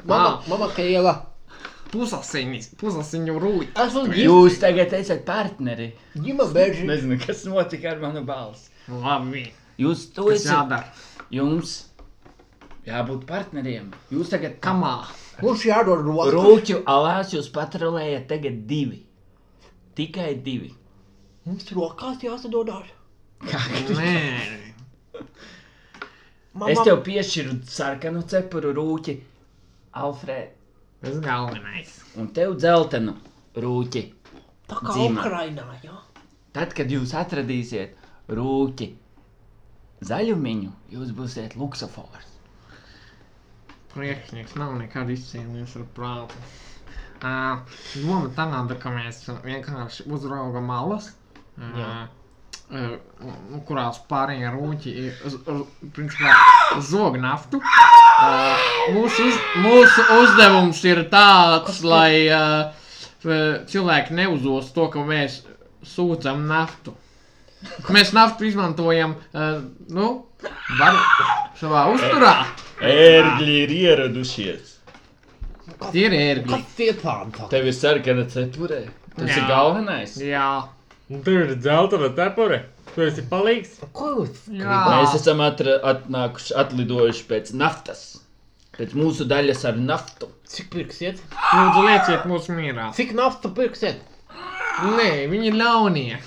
Mama, 0.06 0.42
mama 0.50 0.68
krieva. 0.76 1.16
Pusasiņas, 1.92 2.72
pusasiņu 2.82 3.36
rūj. 3.40 3.66
Esmu 3.86 4.04
Jūs 4.20 4.60
tagad 4.60 4.94
esat 4.98 5.24
partneri. 5.26 5.92
ģima 6.18 6.48
bērži. 6.54 6.86
Nezinu, 6.90 7.18
kas 7.26 7.46
notika 7.48 7.92
ar 7.94 8.02
manu 8.04 8.24
balsi. 8.28 8.70
Labi. 8.90 9.46
Jūs 9.80 10.10
to 10.14 10.26
Kas 10.30 10.44
esat. 10.44 10.52
jādara? 10.54 10.86
Jums 11.32 11.76
jābūt 12.86 13.26
partneriem. 13.30 13.90
Jūs 14.14 14.30
tagad 14.34 14.60
Kamā? 14.62 15.06
Kurš 15.40 15.66
jādod 15.72 16.04
roku? 16.06 16.30
Rūķu 16.36 16.84
alās 16.86 17.34
jūs 17.34 17.50
patrolējat 17.56 18.28
tagad 18.30 18.62
divi. 18.70 19.02
Tikai 19.96 20.36
divi. 20.44 20.74
Mums 21.46 21.68
rokās 21.78 22.24
jāsadodās. 22.26 22.88
Nē. 23.46 24.14
Mama, 26.56 26.72
Es 26.72 26.80
tev 26.88 27.02
piešķiru 27.06 27.58
sarkanu 27.68 28.22
cepuru 28.32 28.72
rūķi, 28.78 29.16
Alfred, 30.02 30.54
Tas 31.04 31.18
galvenais. 31.26 31.92
un 32.18 32.30
tev 32.34 32.56
dzeltenu 32.62 33.14
rūķi. 33.56 34.04
tā 34.70 34.78
kā 34.80 34.94
dzīmē. 34.96 35.20
Ukrainā, 35.22 35.66
jā. 35.84 35.98
Tad, 36.56 36.74
kad 36.74 36.90
jūs 36.90 37.12
atradīsiet 37.14 37.98
rūķi 38.30 38.88
zaļumiņu, 40.10 40.72
jūs 40.96 41.12
būsiet 41.18 41.56
luksofors. 41.60 42.32
Priekšnieks 43.94 44.56
nav 44.60 44.74
nekad 44.80 45.10
izcīnījies 45.14 45.76
ar 45.80 45.86
prātu. 45.96 46.40
Uh, 47.26 47.62
doma 48.04 48.28
tāda, 48.36 48.76
ka 48.80 48.90
mēs 48.92 49.22
vienkārši 49.46 50.08
uzraugam 50.12 50.66
malas, 50.72 51.12
Jā. 51.60 51.90
uh, 52.72 52.96
nu, 53.52 53.62
kurās 53.68 54.02
pārējie 54.10 54.52
rūķi 54.56 54.96
ir 55.06 55.22
principā 55.96 56.36
zog 56.84 57.18
naftu. 57.22 57.62
Uh, 57.62 58.68
mūsu, 58.96 59.30
uz, 59.30 59.40
mūsu 59.64 60.06
uzdevums 60.22 60.84
ir 60.88 61.06
tāds, 61.12 61.82
lai 61.84 62.28
cilvēki 63.26 64.14
neuzos 64.16 64.70
to, 64.76 64.90
ka 64.94 65.02
mēs 65.08 65.42
sūdzam 65.96 66.46
naftu. 66.50 66.94
Mēs 67.90 68.12
naftu 68.14 68.46
izmantojam 68.46 69.16
uh, 69.18 69.64
nu, 69.90 70.10
var, 70.80 71.00
savā 71.58 71.88
uzturā. 71.94 72.36
Ērgļi 72.86 73.58
ir 73.64 73.74
ieradušies. 73.74 74.74
Tie 75.92 76.06
ir 76.08 76.16
ērgļi. 76.16 76.60
Tev 77.52 77.70
ir 77.72 77.76
sarkana 77.76 78.26
cepure. 78.30 78.84
Tas 79.16 79.32
Jā. 79.32 79.38
ir 79.40 79.48
galvenais. 79.50 80.16
Jā, 80.20 80.50
Un 81.14 81.22
tur 81.26 81.44
ir 81.44 81.56
dzeltena 81.62 82.10
cepure. 82.18 82.64
Tu 82.96 83.04
esi 83.06 83.26
palīgs. 83.30 83.76
Ko 83.94 84.12
jūs? 84.16 84.46
Jā. 84.50 84.78
Mēs 84.90 85.18
esam 85.20 85.44
atra, 85.46 85.76
atnākuši, 85.92 86.56
atlidojuši 86.62 87.26
pēc 87.30 87.52
naftas. 87.60 88.06
Pēc 88.76 88.96
mūsu 88.98 89.28
daļas 89.30 89.62
ar 89.70 89.78
naftu. 89.80 90.32
Cik 90.50 90.72
pirksiet? 90.74 91.22
Lūdzu, 91.30 91.84
lieciet 91.86 92.26
mūsu 92.30 92.56
mīrā. 92.58 92.90
Cik 92.98 93.14
naftu 93.18 93.52
pirksiet? 93.56 94.02
Nē, 94.96 95.12
viņi 95.32 95.52
ir 95.52 95.60
ļaunie. 95.60 96.18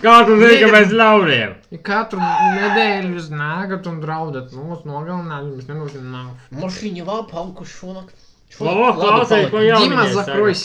Kādu 0.00 0.38
zini, 0.40 0.56
ka 0.62 0.70
mēs 0.72 0.92
ļauniem? 0.96 1.52
Katru 1.84 2.18
nedēļu 2.22 3.12
jūs 3.18 3.28
nākat 3.34 3.86
un 3.90 4.00
draudat 4.02 4.54
mūs 4.56 4.86
nogalināt, 4.88 5.50
jums 5.52 5.68
nebūs 5.68 5.98
naftu. 6.00 6.56
Mašīņa 6.62 7.04
vēl 7.10 7.26
palikuši 7.28 7.76
šonakt. 7.76 8.26
Šonakt. 8.54 8.80
Lava, 8.80 8.94
klausies, 8.96 9.50
ko 9.52 9.60
jau. 9.62 9.82
Dima, 9.84 10.06
zakrojas. 10.16 10.64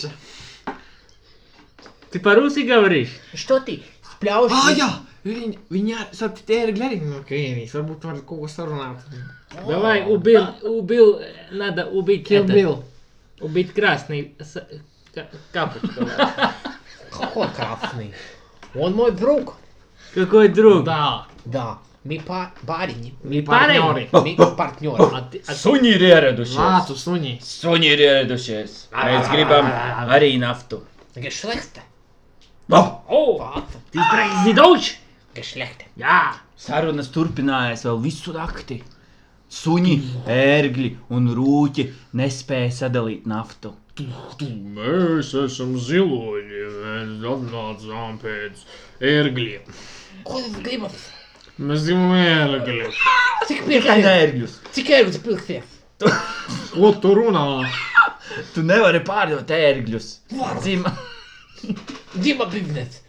закройся. 2.07 2.11
Ты 2.13 2.21
по-русски 2.21 2.61
говоришь? 2.61 3.11
Что 3.35 3.61
ты? 3.61 3.83
Spļauši? 4.21 4.53
Ah, 4.53 4.73
jā! 4.77 4.91
Viņi, 5.25 5.59
viņi 5.71 5.93
ar 5.95 6.07
savu 6.13 6.35
tēri 6.47 6.73
arī 6.83 6.97
no 7.01 7.21
Krievijas. 7.23 7.73
Varbūt 7.75 8.05
var 8.05 8.15
kaut 8.27 8.41
ko 8.41 8.49
sarunāt. 8.49 8.99
Давай, 9.69 10.03
убил, 10.07 10.47
убил, 10.63 11.21
надо 11.53 11.87
убить 11.87 12.27
Kill 12.29 12.45
этот, 12.45 12.57
Bill. 12.57 12.83
убить 13.41 13.73
красный 13.73 14.35
с- 14.41 14.67
ка- 15.15 15.29
капочку. 15.53 16.09
Какой 17.11 17.49
красный? 17.51 18.13
Он 18.75 18.95
мой 18.95 19.13
друг. 19.13 19.55
Какой 20.15 20.49
друг? 20.49 20.87
Tā. 20.89 21.25
Да. 21.45 21.79
Мы 22.05 22.19
па- 22.27 22.51
парень. 22.67 23.15
Не 23.23 23.43
Партнёры. 23.43 24.09
парень? 24.11 24.37
Мы 24.37 24.57
партнеры. 24.57 25.05
А 25.15 25.21
ты- 25.31 25.43
а 25.47 25.53
Suņi 25.53 25.93
ir 25.95 26.03
ieradušies. 26.03 26.57
Vācu 26.57 26.97
suņi. 26.99 27.39
Suņi 27.41 27.87
ir 27.93 28.01
ieradušies. 28.01 28.89
Mēs 28.91 29.31
gribam 29.31 29.67
arī 30.11 30.37
naftu. 30.39 30.81
Geschlechter. 31.15 31.83
Oh, 32.70 32.88
oh, 33.08 33.62
Divreiz 33.94 34.48
ir 34.50 34.56
daudz! 34.58 34.90
Geslekte. 35.38 35.86
Jā, 36.02 36.34
sarunas 36.60 37.08
turpinājās 37.14 37.86
vēl 37.88 38.00
visu 38.04 38.34
nakti. 38.36 38.82
Suņi, 39.48 39.94
ērgļi 40.28 40.90
un 41.16 41.30
rūķi 41.38 41.86
nespēja 42.20 42.74
sadalīt 42.82 43.28
naftu. 43.32 43.72
Mēs 44.76 45.32
esam 45.46 45.78
ziloņi, 45.80 46.60
mēs 46.84 47.24
atnācām 47.32 48.20
pēc 48.22 48.66
ērgļiem. 49.16 49.72
Ko 50.28 50.42
jūs 50.44 50.60
gribat? 50.68 51.00
Mēs 51.58 51.88
gribam 51.88 52.12
ērgļus. 52.20 53.00
Cik 53.48 53.64
Tikai 53.64 53.70
pirkties? 53.72 54.12
ērgļus. 54.12 54.58
Cik 54.76 54.92
ērgļus 55.00 55.22
pirkties? 55.24 55.76
Ko 56.76 56.92
tu 57.02 57.16
runā? 57.18 57.48
Tu 58.54 58.62
nevari 58.68 59.00
pārdot 59.08 59.56
ērgļus. 59.56 60.12
Varu. 60.36 60.60
Dzim- 60.62 60.92
Дима 62.15 62.47
бизнес. 62.47 63.01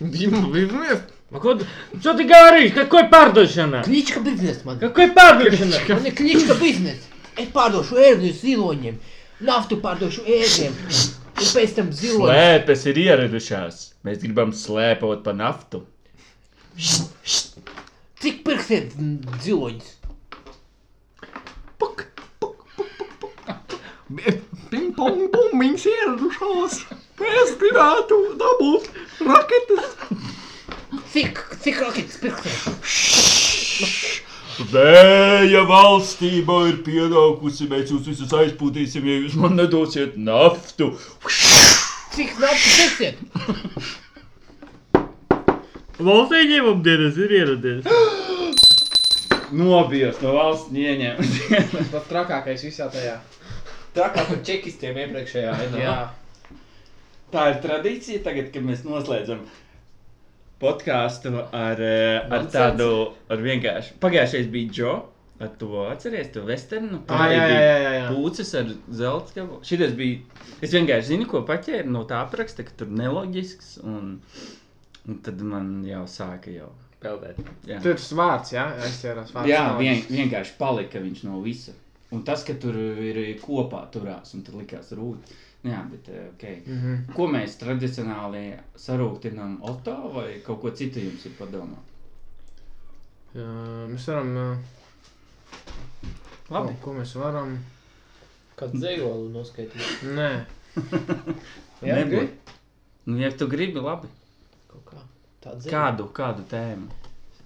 Dima, 0.00 0.40
biznes. 0.52 1.00
А 1.32 1.38
кот- 1.38 1.64
Что 2.00 2.14
ты 2.14 2.24
говоришь? 2.24 2.72
Какой 2.72 3.04
pārdošana? 3.08 3.84
Кличка 3.84 4.20
бизнес, 4.20 4.64
man. 4.64 4.78
Какой 4.80 5.10
pārdošana? 5.14 5.78
Man 5.88 6.06
ir 6.06 6.14
klička 6.16 6.54
biznes. 6.58 6.98
Es 7.36 7.48
pārdošu 7.54 7.96
ērgļus 7.96 8.40
ziloņiem. 8.42 8.96
Naftu 9.40 9.76
pārdošu 9.80 10.24
ērgļiem. 10.26 10.74
Un 11.40 11.46
pēc 11.54 11.74
tam 11.76 11.92
ziloņus. 11.92 12.26
Slēpes 12.26 12.82
ir 12.90 12.98
ieradušās. 13.04 13.78
Mēs 14.04 14.18
gribam 14.24 14.50
slēpot 14.52 15.22
pa 15.24 15.32
naftu. 15.32 15.84
Cik 18.20 18.42
pirksiet 18.44 18.92
ziloņus? 19.44 19.94
Puk, 21.78 22.04
puk, 22.40 22.66
puk, 22.76 22.96
puk, 23.20 23.62
puk. 23.70 24.42
Ping 24.70 24.90
pong 24.96 25.30
bumbiņas 25.32 25.86
ieradušās. 25.94 26.80
Mēs 27.21 27.53
gribētu 27.59 28.15
dabūt 28.39 28.87
raketas. 29.23 29.91
Cik, 31.13 31.39
cik 31.63 31.77
raketas 31.79 32.17
pirksiet? 32.19 32.57
Vēja 34.71 35.61
valstība 35.67 36.57
ir 36.69 36.81
pienākusi. 36.83 37.69
Mēs 37.71 37.91
jūs 37.93 38.09
visus 38.11 38.33
aizpūtīsim, 38.35 39.07
ja 39.07 39.15
jūs 39.23 39.35
man 39.39 39.55
nedosiet 39.59 40.17
naftu. 40.19 40.89
Cik 42.15 42.35
naftu 42.43 42.69
pirksiet? 42.79 43.17
Valsts 45.95 46.35
ieņēmuma 46.35 46.83
dienas 46.83 47.15
ir 47.23 47.31
ieradies. 47.39 47.87
Nobijos 49.55 50.19
no 50.19 50.35
valsts 50.35 50.75
ieņēmuma. 50.75 51.63
Tas 51.95 52.11
trakākais 52.11 52.67
visā 52.67 52.91
tajā. 52.91 53.15
Trakāk 53.95 54.27
par 54.33 54.39
čekistiem 54.43 54.99
iepriekšējā. 55.05 55.51
Jā. 55.79 55.97
Tā 57.33 57.49
ir 57.51 57.61
tradīcija 57.63 58.21
tagad, 58.25 58.51
kad 58.53 58.63
mēs 58.63 58.83
noslēdzam 58.85 59.41
podkāstu 60.61 61.33
ar, 61.51 61.81
eh, 61.81 62.21
ar 62.31 62.45
tādu, 62.53 62.89
ar 63.29 63.37
vienkārši. 63.43 63.97
Pagājušais 64.03 64.49
bija 64.51 64.71
Džo. 64.71 64.95
Ar 65.35 65.49
to 65.59 65.81
atceries, 65.91 66.29
to 66.31 66.45
vesternu. 66.47 67.01
Ah, 67.11 67.25
arī 67.25 67.35
jā, 67.35 67.47
jā, 67.59 67.71
jā, 67.83 67.89
jā. 67.97 68.03
Pūces 68.15 68.53
ar 68.55 68.69
zelta 68.87 69.33
skabu. 69.33 69.57
Šitas 69.67 69.91
bija. 69.97 70.21
Es 70.63 70.71
vienkārši 70.71 71.09
zinu, 71.09 71.25
ko 71.27 71.41
paķēru 71.43 71.91
no 71.91 72.05
tā 72.07 72.21
apraksta, 72.23 72.63
ka 72.63 72.71
tur 72.79 72.87
neloģisks. 72.87 73.73
Un, 73.83 74.21
un 75.09 75.17
tad 75.25 75.41
man 75.43 75.83
jau 75.83 76.05
sāka 76.07 76.53
jau 76.55 76.69
peldēt. 77.03 77.41
Jā, 77.67 77.81
Tur 77.83 77.99
tas 77.99 78.07
vārds, 78.15 78.53
jā, 78.55 78.63
aizķērās 78.87 79.35
vārds. 79.35 79.51
jā 79.51 79.65
vien, 79.81 79.99
vienkārši 80.07 80.55
palika 80.57 81.03
viņš 81.03 81.25
no 81.27 81.41
visa. 81.43 81.75
Un 82.15 82.23
tas, 82.23 82.45
ka 82.47 82.55
tur 82.55 82.79
ir 82.79 83.19
kopā 83.43 83.83
turās, 83.91 84.31
un 84.37 84.41
tur 84.47 84.61
likās 84.61 84.93
rūti. 84.95 85.35
Nu 85.65 85.71
Jā, 85.71 85.79
bet 85.89 86.09
eh, 86.13 86.25
ok. 86.29 86.43
Mhm. 86.69 86.97
Ko 87.17 87.25
mēs 87.33 87.55
tradicionāli 87.57 88.43
sarūktinām 88.77 89.55
Oto 89.65 89.95
vai 90.13 90.27
kaut 90.45 90.59
ko 90.61 90.71
citu 90.77 91.01
jums 91.01 91.25
ir 91.25 91.33
padomā? 91.39 91.79
Jā, 93.33 93.47
Mēs 93.89 94.05
varam. 94.11 94.29
ā, 94.37 94.43
Labi. 96.53 96.75
Ko, 96.77 96.81
ko 96.83 96.93
mēs 96.99 97.15
varam? 97.17 97.55
Kādu 98.59 98.77
dzējolu 98.83 99.31
noskaitīt? 99.33 100.05
Nē. 100.15 100.29
Jā, 101.87 101.97
Nebūtu. 101.97 102.53
Nu, 103.09 103.17
ja 103.21 103.31
tu 103.33 103.47
gribi, 103.49 103.81
labi. 103.81 104.07
Kā. 104.85 105.01
Kādu, 105.65 106.07
kādu 106.15 106.45
tēmu? 106.49 106.87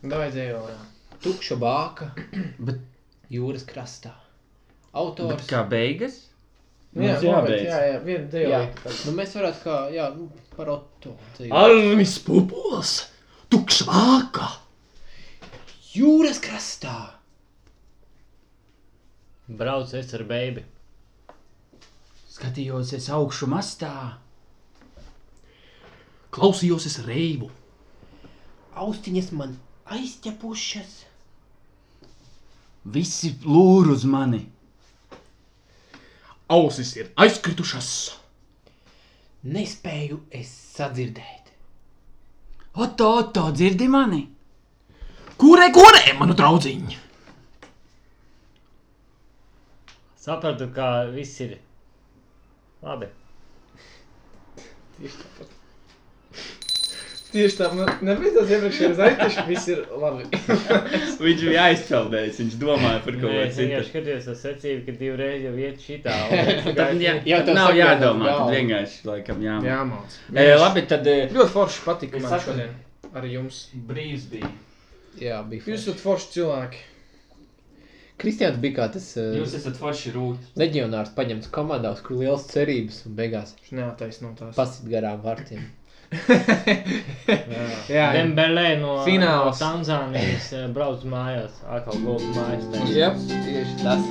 Davai 0.03 0.30
jā. 0.32 0.78
Tukša 1.24 1.57
bāka. 1.59 2.11
Bet, 2.59 2.84
Jūras 3.32 3.65
krastā. 3.67 4.13
bet 4.13 5.01
Autors. 5.01 5.47
kā 5.49 5.63
beigas? 5.70 6.22
Mums 6.98 7.22
jā, 7.22 7.30
jābeidz. 7.30 7.68
jā, 7.68 7.80
jā, 7.86 7.98
viena. 8.06 8.42
Jā. 8.50 8.62
Nu, 9.06 9.14
mēs 9.18 9.36
varētu 9.38 9.62
kā, 9.62 9.76
jā, 9.94 10.08
nu, 10.16 10.30
par 10.56 10.72
Otto. 10.74 11.14
dzējoli. 11.38 11.54
Arnis 11.60 12.16
Pupuls, 12.26 12.94
tukšvāka. 13.54 14.48
Jūras 15.94 16.42
krastā. 16.42 16.96
Brauc 19.50 19.94
es 19.98 20.14
ar 20.18 20.26
beibi. 20.30 20.66
Skatījos 22.30 22.94
es 22.98 23.10
augšu 23.14 23.50
mastā. 23.50 23.94
Klausījos 26.34 26.86
es 26.90 27.00
reibu. 27.06 27.50
Austiņas 28.80 29.32
man 29.38 29.56
aizķepušas. 29.90 30.92
Visi 32.90 33.34
lūr 33.44 33.90
uz 33.94 34.06
mani. 34.10 34.46
Ausis 36.50 36.95
ir 36.97 37.12
aizkritušas. 37.22 37.89
Nespēju 39.54 40.24
es 40.36 40.50
sadzirdēt. 40.76 41.52
Oto, 42.80 43.12
oto, 43.20 43.43
dzirdi 43.54 43.88
mani? 43.91 44.24
Kurē, 45.39 45.70
kurē, 45.76 46.02
manu 46.20 46.36
draudziņu? 46.36 46.97
Sapratu, 50.20 50.68
ka 50.76 50.89
viss 51.14 51.39
ir 51.45 51.56
labi. 52.84 53.08
Tieši 54.97 55.22
tāpat. 55.22 55.59
Tieši 57.30 57.57
tā, 57.59 57.67
man 57.77 57.89
nebija 58.01 58.32
tas 58.39 58.49
iepriekšējais 58.55 58.99
ka 59.36 59.43
viss 59.45 59.67
ir 59.69 59.82
labi. 60.01 60.23
Viņš 61.25 61.43
bija 61.45 61.65
aizpeldējis, 61.69 62.39
viņš 62.41 62.55
domāja 62.63 63.01
par 63.05 63.17
kaut 63.21 63.27
ko 63.27 63.43
es 63.43 63.53
citu. 63.59 63.82
skatījos 63.91 64.30
uz 64.34 64.39
secību, 64.47 64.82
ka 64.88 64.95
divreiz 65.03 65.43
jau 65.45 65.51
iet 65.61 65.84
šitā. 65.86 66.15
Tad, 66.80 66.95
jā, 67.03 67.13
Jā, 67.30 67.41
tad 67.43 67.51
tev 67.51 67.59
nav 67.59 67.75
jādomā, 67.77 68.32
tad 68.34 68.53
vienkārši 68.55 69.05
laikam 69.11 69.43
jāmāc. 69.45 69.69
Jāmāc. 69.69 70.17
E, 70.34 70.47
labi, 70.57 70.86
tad 70.89 71.09
Ļoti 71.36 71.53
forši 71.53 71.86
patika 71.86 72.17
Es 72.17 72.25
man 72.25 72.43
šodien 72.47 72.73
ar 73.13 73.30
jums. 73.30 73.61
brīvs 73.91 74.25
bija. 74.34 74.49
Jā, 75.21 75.43
bija. 75.49 75.67
Jūs 75.69 75.86
esat 75.86 76.01
forši 76.01 76.34
cilvēki. 76.39 76.82
Kristiāns 78.19 78.57
bija 78.59 78.75
kā 78.82 78.86
tas 78.91 79.05
uh, 79.21 79.30
Jūs 79.38 79.53
esat 79.61 79.77
forši 79.80 80.11
rūti. 80.17 80.49
leģionārs 80.59 81.13
paņemts 81.15 81.47
komandā, 81.55 81.93
uz 81.95 82.01
kur 82.03 82.17
liels 82.19 82.49
cerības 82.51 83.03
un 83.07 83.13
beigās 83.15 83.53
Viņš 83.61 83.75
neataisno 83.80 84.34
tās. 84.39 84.55
pasit 84.57 84.89
garām 84.91 85.21
vārtiem. 85.23 85.61
Jā, 87.30 87.66
jā. 87.86 88.05
Dembelē 88.16 88.80
no, 88.82 88.95
no 88.97 89.05
Fināls. 89.05 89.60
Tanzānijas 89.62 90.49
eh, 90.57 90.66
brauc 90.74 91.03
mājās. 91.05 91.60
Atkal 91.70 92.01
gultu 92.01 92.32
mājās. 92.34 92.66
teikt. 92.74 92.95
Jep, 92.97 93.16
tieši 93.45 93.76
tas. 93.84 94.01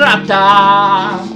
Ratā! 0.00 1.29